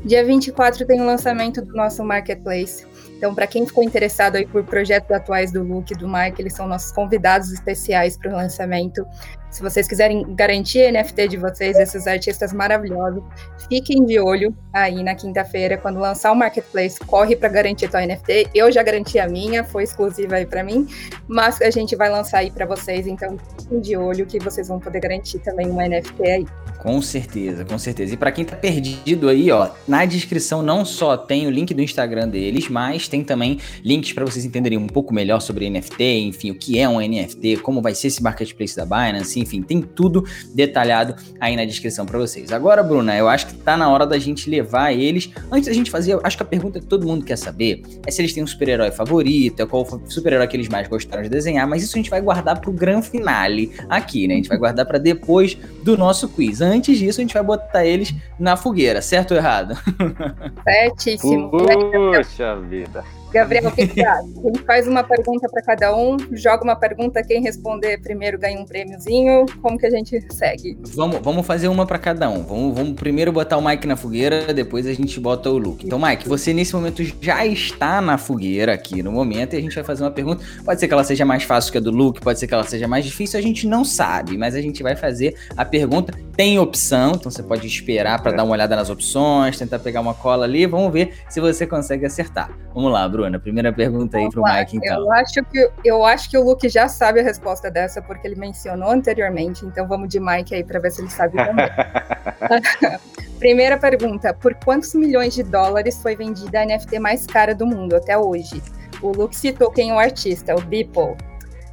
Dia 0.05 0.23
24 0.25 0.87
tem 0.87 1.01
o 1.01 1.07
lançamento 1.07 1.63
do 1.63 1.73
nosso 1.75 2.05
marketplace. 2.05 2.87
Então, 3.21 3.35
para 3.35 3.47
quem 3.47 3.67
ficou 3.67 3.85
interessado 3.85 4.37
aí 4.37 4.47
por 4.47 4.65
projetos 4.65 5.11
atuais 5.11 5.53
do 5.53 5.63
Luke 5.63 5.93
e 5.93 5.97
do 5.97 6.09
Mike, 6.09 6.41
eles 6.41 6.55
são 6.55 6.67
nossos 6.67 6.91
convidados 6.91 7.53
especiais 7.53 8.17
para 8.17 8.33
o 8.33 8.35
lançamento. 8.35 9.07
Se 9.51 9.63
vocês 9.63 9.89
quiserem 9.89 10.25
garantir 10.35 10.93
NFT 10.93 11.29
de 11.29 11.37
vocês, 11.37 11.77
esses 11.77 12.07
artistas 12.07 12.53
maravilhosos, 12.53 13.23
fiquem 13.69 14.05
de 14.05 14.21
olho 14.21 14.55
aí 14.73 15.03
na 15.03 15.15
quinta-feira, 15.15 15.77
quando 15.77 15.99
lançar 15.99 16.31
o 16.31 16.37
Marketplace, 16.37 17.01
corre 17.01 17.35
para 17.35 17.49
garantir 17.49 17.89
tua 17.89 18.07
NFT. 18.07 18.51
Eu 18.55 18.71
já 18.71 18.83
garanti 18.83 19.19
a 19.19 19.29
minha, 19.29 19.65
foi 19.65 19.83
exclusiva 19.83 20.37
aí 20.37 20.47
para 20.47 20.63
mim, 20.63 20.87
mas 21.27 21.61
a 21.61 21.71
gente 21.71 21.97
vai 21.97 22.09
lançar 22.09 22.39
aí 22.39 22.51
para 22.51 22.65
vocês, 22.65 23.07
então 23.07 23.37
fiquem 23.59 23.81
de 23.81 23.97
olho 23.97 24.25
que 24.25 24.39
vocês 24.39 24.69
vão 24.69 24.79
poder 24.79 25.01
garantir 25.01 25.41
também 25.41 25.69
uma 25.69 25.87
NFT 25.87 26.23
aí. 26.23 26.47
Com 26.79 27.03
certeza, 27.03 27.63
com 27.63 27.79
certeza. 27.79 28.15
E 28.15 28.17
para 28.17 28.33
quem 28.33 28.45
tá 28.45 28.57
perdido 28.57 29.29
aí, 29.29 29.51
ó, 29.51 29.69
na 29.87 30.07
descrição 30.07 30.63
não 30.63 30.83
só 30.83 31.15
tem 31.15 31.47
o 31.47 31.51
link 31.51 31.75
do 31.75 31.83
Instagram 31.83 32.29
deles, 32.29 32.71
mas 32.71 33.07
tem 33.07 33.23
também 33.23 33.59
links 33.85 34.15
para 34.15 34.25
vocês 34.25 34.47
entenderem 34.47 34.79
um 34.79 34.87
pouco 34.87 35.13
melhor 35.13 35.41
sobre 35.41 35.69
NFT, 35.69 36.03
enfim, 36.21 36.51
o 36.51 36.55
que 36.55 36.79
é 36.79 36.89
um 36.89 36.99
NFT, 36.99 37.59
como 37.59 37.83
vai 37.83 37.95
ser 37.95 38.07
esse 38.07 38.23
marketplace 38.23 38.75
da 38.75 38.87
Binance, 38.87 39.40
enfim, 39.41 39.63
tem 39.63 39.83
tudo 39.83 40.25
detalhado 40.55 41.15
aí 41.41 41.57
na 41.57 41.65
descrição 41.65 42.07
para 42.07 42.19
vocês. 42.19 42.53
Agora, 42.53 42.83
Bruna, 42.83 43.17
eu 43.17 43.29
acho 43.29 43.47
que 43.47 43.55
tá 43.55 43.77
na 43.77 43.89
hora 43.89 44.07
da 44.07 44.19
gente 44.19 44.49
levar 44.49 44.93
eles. 44.93 45.31
Antes 45.51 45.69
da 45.69 45.73
gente 45.73 45.91
fazer, 45.91 46.19
acho 46.23 46.37
que 46.37 46.43
a 46.43 46.47
pergunta 46.47 46.81
que 46.81 46.87
todo 46.87 47.07
mundo 47.07 47.25
quer 47.25 47.37
saber 47.37 47.83
é 48.07 48.11
se 48.11 48.21
eles 48.21 48.33
têm 48.33 48.43
um 48.43 48.47
super-herói 48.47 48.91
favorito, 48.91 49.67
qual 49.67 49.85
foi 49.85 49.99
o 49.99 50.11
super-herói 50.11 50.47
que 50.47 50.57
eles 50.57 50.69
mais 50.69 50.89
gostaram 50.89 51.23
de 51.23 51.29
desenhar, 51.29 51.67
mas 51.69 51.83
isso 51.83 51.97
a 51.97 51.99
gente 51.99 52.11
vai 52.11 52.21
guardar 52.21 52.61
pro 52.61 52.73
grande 52.73 53.09
finale 53.09 53.73
aqui, 53.89 54.27
né? 54.27 54.35
A 54.35 54.37
gente 54.37 54.49
vai 54.49 54.59
guardar 54.59 54.87
para 54.87 54.99
depois 54.99 55.57
do 55.83 55.97
nosso 55.97 56.29
quiz 56.29 56.61
antes 56.61 56.99
disso, 56.99 57.21
a 57.21 57.23
gente 57.23 57.35
vai 57.35 57.43
botar 57.43 57.85
eles 57.85 58.15
na 58.39 58.57
fogueira, 58.57 59.03
certo 59.03 59.33
ou 59.33 59.37
errado? 59.37 59.77
Certíssimo. 60.65 61.51
Puxa 61.51 62.57
vida. 62.57 63.05
Gabriel, 63.33 63.69
o 63.69 63.73
que, 63.73 63.87
você 63.87 64.01
acha? 64.01 64.19
A 64.21 64.43
gente 64.43 64.63
faz 64.65 64.89
uma 64.89 65.05
pergunta 65.05 65.49
para 65.49 65.63
cada 65.63 65.97
um, 65.97 66.17
joga 66.33 66.65
uma 66.65 66.75
pergunta, 66.75 67.23
quem 67.23 67.41
responder 67.41 68.01
primeiro 68.01 68.37
ganha 68.37 68.61
um 68.61 68.65
prêmiozinho. 68.65 69.47
Como 69.63 69.79
que 69.79 69.87
a 69.87 69.91
gente 69.91 70.21
segue? 70.33 70.77
Vamos, 70.83 71.21
vamos 71.23 71.47
fazer 71.47 71.69
uma 71.69 71.87
para 71.87 71.99
cada 71.99 72.29
um. 72.29 72.43
Vamos, 72.43 72.75
vamos 72.75 72.95
primeiro 72.95 73.31
botar 73.31 73.57
o 73.57 73.65
Mike 73.65 73.87
na 73.87 73.97
fogueira, 73.97 74.53
depois 74.53 74.85
a 74.85 74.93
gente 74.93 75.21
bota 75.21 75.49
o 75.49 75.57
Luke. 75.57 75.87
Então, 75.87 75.99
Mike, 75.99 76.29
você 76.29 76.53
nesse 76.53 76.75
momento 76.75 77.05
já 77.21 77.47
está 77.47 78.01
na 78.01 78.19
fogueira 78.19 78.75
aqui 78.75 79.01
no 79.01 79.13
momento 79.13 79.55
e 79.55 79.59
a 79.59 79.61
gente 79.61 79.77
vai 79.77 79.85
fazer 79.85 80.03
uma 80.03 80.11
pergunta. 80.11 80.45
Pode 80.65 80.81
ser 80.81 80.89
que 80.89 80.95
ela 80.95 81.05
seja 81.05 81.25
mais 81.25 81.45
fácil 81.45 81.71
que 81.71 81.79
a 81.79 81.81
do 81.81 81.93
Luke, 81.93 82.21
pode 82.21 82.39
ser 82.39 82.49
que 82.49 82.55
ela 82.55 82.65
seja 82.65 82.89
mais 82.89 83.05
difícil, 83.05 83.39
a 83.39 83.43
gente 83.43 83.65
não 83.65 83.85
sabe, 83.85 84.37
mas 84.37 84.57
a 84.57 84.61
gente 84.61 84.83
vai 84.83 84.97
fazer 84.97 85.37
a 85.57 85.65
pergunta. 85.71 86.13
Tem 86.37 86.59
opção, 86.59 87.13
então 87.15 87.31
você 87.31 87.43
pode 87.43 87.67
esperar 87.67 88.23
para 88.23 88.33
é. 88.33 88.37
dar 88.37 88.45
uma 88.45 88.53
olhada 88.53 88.75
nas 88.75 88.91
opções, 88.91 89.59
tentar 89.59 89.79
pegar 89.79 90.01
uma 90.01 90.15
cola 90.15 90.45
ali. 90.45 90.67
Vamos 90.67 90.93
ver 90.93 91.15
se 91.29 91.41
você 91.41 91.67
consegue 91.67 92.05
acertar. 92.07 92.51
Vamos 92.75 92.93
lá. 92.93 93.09
Bruna? 93.09 93.39
Primeira 93.39 93.73
pergunta 93.73 94.19
aí 94.19 94.29
para 94.31 94.41
o 94.41 94.45
Mike, 94.45 94.77
então. 94.77 95.01
Eu 95.01 95.13
acho, 95.13 95.45
que, 95.45 95.71
eu 95.85 96.05
acho 96.05 96.31
que 96.31 96.39
o 96.39 96.45
Luke 96.45 96.69
já 96.69 96.89
sabe 96.89 97.21
a 97.21 97.23
resposta 97.23 97.71
dessa, 97.71 98.03
porque 98.03 98.27
ele 98.27 98.37
mencionou 98.37 98.91
anteriormente, 98.91 99.65
então 99.65 99.87
vamos 99.87 100.09
de 100.09 100.19
Mike 100.19 100.55
aí 100.55 100.65
para 100.65 100.81
ver 100.81 100.91
se 100.91 101.01
ele 101.01 101.11
sabe 101.11 101.37
também. 101.37 101.67
Primeira 103.39 103.79
pergunta: 103.79 104.35
por 104.35 104.55
quantos 104.55 104.95
milhões 104.95 105.35
de 105.35 105.43
dólares 105.43 106.01
foi 106.03 106.17
vendida 106.17 106.61
a 106.61 106.67
NFT 106.67 106.99
mais 106.99 107.27
cara 107.27 107.55
do 107.55 107.67
mundo 107.67 107.97
até 107.97 108.17
hoje? 108.17 108.63
O 109.03 109.13
Luke 109.13 109.35
citou 109.35 109.71
quem 109.71 109.91
é 109.91 109.95
o 109.95 109.99
artista, 109.99 110.55
o 110.55 110.61
Beeple. 110.61 111.17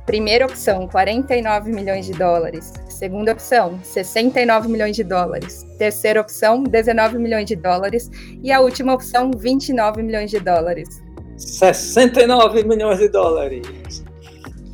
Primeira 0.05 0.45
opção, 0.45 0.87
49 0.87 1.71
milhões 1.71 2.05
de 2.05 2.13
dólares. 2.13 2.71
Segunda 2.97 3.31
opção, 3.31 3.79
69 3.83 4.67
milhões 4.69 4.95
de 4.95 5.03
dólares. 5.03 5.63
Terceira 5.77 6.19
opção, 6.19 6.63
19 6.63 7.19
milhões 7.19 7.45
de 7.45 7.55
dólares. 7.55 8.09
E 8.43 8.51
a 8.51 8.59
última 8.59 8.91
opção, 8.91 9.29
29 9.37 10.01
milhões 10.01 10.31
de 10.31 10.39
dólares. 10.39 10.89
69 11.37 12.63
milhões 12.63 12.97
de 12.97 13.07
dólares. 13.09 14.03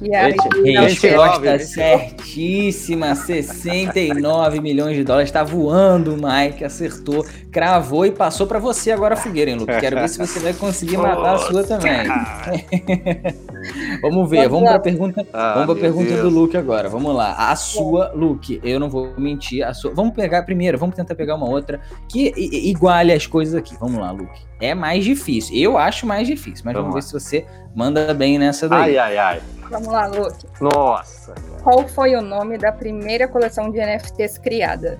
E 0.02 0.16
aí, 0.16 0.38
a 0.78 0.82
resposta 0.84 1.60
certíssima, 1.60 3.14
69 3.14 4.62
milhões 4.62 4.96
de 4.96 5.04
dólares. 5.04 5.30
Tá 5.30 5.44
voando, 5.44 6.16
Mike, 6.16 6.64
acertou, 6.64 7.26
cravou 7.52 8.06
e 8.06 8.12
passou 8.12 8.48
para 8.48 8.58
você 8.58 8.92
agora 8.92 9.16
a 9.16 9.18
fogueira, 9.18 9.52
hein, 9.52 9.58
Luke? 9.58 9.78
Quero 9.82 10.00
ver 10.00 10.08
se 10.08 10.18
você 10.18 10.40
vai 10.40 10.54
conseguir 10.54 10.96
matar 10.96 11.36
a 11.36 11.40
sua 11.40 11.62
também. 11.66 12.08
vamos 14.02 14.30
ver, 14.30 14.48
vamos 14.50 14.68
para 14.68 14.78
a 14.78 14.80
pergunta, 14.80 15.28
ah, 15.34 15.54
vamos 15.54 15.74
para 15.74 15.82
pergunta 15.82 16.22
do 16.22 16.30
Luke 16.30 16.58
agora. 16.58 16.90
Vamos 16.90 17.16
lá. 17.16 17.52
A 17.52 17.56
sua, 17.56 18.12
Luke, 18.14 18.60
eu 18.64 18.80
não 18.80 18.90
vou 18.90 19.14
mentir, 19.18 19.66
a 19.66 19.74
sua. 19.74 19.94
Vamos 19.94 20.14
pegar 20.14 20.44
primeiro, 20.44 20.78
vamos 20.78 20.96
tentar 20.96 21.16
pegar 21.16 21.36
uma 21.36 21.50
outra 21.50 21.82
que 22.10 22.34
iguale 22.38 23.12
as 23.12 23.28
coisas 23.28 23.56
aqui. 23.56 23.76
Vamos 23.80 24.00
lá, 24.00 24.12
Luke. 24.12 24.42
É 24.60 24.74
mais 24.74 25.04
difícil. 25.04 25.56
Eu 25.58 25.78
acho 25.78 26.06
mais 26.06 26.28
difícil, 26.28 26.64
mas 26.66 26.74
vamos, 26.74 26.90
vamos 26.90 26.96
ver 26.96 27.08
se 27.08 27.14
você 27.14 27.46
manda 27.76 28.14
bem 28.14 28.38
nessa 28.38 28.70
daí. 28.70 28.98
Ai, 28.98 29.18
ai, 29.18 29.18
ai. 29.18 29.42
Vamos 29.70 29.88
lá, 29.88 30.08
Luke. 30.08 30.46
Nossa. 30.62 31.34
Qual 31.64 31.88
foi 31.88 32.16
o 32.16 32.22
nome 32.22 32.58
da 32.58 32.72
primeira 32.72 33.28
coleção 33.28 33.72
de 33.72 33.80
NFTs 33.80 34.38
criada? 34.38 35.00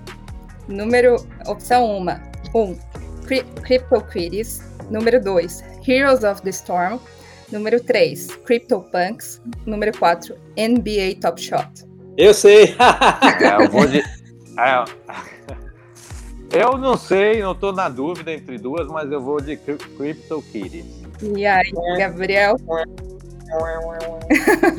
Número, 0.68 1.16
opção 1.46 1.98
1, 1.98 2.06
1 2.54 2.62
um, 2.62 2.76
CryptoCritties. 3.62 4.74
Número 4.90 5.22
2, 5.22 5.64
Heroes 5.86 6.24
of 6.24 6.42
the 6.42 6.50
Storm. 6.50 6.98
Número 7.54 7.80
3, 7.80 8.26
CryptoPunks. 8.44 9.40
Número 9.64 9.96
4, 9.96 10.34
NBA 10.58 11.20
Top 11.20 11.40
Shot. 11.40 11.86
Eu 12.16 12.34
sei! 12.34 12.74
é, 13.40 13.64
eu 13.64 13.70
vou 13.70 13.86
de... 13.86 14.02
É, 16.52 16.62
eu 16.62 16.78
não 16.78 16.96
sei, 16.96 17.42
não 17.42 17.50
estou 17.50 17.72
na 17.72 17.88
dúvida 17.88 18.32
entre 18.32 18.58
duas, 18.58 18.86
mas 18.86 19.10
eu 19.10 19.20
vou 19.20 19.40
de 19.40 19.56
CryptoKitties. 19.56 20.86
E 21.36 21.44
aí, 21.44 21.72
Gabriel? 21.98 22.56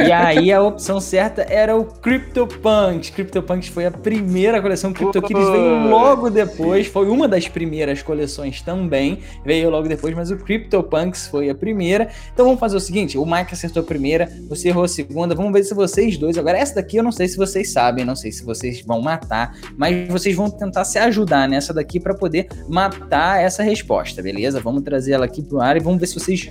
E 0.06 0.12
aí 0.12 0.52
a 0.52 0.62
opção 0.62 1.00
certa 1.00 1.44
era 1.44 1.76
o 1.76 1.86
CryptoPunks. 1.86 3.10
CryptoPunks 3.12 3.70
foi 3.70 3.86
a 3.86 3.92
primeira 3.92 4.62
coleção, 4.62 4.92
CryptoKitties 4.92 5.50
veio 5.50 5.88
logo 5.90 6.30
depois, 6.30 6.88
foi 6.88 7.10
uma 7.10 7.28
das 7.28 7.48
primeiras 7.48 8.02
coleções 8.02 8.62
também, 8.62 9.20
veio 9.44 9.70
logo 9.70 9.88
depois, 9.88 10.16
mas 10.16 10.32
o 10.32 10.38
CryptoPunks 10.38 11.28
foi 11.28 11.50
a 11.50 11.56
primeira. 11.56 12.10
Então 12.34 12.46
vamos 12.46 12.60
fazer 12.60 12.76
o 12.78 12.80
seguinte, 12.80 13.18
o 13.18 13.26
Mike 13.26 13.54
acertou 13.54 13.84
a 13.84 13.86
primeira, 13.86 14.30
você 14.50 14.70
errou 14.70 14.84
a 14.84 14.88
segunda, 14.88 15.36
vamos 15.36 15.54
ver 15.54 15.64
se 15.64 15.74
vocês 15.74 16.18
dois, 16.18 16.38
agora 16.38 16.58
essa 16.58 16.76
daqui 16.76 16.98
eu 16.98 17.04
não 17.04 17.12
sei 17.12 17.28
se 17.28 17.38
vocês 17.38 17.72
sabem, 17.72 18.04
não 18.04 18.16
sei 18.16 18.32
se 18.32 18.44
vocês 18.44 18.82
vão 18.82 19.02
matar, 19.02 19.56
mas 19.78 20.08
vocês 20.08 20.36
vão 20.36 20.50
tentar 20.50 20.86
se 20.86 20.98
ajudar 20.98 21.48
nessa 21.48 21.74
daqui 21.74 22.00
para 22.00 22.14
poder 22.14 22.48
matar 22.68 23.42
essa 23.42 23.64
resposta, 23.64 24.22
beleza? 24.22 24.60
Vamos 24.60 24.84
trazer 24.84 25.14
ela 25.14 25.26
aqui 25.26 25.42
pro 25.42 25.62
ar 25.62 25.78
e 25.78 25.80
vamos 25.80 26.00
ver 26.00 26.08
se 26.08 26.20
vocês 26.20 26.50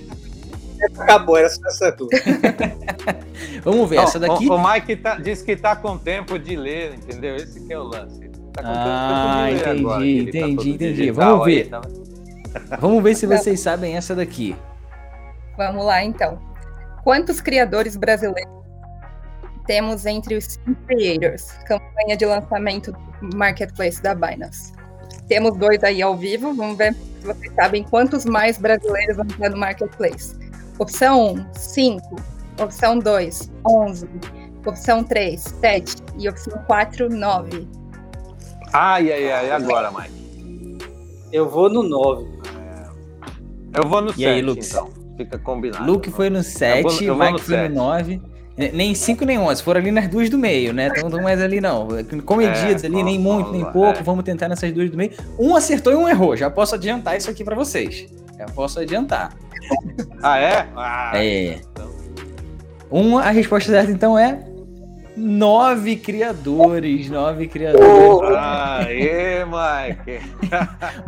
Acabou, 0.97 1.37
era 1.37 1.49
só 1.49 1.61
essa 1.67 1.91
dúvida. 1.91 2.21
Vamos 3.63 3.89
ver, 3.89 3.99
oh, 3.99 4.03
essa 4.03 4.19
daqui. 4.19 4.47
O, 4.49 4.55
o 4.55 4.71
Mike 4.71 4.95
tá, 4.97 5.15
disse 5.15 5.43
que 5.43 5.55
tá 5.55 5.75
com 5.75 5.97
tempo 5.97 6.37
de 6.37 6.55
ler, 6.55 6.93
entendeu? 6.95 7.35
Esse 7.35 7.59
que 7.59 7.73
é 7.73 7.79
o 7.79 7.83
lance. 7.83 8.29
Tá 8.53 8.61
com 8.61 8.69
ah, 8.69 9.47
tempo 9.47 9.63
de 9.63 9.73
ler 9.73 9.73
entendi, 9.73 9.79
agora, 9.79 10.05
entendi, 10.05 10.31
tá 10.31 10.47
entendi. 10.47 10.77
Digital, 10.77 11.13
Vamos 11.13 11.45
ver. 11.45 11.61
Aí, 11.63 11.69
tá... 11.69 11.81
Vamos 12.79 13.03
ver 13.03 13.15
se 13.15 13.25
vocês 13.25 13.59
sabem 13.59 13.95
essa 13.95 14.15
daqui. 14.15 14.55
Vamos 15.57 15.85
lá, 15.85 16.03
então. 16.03 16.39
Quantos 17.03 17.41
criadores 17.41 17.95
brasileiros 17.95 18.51
temos 19.67 20.05
entre 20.05 20.35
os 20.35 20.57
creators? 20.87 21.51
Campanha 21.65 22.17
de 22.17 22.25
lançamento 22.25 22.91
do 23.21 23.37
Marketplace 23.37 24.01
da 24.01 24.15
Binance. 24.15 24.73
Temos 25.27 25.57
dois 25.57 25.83
aí 25.83 26.01
ao 26.01 26.15
vivo. 26.15 26.53
Vamos 26.53 26.77
ver 26.77 26.93
se 26.93 27.27
vocês 27.27 27.53
sabem 27.53 27.83
quantos 27.83 28.25
mais 28.25 28.57
brasileiros 28.57 29.17
vão 29.17 29.25
estar 29.25 29.49
no 29.49 29.57
Marketplace. 29.57 30.44
Opção 30.77 31.33
1, 31.33 31.53
5. 31.53 32.15
Opção 32.61 32.99
2, 32.99 33.51
11. 33.67 34.09
Opção 34.65 35.03
3, 35.03 35.41
7. 35.41 35.95
E 36.17 36.27
opção 36.27 36.57
4, 36.67 37.09
9. 37.09 37.67
Ai, 38.73 39.11
ai, 39.11 39.31
ai. 39.31 39.51
Agora, 39.51 39.91
Mike? 39.91 40.77
Eu 41.31 41.49
vou 41.49 41.69
no 41.69 41.83
9. 41.83 42.25
Eu 43.73 43.87
vou 43.87 44.01
no 44.01 44.09
e 44.11 44.13
7, 44.13 44.25
aí, 44.25 44.41
Luke? 44.41 44.65
então. 44.65 44.89
Fica 45.17 45.37
combinado. 45.37 45.85
Luke 45.85 46.11
foi 46.11 46.29
no 46.29 46.43
7, 46.43 47.09
o 47.09 47.15
Mike 47.15 47.41
foi 47.41 47.55
7. 47.55 47.69
no 47.69 47.75
9. 47.75 48.21
Nem 48.57 48.95
5 48.95 49.25
nem 49.25 49.37
11, 49.37 49.61
foram 49.61 49.81
ali 49.81 49.91
nas 49.91 50.07
duas 50.07 50.29
do 50.29 50.37
meio, 50.37 50.73
né? 50.73 50.87
Então 50.87 51.09
não 51.09 51.21
mais 51.21 51.41
ali 51.41 51.59
não. 51.59 51.89
Comedidos 52.25 52.85
é, 52.85 52.87
ali, 52.87 53.03
nem 53.03 53.19
muito, 53.19 53.51
nem 53.51 53.65
pouco. 53.65 53.99
É. 53.99 54.03
Vamos 54.03 54.23
tentar 54.23 54.47
nessas 54.47 54.71
duas 54.71 54.89
do 54.89 54.95
meio. 54.95 55.11
Um 55.37 55.55
acertou 55.55 55.91
e 55.91 55.95
um 55.97 56.07
errou. 56.07 56.37
Já 56.37 56.49
posso 56.49 56.73
adiantar 56.75 57.17
isso 57.17 57.29
aqui 57.29 57.43
para 57.43 57.53
vocês. 57.53 58.07
Já 58.37 58.45
posso 58.45 58.79
adiantar. 58.79 59.33
Ah, 60.21 60.39
é? 60.39 60.67
Ah, 60.75 61.11
é. 61.15 61.59
Um, 62.91 63.17
a 63.17 63.29
resposta 63.29 63.71
certa 63.71 63.91
então 63.91 64.17
é 64.17 64.39
nove 65.15 65.95
criadores, 65.95 67.09
nove 67.09 67.47
criadores. 67.47 68.37
Aê, 68.37 69.45
Mike! 69.45 70.21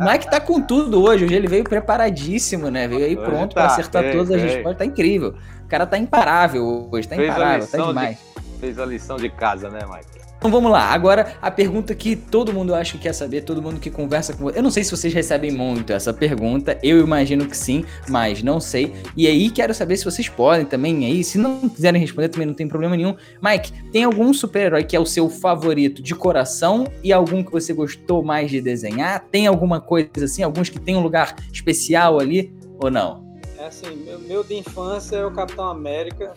Mike 0.00 0.30
tá 0.30 0.40
com 0.40 0.60
tudo 0.60 1.02
hoje, 1.02 1.24
hoje 1.24 1.34
ele 1.34 1.46
veio 1.46 1.64
preparadíssimo, 1.64 2.70
né? 2.70 2.88
Veio 2.88 3.04
aí 3.04 3.16
pronto 3.16 3.54
tá, 3.54 3.62
para 3.62 3.72
acertar 3.72 4.10
todas 4.12 4.30
as 4.30 4.42
respostas, 4.42 4.78
tá 4.78 4.84
incrível. 4.84 5.34
O 5.64 5.68
cara 5.68 5.86
tá 5.86 5.98
imparável 5.98 6.88
hoje, 6.90 7.06
tá 7.06 7.16
imparável, 7.16 7.66
tá 7.66 7.78
demais. 7.78 8.18
De, 8.18 8.60
fez 8.60 8.78
a 8.78 8.86
lição 8.86 9.16
de 9.16 9.28
casa, 9.28 9.68
né, 9.68 9.80
Mike? 9.86 10.17
Então 10.38 10.52
vamos 10.52 10.70
lá, 10.70 10.84
agora 10.92 11.34
a 11.42 11.50
pergunta 11.50 11.92
que 11.96 12.14
todo 12.14 12.52
mundo 12.52 12.72
acha 12.72 12.92
que 12.92 12.98
quer 12.98 13.12
saber, 13.12 13.40
todo 13.40 13.60
mundo 13.60 13.80
que 13.80 13.90
conversa 13.90 14.32
com 14.32 14.44
você. 14.44 14.60
Eu 14.60 14.62
não 14.62 14.70
sei 14.70 14.84
se 14.84 14.92
vocês 14.92 15.12
recebem 15.12 15.50
muito 15.50 15.92
essa 15.92 16.14
pergunta, 16.14 16.78
eu 16.80 17.00
imagino 17.00 17.44
que 17.44 17.56
sim, 17.56 17.84
mas 18.08 18.40
não 18.40 18.60
sei. 18.60 18.94
E 19.16 19.26
aí 19.26 19.50
quero 19.50 19.74
saber 19.74 19.96
se 19.96 20.04
vocês 20.04 20.28
podem 20.28 20.64
também 20.64 21.04
aí, 21.06 21.24
se 21.24 21.38
não 21.38 21.68
quiserem 21.68 22.00
responder 22.00 22.28
também 22.28 22.46
não 22.46 22.54
tem 22.54 22.68
problema 22.68 22.96
nenhum. 22.96 23.16
Mike, 23.42 23.72
tem 23.90 24.04
algum 24.04 24.32
super-herói 24.32 24.84
que 24.84 24.94
é 24.94 25.00
o 25.00 25.04
seu 25.04 25.28
favorito 25.28 26.00
de 26.00 26.14
coração 26.14 26.86
e 27.02 27.12
algum 27.12 27.42
que 27.42 27.50
você 27.50 27.72
gostou 27.72 28.22
mais 28.22 28.48
de 28.48 28.60
desenhar? 28.60 29.24
Tem 29.32 29.48
alguma 29.48 29.80
coisa 29.80 30.08
assim, 30.22 30.44
alguns 30.44 30.68
que 30.68 30.78
tem 30.78 30.94
um 30.94 31.02
lugar 31.02 31.34
especial 31.52 32.20
ali 32.20 32.54
ou 32.78 32.92
não? 32.92 33.26
É 33.58 33.66
assim, 33.66 33.96
meu, 34.04 34.20
meu 34.20 34.44
de 34.44 34.54
infância 34.54 35.16
é 35.16 35.26
o 35.26 35.32
Capitão 35.32 35.68
América, 35.68 36.32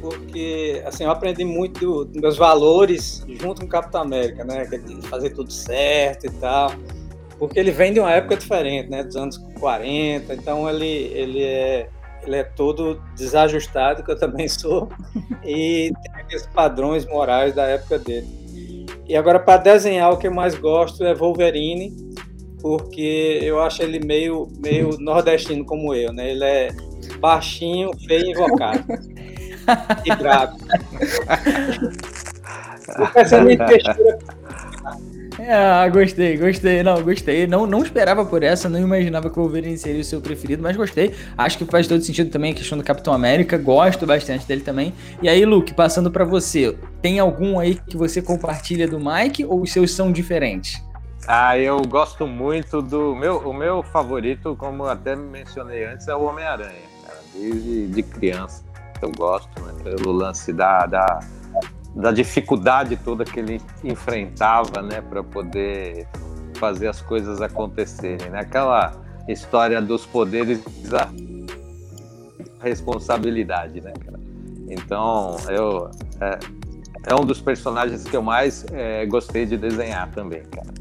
porque 0.00 0.82
assim, 0.84 1.04
eu 1.04 1.10
aprendi 1.10 1.44
muito 1.44 2.04
dos 2.04 2.14
do 2.14 2.20
meus 2.20 2.36
valores 2.36 3.24
junto 3.28 3.60
com 3.60 3.66
o 3.66 3.70
Capitão 3.70 4.02
América, 4.02 4.44
né? 4.44 4.68
É 4.70 4.78
de 4.78 5.02
fazer 5.08 5.30
tudo 5.30 5.52
certo 5.52 6.26
e 6.26 6.30
tal. 6.30 6.72
Porque 7.38 7.58
ele 7.58 7.70
vem 7.70 7.92
de 7.92 8.00
uma 8.00 8.12
época 8.12 8.36
diferente, 8.36 8.88
né? 8.90 9.02
Dos 9.02 9.16
anos 9.16 9.36
40, 9.58 10.34
então 10.34 10.68
ele, 10.68 10.86
ele, 10.86 11.42
é, 11.42 11.88
ele 12.22 12.36
é 12.36 12.44
todo 12.44 13.00
desajustado, 13.14 14.02
que 14.02 14.10
eu 14.10 14.18
também 14.18 14.48
sou, 14.48 14.88
e 15.44 15.92
tem 16.02 16.12
aqueles 16.14 16.46
padrões 16.46 17.04
morais 17.06 17.54
da 17.54 17.64
época 17.64 17.98
dele. 17.98 18.26
E 19.06 19.14
agora, 19.14 19.38
para 19.38 19.58
desenhar, 19.58 20.12
o 20.12 20.16
que 20.16 20.26
eu 20.26 20.34
mais 20.34 20.54
gosto 20.54 21.04
é 21.04 21.14
Wolverine, 21.14 21.94
porque 22.60 23.38
eu 23.42 23.60
acho 23.60 23.82
ele 23.82 24.04
meio, 24.04 24.48
meio 24.58 24.98
nordestino 24.98 25.64
como 25.64 25.94
eu, 25.94 26.12
né? 26.12 26.30
Ele 26.30 26.44
é 26.44 26.68
baixinho, 27.20 27.90
feio 28.06 28.26
e 28.26 28.30
invocado. 28.30 28.84
e 30.04 30.16
bravo. 30.16 30.58
Ah, 35.48 35.86
gostei, 35.88 36.36
gostei. 36.36 36.82
Não, 36.82 37.02
gostei. 37.02 37.46
Não, 37.46 37.66
não 37.66 37.82
esperava 37.82 38.24
por 38.24 38.42
essa, 38.42 38.68
não 38.68 38.80
imaginava 38.80 39.28
que 39.28 39.38
o 39.38 39.42
Wolverine 39.42 39.76
seria 39.76 40.00
o 40.00 40.04
seu 40.04 40.20
preferido, 40.20 40.62
mas 40.62 40.76
gostei. 40.76 41.14
Acho 41.36 41.58
que 41.58 41.64
faz 41.66 41.86
todo 41.86 42.02
sentido 42.02 42.30
também 42.30 42.52
a 42.52 42.54
questão 42.54 42.78
do 42.78 42.84
Capitão 42.84 43.12
América. 43.12 43.58
Gosto 43.58 44.06
bastante 44.06 44.46
dele 44.46 44.62
também. 44.62 44.94
E 45.20 45.28
aí, 45.28 45.44
Luke, 45.44 45.74
passando 45.74 46.10
para 46.10 46.24
você, 46.24 46.76
tem 47.02 47.18
algum 47.18 47.58
aí 47.58 47.74
que 47.74 47.96
você 47.96 48.22
compartilha 48.22 48.88
do 48.88 48.98
Mike 48.98 49.44
ou 49.44 49.62
os 49.62 49.72
seus 49.72 49.92
são 49.92 50.10
diferentes? 50.10 50.82
Ah, 51.28 51.58
eu 51.58 51.82
gosto 51.82 52.26
muito 52.26 52.80
do 52.80 53.14
meu, 53.14 53.38
o 53.38 53.52
meu 53.52 53.82
favorito, 53.82 54.56
como 54.56 54.84
até 54.84 55.16
mencionei 55.16 55.84
antes, 55.84 56.06
é 56.06 56.14
o 56.14 56.22
Homem-Aranha, 56.22 56.86
desde 57.34 57.88
de 57.88 58.02
criança 58.02 58.65
eu 59.04 59.12
gosto, 59.12 59.60
né, 59.62 59.72
pelo 59.82 60.12
lance 60.12 60.52
da, 60.52 60.86
da, 60.86 61.20
da, 61.94 62.12
dificuldade 62.12 62.96
toda 62.96 63.24
que 63.24 63.38
ele 63.38 63.60
enfrentava, 63.84 64.82
né, 64.82 65.00
para 65.00 65.22
poder 65.22 66.06
fazer 66.54 66.88
as 66.88 67.00
coisas 67.02 67.40
acontecerem, 67.40 68.30
né? 68.30 68.40
Aquela 68.40 68.94
história 69.28 69.80
dos 69.82 70.06
poderes 70.06 70.62
da 70.88 71.08
responsabilidade, 72.60 73.80
né, 73.80 73.92
cara? 73.92 74.18
Então, 74.68 75.36
eu 75.48 75.90
é, 76.20 76.38
é, 77.08 77.14
um 77.14 77.24
dos 77.24 77.40
personagens 77.40 78.04
que 78.04 78.16
eu 78.16 78.22
mais 78.22 78.64
é, 78.72 79.06
gostei 79.06 79.46
de 79.46 79.56
desenhar 79.56 80.10
também, 80.10 80.42
cara. 80.44 80.74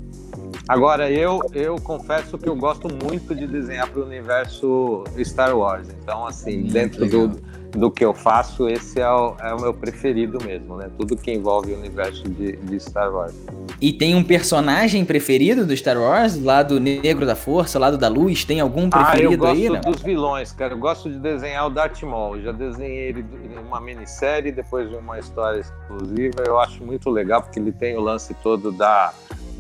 Agora, 0.68 1.12
eu, 1.12 1.42
eu 1.54 1.76
confesso 1.76 2.38
que 2.40 2.50
eu 2.50 2.56
gosto 2.56 2.88
muito 2.88 3.36
de 3.36 3.46
desenhar 3.46 3.88
para 3.88 4.00
o 4.00 4.06
universo 4.06 5.04
Star 5.24 5.56
Wars. 5.56 5.88
Então, 6.02 6.26
assim, 6.26 6.64
hum, 6.64 6.68
dentro 6.68 7.06
do, 7.06 7.40
do 7.76 7.92
que 7.92 8.04
eu 8.04 8.14
faço, 8.14 8.70
esse 8.70 9.00
é 9.00 9.10
o, 9.10 9.36
é 9.40 9.54
o 9.54 9.62
meu 9.62 9.74
preferido 9.74 10.38
mesmo, 10.44 10.78
né? 10.78 10.90
Tudo 10.98 11.16
que 11.18 11.32
envolve 11.32 11.74
o 11.74 11.78
universo 11.78 12.24
de, 12.24 12.56
de, 12.56 12.80
Star 12.80 13.14
Wars. 13.14 13.36
E 13.82 13.92
tem 13.92 14.16
um 14.16 14.24
personagem 14.24 15.04
preferido 15.04 15.66
do 15.66 15.76
Star 15.76 15.98
Wars? 15.98 16.42
Lado 16.42 16.80
negro 16.80 17.26
da 17.26 17.36
força, 17.36 17.78
lado 17.78 17.98
da 17.98 18.08
luz? 18.08 18.46
Tem 18.46 18.60
algum 18.60 18.90
preferido 18.90 19.46
aí? 19.46 19.64
Ah, 19.64 19.66
eu 19.66 19.72
gosto 19.74 19.88
aí, 19.88 19.94
dos 19.94 20.02
vilões, 20.02 20.52
cara. 20.52 20.74
Eu 20.74 20.78
gosto 20.78 21.10
de 21.10 21.20
desenhar 21.20 21.68
o 21.68 21.70
Darth 21.70 22.02
Maul. 22.04 22.42
já 22.42 22.52
desenhei 22.52 23.10
ele 23.10 23.26
em 23.44 23.58
uma 23.58 23.82
minissérie, 23.82 24.52
depois 24.52 24.90
de 24.90 24.96
uma 24.96 25.20
história 25.20 25.60
exclusiva. 25.60 26.44
Eu 26.46 26.60
acho 26.60 26.84
muito 26.84 27.10
legal, 27.10 27.42
porque 27.42 27.60
ele 27.60 27.72
tem 27.72 27.96
o 27.98 28.02
lance 28.02 28.34
todo 28.36 28.72
da... 28.72 29.14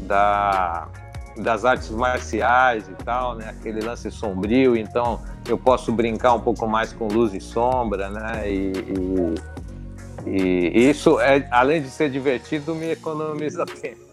da 0.07 0.88
das 1.38 1.65
artes 1.65 1.89
marciais 1.89 2.88
e 2.88 3.03
tal, 3.03 3.36
né? 3.36 3.49
Aquele 3.49 3.81
lance 3.81 4.09
sombrio, 4.11 4.75
então 4.75 5.21
eu 5.47 5.57
posso 5.57 5.91
brincar 5.91 6.33
um 6.33 6.39
pouco 6.39 6.67
mais 6.67 6.93
com 6.93 7.07
luz 7.07 7.33
e 7.33 7.41
sombra, 7.41 8.09
né? 8.09 8.49
E, 8.49 8.73
e, 10.25 10.69
e 10.77 10.89
isso, 10.89 11.19
é, 11.19 11.47
além 11.51 11.81
de 11.81 11.89
ser 11.89 12.09
divertido, 12.09 12.73
me 12.73 12.91
economiza 12.91 13.65
tempo. 13.81 14.05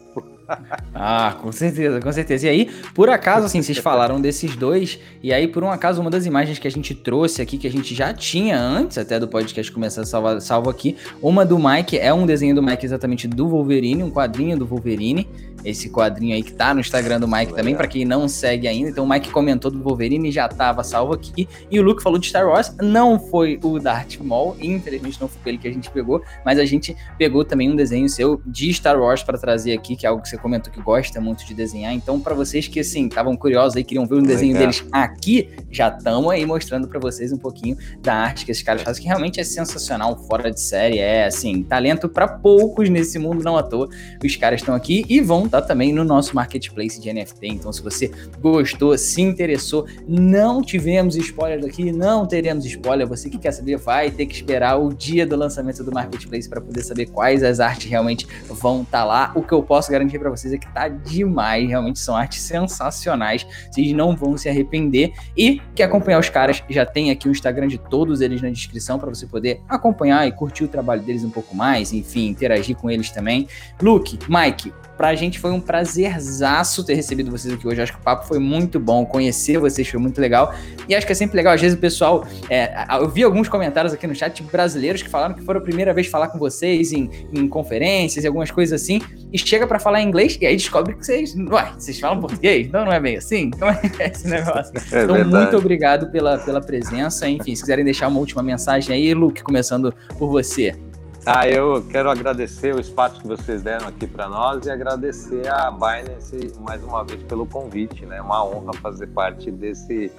Ah, 0.94 1.36
com 1.40 1.50
certeza, 1.50 2.00
com 2.00 2.12
certeza. 2.12 2.46
E 2.46 2.48
aí, 2.48 2.70
por 2.94 3.08
acaso, 3.08 3.46
assim, 3.46 3.62
vocês 3.62 3.78
falaram 3.78 4.20
desses 4.20 4.54
dois, 4.56 4.98
e 5.22 5.32
aí, 5.32 5.48
por 5.48 5.64
um 5.64 5.70
acaso, 5.70 6.00
uma 6.00 6.10
das 6.10 6.26
imagens 6.26 6.58
que 6.58 6.68
a 6.68 6.70
gente 6.70 6.94
trouxe 6.94 7.42
aqui, 7.42 7.58
que 7.58 7.66
a 7.66 7.70
gente 7.70 7.94
já 7.94 8.12
tinha 8.12 8.58
antes 8.58 8.98
até 8.98 9.18
do 9.18 9.26
podcast 9.26 9.70
começar 9.72 10.02
a 10.02 10.06
salvar, 10.06 10.40
salvo 10.40 10.70
aqui, 10.70 10.96
uma 11.20 11.44
do 11.44 11.58
Mike, 11.58 11.98
é 11.98 12.12
um 12.12 12.26
desenho 12.26 12.54
do 12.54 12.62
Mike 12.62 12.84
exatamente 12.84 13.26
do 13.26 13.48
Wolverine, 13.48 14.02
um 14.02 14.10
quadrinho 14.10 14.58
do 14.58 14.66
Wolverine, 14.66 15.28
esse 15.64 15.88
quadrinho 15.88 16.34
aí 16.34 16.42
que 16.42 16.52
tá 16.52 16.74
no 16.74 16.80
Instagram 16.80 17.20
do 17.20 17.28
Mike 17.28 17.54
também, 17.54 17.74
para 17.74 17.86
quem 17.86 18.04
não 18.04 18.28
segue 18.28 18.66
ainda. 18.66 18.90
Então 18.90 19.04
o 19.04 19.08
Mike 19.08 19.30
comentou 19.30 19.70
do 19.70 19.80
Wolverine, 19.80 20.30
já 20.30 20.48
tava 20.48 20.82
salvo 20.82 21.12
aqui. 21.12 21.48
E 21.70 21.78
o 21.78 21.82
Luke 21.82 22.02
falou 22.02 22.18
de 22.18 22.26
Star 22.26 22.46
Wars, 22.46 22.74
não 22.80 23.18
foi 23.18 23.58
o 23.62 23.78
Darth 23.78 24.18
Maul, 24.20 24.56
infelizmente 24.60 25.20
não 25.20 25.28
foi 25.28 25.52
ele 25.52 25.58
que 25.58 25.68
a 25.68 25.72
gente 25.72 25.90
pegou, 25.90 26.22
mas 26.44 26.58
a 26.58 26.64
gente 26.64 26.96
pegou 27.18 27.44
também 27.44 27.70
um 27.70 27.76
desenho 27.76 28.08
seu 28.08 28.42
de 28.46 28.72
Star 28.74 28.98
Wars 29.00 29.22
para 29.22 29.38
trazer 29.38 29.72
aqui, 29.72 29.96
que 29.96 30.06
é 30.06 30.08
algo 30.08 30.22
que 30.22 30.28
você 30.28 30.38
comentou 30.42 30.72
que 30.72 30.82
gosta 30.82 31.20
muito 31.20 31.46
de 31.46 31.54
desenhar. 31.54 31.94
Então, 31.94 32.20
para 32.20 32.34
vocês 32.34 32.68
que 32.68 32.80
assim 32.80 33.06
estavam 33.06 33.36
curiosos 33.36 33.76
e 33.76 33.84
queriam 33.84 34.04
ver 34.06 34.16
um 34.16 34.22
desenho 34.22 34.54
Legal. 34.54 34.72
deles 34.72 34.84
aqui, 34.92 35.48
já 35.70 35.88
estamos 35.88 36.30
aí 36.30 36.44
mostrando 36.44 36.88
para 36.88 36.98
vocês 36.98 37.32
um 37.32 37.38
pouquinho 37.38 37.76
da 38.00 38.14
arte 38.14 38.44
que 38.44 38.50
esses 38.50 38.62
caras 38.62 38.82
fazem, 38.82 39.02
que 39.02 39.08
realmente 39.08 39.40
é 39.40 39.44
sensacional, 39.44 40.16
fora 40.26 40.50
de 40.50 40.60
série. 40.60 40.98
É 40.98 41.26
assim, 41.26 41.62
talento 41.62 42.08
para 42.08 42.26
poucos 42.26 42.90
nesse 42.90 43.18
mundo, 43.18 43.42
não 43.42 43.56
à 43.56 43.62
toa. 43.62 43.88
Os 44.22 44.36
caras 44.36 44.60
estão 44.60 44.74
aqui 44.74 45.04
e 45.08 45.20
vão 45.20 45.46
estar 45.46 45.62
tá 45.62 45.68
também 45.68 45.92
no 45.92 46.04
nosso 46.04 46.34
marketplace 46.34 47.00
de 47.00 47.12
NFT. 47.12 47.46
Então, 47.46 47.72
se 47.72 47.82
você 47.82 48.10
gostou, 48.40 48.96
se 48.98 49.22
interessou, 49.22 49.86
não 50.06 50.62
tivemos 50.62 51.16
spoiler 51.16 51.60
daqui, 51.60 51.92
não 51.92 52.26
teremos 52.26 52.64
spoiler. 52.66 53.06
Você 53.06 53.30
que 53.30 53.38
quer 53.38 53.52
saber, 53.52 53.76
vai 53.76 54.10
ter 54.10 54.26
que 54.26 54.34
esperar 54.34 54.76
o 54.76 54.92
dia 54.92 55.26
do 55.26 55.36
lançamento 55.36 55.84
do 55.84 55.92
marketplace 55.92 56.48
para 56.48 56.60
poder 56.60 56.82
saber 56.82 57.06
quais 57.06 57.42
as 57.42 57.60
artes 57.60 57.88
realmente 57.88 58.26
vão 58.48 58.82
estar 58.82 59.00
tá 59.00 59.04
lá. 59.04 59.32
O 59.34 59.42
que 59.42 59.52
eu 59.52 59.62
posso 59.62 59.90
garantir 59.90 60.18
para 60.22 60.30
vocês 60.30 60.52
é 60.52 60.58
que 60.58 60.72
tá 60.72 60.88
demais, 60.88 61.68
realmente 61.68 61.98
são 61.98 62.16
artes 62.16 62.40
sensacionais. 62.40 63.46
Vocês 63.70 63.92
não 63.92 64.16
vão 64.16 64.38
se 64.38 64.48
arrepender. 64.48 65.12
E 65.36 65.60
que 65.74 65.82
acompanhar 65.82 66.18
os 66.18 66.28
caras, 66.28 66.62
já 66.68 66.86
tem 66.86 67.10
aqui 67.10 67.28
o 67.28 67.32
Instagram 67.32 67.66
de 67.66 67.78
todos 67.78 68.20
eles 68.20 68.40
na 68.40 68.50
descrição 68.50 68.98
para 68.98 69.08
você 69.08 69.26
poder 69.26 69.60
acompanhar 69.68 70.26
e 70.26 70.32
curtir 70.32 70.64
o 70.64 70.68
trabalho 70.68 71.02
deles 71.02 71.24
um 71.24 71.30
pouco 71.30 71.54
mais, 71.54 71.92
enfim, 71.92 72.28
interagir 72.28 72.76
com 72.76 72.90
eles 72.90 73.10
também. 73.10 73.48
Luke, 73.80 74.18
Mike, 74.28 74.72
Pra 75.02 75.16
gente 75.16 75.40
foi 75.40 75.50
um 75.50 75.60
prazerzaço 75.60 76.84
ter 76.84 76.94
recebido 76.94 77.28
vocês 77.28 77.52
aqui 77.52 77.66
hoje. 77.66 77.82
Acho 77.82 77.92
que 77.92 77.98
o 77.98 78.02
papo 78.02 78.24
foi 78.24 78.38
muito 78.38 78.78
bom. 78.78 79.04
Conhecer 79.04 79.58
vocês 79.58 79.88
foi 79.88 79.98
muito 79.98 80.20
legal. 80.20 80.54
E 80.88 80.94
acho 80.94 81.04
que 81.04 81.10
é 81.10 81.14
sempre 81.16 81.36
legal. 81.36 81.52
Às 81.52 81.60
vezes 81.60 81.76
o 81.76 81.80
pessoal. 81.80 82.24
É, 82.48 82.86
eu 83.00 83.08
vi 83.08 83.24
alguns 83.24 83.48
comentários 83.48 83.92
aqui 83.92 84.06
no 84.06 84.14
chat 84.14 84.40
brasileiros 84.44 85.02
que 85.02 85.08
falaram 85.08 85.34
que 85.34 85.42
foram 85.42 85.58
a 85.58 85.62
primeira 85.64 85.92
vez 85.92 86.06
falar 86.06 86.28
com 86.28 86.38
vocês 86.38 86.92
em, 86.92 87.10
em 87.32 87.48
conferências 87.48 88.22
e 88.22 88.28
algumas 88.28 88.52
coisas 88.52 88.80
assim. 88.80 89.00
E 89.32 89.36
chega 89.36 89.66
para 89.66 89.80
falar 89.80 90.00
inglês 90.02 90.38
e 90.40 90.46
aí 90.46 90.54
descobre 90.54 90.94
que 90.94 91.04
vocês. 91.04 91.34
Uai, 91.34 91.74
vocês 91.76 91.98
falam 91.98 92.20
português? 92.20 92.70
Não, 92.70 92.84
não 92.84 92.92
é 92.92 93.00
bem 93.00 93.16
assim? 93.16 93.50
Como 93.50 93.72
é 93.72 93.74
que 93.74 94.00
é 94.00 94.06
esse 94.06 94.28
negócio? 94.28 94.72
É 94.92 95.02
então, 95.02 95.16
verdade. 95.16 95.34
muito 95.34 95.56
obrigado 95.56 96.12
pela, 96.12 96.38
pela 96.38 96.60
presença. 96.60 97.28
Enfim, 97.28 97.56
se 97.56 97.62
quiserem 97.62 97.84
deixar 97.84 98.06
uma 98.06 98.20
última 98.20 98.40
mensagem 98.40 98.94
aí, 98.94 99.12
Luke, 99.14 99.42
começando 99.42 99.92
por 100.16 100.28
você. 100.28 100.76
Ah, 101.24 101.48
eu 101.48 101.86
quero 101.88 102.10
agradecer 102.10 102.74
o 102.74 102.80
espaço 102.80 103.20
que 103.20 103.28
vocês 103.28 103.62
deram 103.62 103.86
aqui 103.86 104.08
para 104.08 104.28
nós 104.28 104.66
e 104.66 104.70
agradecer 104.70 105.46
a 105.48 105.70
Binance 105.70 106.52
mais 106.58 106.82
uma 106.82 107.04
vez 107.04 107.22
pelo 107.22 107.46
convite, 107.46 108.04
né? 108.04 108.16
É 108.16 108.20
uma 108.22 108.44
honra 108.44 108.72
fazer 108.82 109.06
parte 109.06 109.48
desse, 109.48 110.10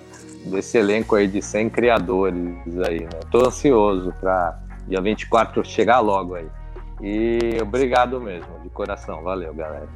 desse 0.45 0.77
elenco 0.77 1.15
aí 1.15 1.27
de 1.27 1.41
100 1.41 1.69
criadores 1.71 2.55
aí, 2.87 3.01
né? 3.01 3.19
Tô 3.29 3.45
ansioso 3.45 4.13
para 4.21 4.57
dia 4.87 5.01
24 5.01 5.65
chegar 5.65 5.99
logo 5.99 6.35
aí. 6.35 6.47
E 7.01 7.61
obrigado 7.61 8.21
mesmo, 8.21 8.47
de 8.63 8.69
coração. 8.69 9.21
Valeu, 9.23 9.53
galera. 9.53 9.89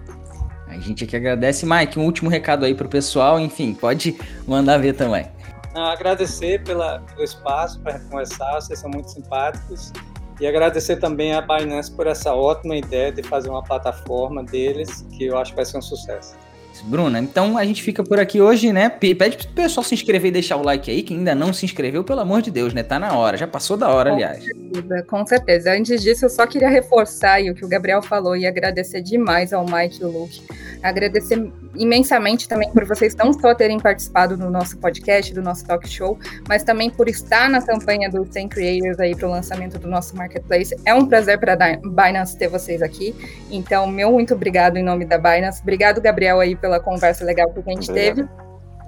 A 0.67 0.77
gente 0.77 1.05
aqui 1.05 1.15
agradece, 1.15 1.65
Mike. 1.65 1.97
Um 1.97 2.03
último 2.03 2.29
recado 2.29 2.65
aí 2.65 2.75
pro 2.75 2.89
pessoal, 2.89 3.39
enfim, 3.39 3.73
pode 3.73 4.19
mandar 4.45 4.77
ver 4.77 4.91
também. 4.91 5.25
Agradecer 5.73 6.63
pela, 6.63 6.99
pelo 6.99 7.23
espaço 7.23 7.79
para 7.79 7.97
conversar, 7.97 8.55
vocês 8.55 8.77
são 8.77 8.89
muito 8.89 9.09
simpáticos. 9.09 9.93
E 10.39 10.45
agradecer 10.45 10.97
também 10.97 11.33
a 11.33 11.41
Binance 11.41 11.91
por 11.91 12.07
essa 12.07 12.33
ótima 12.33 12.75
ideia 12.75 13.11
de 13.11 13.23
fazer 13.23 13.49
uma 13.49 13.63
plataforma 13.63 14.43
deles, 14.43 15.05
que 15.11 15.25
eu 15.25 15.37
acho 15.37 15.51
que 15.51 15.55
vai 15.55 15.65
ser 15.65 15.77
um 15.77 15.81
sucesso. 15.81 16.35
Bruna, 16.83 17.19
então 17.19 17.57
a 17.57 17.65
gente 17.65 17.81
fica 17.81 18.03
por 18.03 18.19
aqui 18.19 18.39
hoje, 18.39 18.71
né? 18.71 18.87
Pede 18.87 19.37
pro 19.37 19.47
pessoal 19.49 19.83
se 19.83 19.95
inscrever 19.95 20.29
e 20.29 20.31
deixar 20.31 20.57
o 20.57 20.63
like 20.63 20.91
aí, 20.91 21.01
que 21.01 21.13
ainda 21.13 21.33
não 21.33 21.51
se 21.51 21.65
inscreveu, 21.65 22.03
pelo 22.03 22.19
amor 22.19 22.41
de 22.41 22.51
Deus, 22.51 22.73
né? 22.73 22.83
Tá 22.83 22.99
na 22.99 23.17
hora, 23.17 23.35
já 23.35 23.47
passou 23.47 23.75
da 23.75 23.89
hora, 23.89 24.11
com 24.11 24.15
aliás. 24.15 24.43
Certeza, 24.43 25.03
com 25.07 25.25
certeza. 25.25 25.71
Antes 25.71 26.01
disso, 26.03 26.25
eu 26.25 26.29
só 26.29 26.45
queria 26.45 26.69
reforçar 26.69 27.41
o 27.41 27.55
que 27.55 27.65
o 27.65 27.67
Gabriel 27.67 28.01
falou 28.01 28.35
e 28.35 28.45
agradecer 28.45 29.01
demais 29.01 29.53
ao 29.53 29.65
Mike 29.65 30.01
e 30.01 30.03
ao 30.03 30.11
Luke. 30.11 30.41
Agradecer 30.89 31.51
imensamente 31.75 32.47
também 32.47 32.71
por 32.71 32.85
vocês 32.85 33.15
não 33.15 33.31
só 33.33 33.53
terem 33.53 33.79
participado 33.79 34.35
do 34.35 34.49
nosso 34.49 34.77
podcast, 34.77 35.33
do 35.33 35.41
nosso 35.41 35.65
talk 35.65 35.87
show, 35.87 36.17
mas 36.47 36.63
também 36.63 36.89
por 36.89 37.07
estar 37.07 37.49
na 37.49 37.61
campanha 37.61 38.09
do 38.09 38.25
100 38.25 38.49
Creators 38.49 38.99
aí 38.99 39.15
para 39.15 39.27
o 39.27 39.31
lançamento 39.31 39.77
do 39.77 39.87
nosso 39.87 40.15
marketplace. 40.15 40.75
É 40.85 40.93
um 40.93 41.05
prazer 41.05 41.39
para 41.39 41.53
a 41.53 41.77
Binance 41.77 42.37
ter 42.37 42.47
vocês 42.47 42.81
aqui. 42.81 43.15
Então, 43.51 43.87
meu 43.87 44.11
muito 44.11 44.33
obrigado 44.33 44.77
em 44.77 44.83
nome 44.83 45.05
da 45.05 45.17
Binance. 45.17 45.61
Obrigado, 45.61 46.01
Gabriel, 46.01 46.39
aí 46.39 46.55
pela 46.55 46.79
conversa 46.79 47.23
legal 47.23 47.51
que 47.51 47.59
a 47.59 47.73
gente 47.73 47.89
Obrigado. 47.89 48.15
teve. 48.15 48.29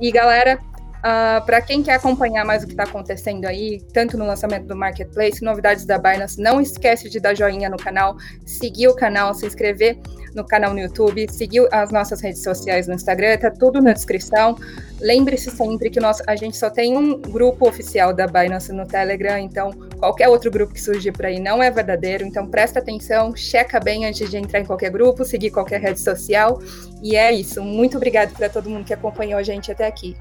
E 0.02 0.12
galera, 0.12 0.58
Uh, 1.00 1.40
ah, 1.40 1.44
para 1.46 1.62
quem 1.62 1.82
quer 1.82 1.94
acompanhar 1.94 2.44
mais 2.44 2.64
o 2.64 2.66
que 2.66 2.74
está 2.74 2.84
acontecendo 2.84 3.46
aí, 3.46 3.82
tanto 3.94 4.18
no 4.18 4.26
lançamento 4.26 4.68
do 4.68 4.76
Marketplace, 4.76 5.42
novidades 5.42 5.86
da 5.86 5.98
Binance, 5.98 6.42
não 6.42 6.60
esquece 6.60 7.10
de 7.10 7.22
dar 7.22 7.34
joinha 7.34 7.70
no 7.70 7.78
canal, 7.78 8.18
seguir 8.46 8.90
o 8.90 8.96
canal, 8.96 9.34
se 9.34 9.46
inscrever 9.46 9.98
no 10.36 10.46
canal 10.46 10.74
no 10.74 10.80
YouTube, 10.80 11.26
seguir 11.32 11.68
as 11.72 11.90
nossas 11.92 12.22
redes 12.22 12.44
sociais 12.44 12.88
no 12.88 12.94
Instagram, 12.94 13.38
tá 13.38 13.50
tudo 13.50 13.82
na 13.82 13.94
descrição. 13.94 14.58
Lembre-se 15.00 15.50
sempre 15.52 15.90
que 15.90 16.02
nós, 16.02 16.22
a 16.28 16.36
gente 16.36 16.58
só 16.58 16.70
tem 16.70 16.98
um 16.98 17.18
grupo 17.18 17.68
oficial 17.68 18.14
da 18.14 18.28
Binance 18.28 18.74
no 18.74 18.86
Telegram, 18.86 19.38
então 19.38 19.72
qualquer 19.98 20.28
outro 20.28 20.52
grupo 20.52 20.74
que 20.74 20.82
surgir 20.82 21.14
por 21.14 21.26
aí 21.26 21.40
não 21.40 21.64
é 21.64 21.72
verdadeiro, 21.72 22.26
então 22.26 22.46
presta 22.46 22.80
atenção, 22.80 23.34
checa 23.34 23.80
bem 23.80 24.06
antes 24.06 24.30
de 24.30 24.38
entrar 24.38 24.60
em 24.60 24.66
qualquer 24.66 24.92
grupo, 24.92 25.24
seguir 25.24 25.52
qualquer 25.52 25.80
rede 25.80 26.02
social. 26.02 26.60
E 27.02 27.16
é 27.16 27.32
isso. 27.32 27.62
Muito 27.64 27.96
obrigado 27.96 28.36
para 28.36 28.50
todo 28.50 28.70
mundo 28.70 28.84
que 28.84 28.94
acompanhou 28.94 29.40
a 29.40 29.44
gente 29.44 29.72
até 29.72 29.88
aqui. 29.88 30.18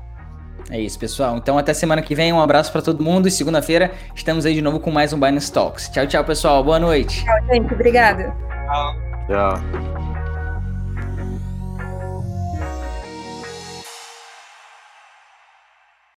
É 0.71 0.81
isso, 0.81 0.99
pessoal. 0.99 1.37
Então 1.37 1.57
até 1.59 1.73
semana 1.73 2.03
que 2.03 2.15
vem. 2.15 2.33
Um 2.33 2.41
abraço 2.41 2.71
para 2.71 2.83
todo 2.83 3.03
mundo 3.03 3.29
e 3.29 3.31
segunda-feira 3.31 3.93
estamos 4.15 4.45
aí 4.45 4.55
de 4.55 4.63
novo 4.63 4.81
com 4.81 4.91
mais 4.91 5.13
um 5.13 5.21
Binance 5.21 5.53
Talks. 5.53 5.89
Tchau, 5.89 6.07
tchau, 6.07 6.25
pessoal. 6.25 6.63
Boa 6.63 6.79
noite. 6.79 7.25
Tchau, 7.25 7.47
gente. 7.47 7.73
Obrigada. 7.73 8.35
Tchau. 8.67 8.95
Tchau. 9.27 10.18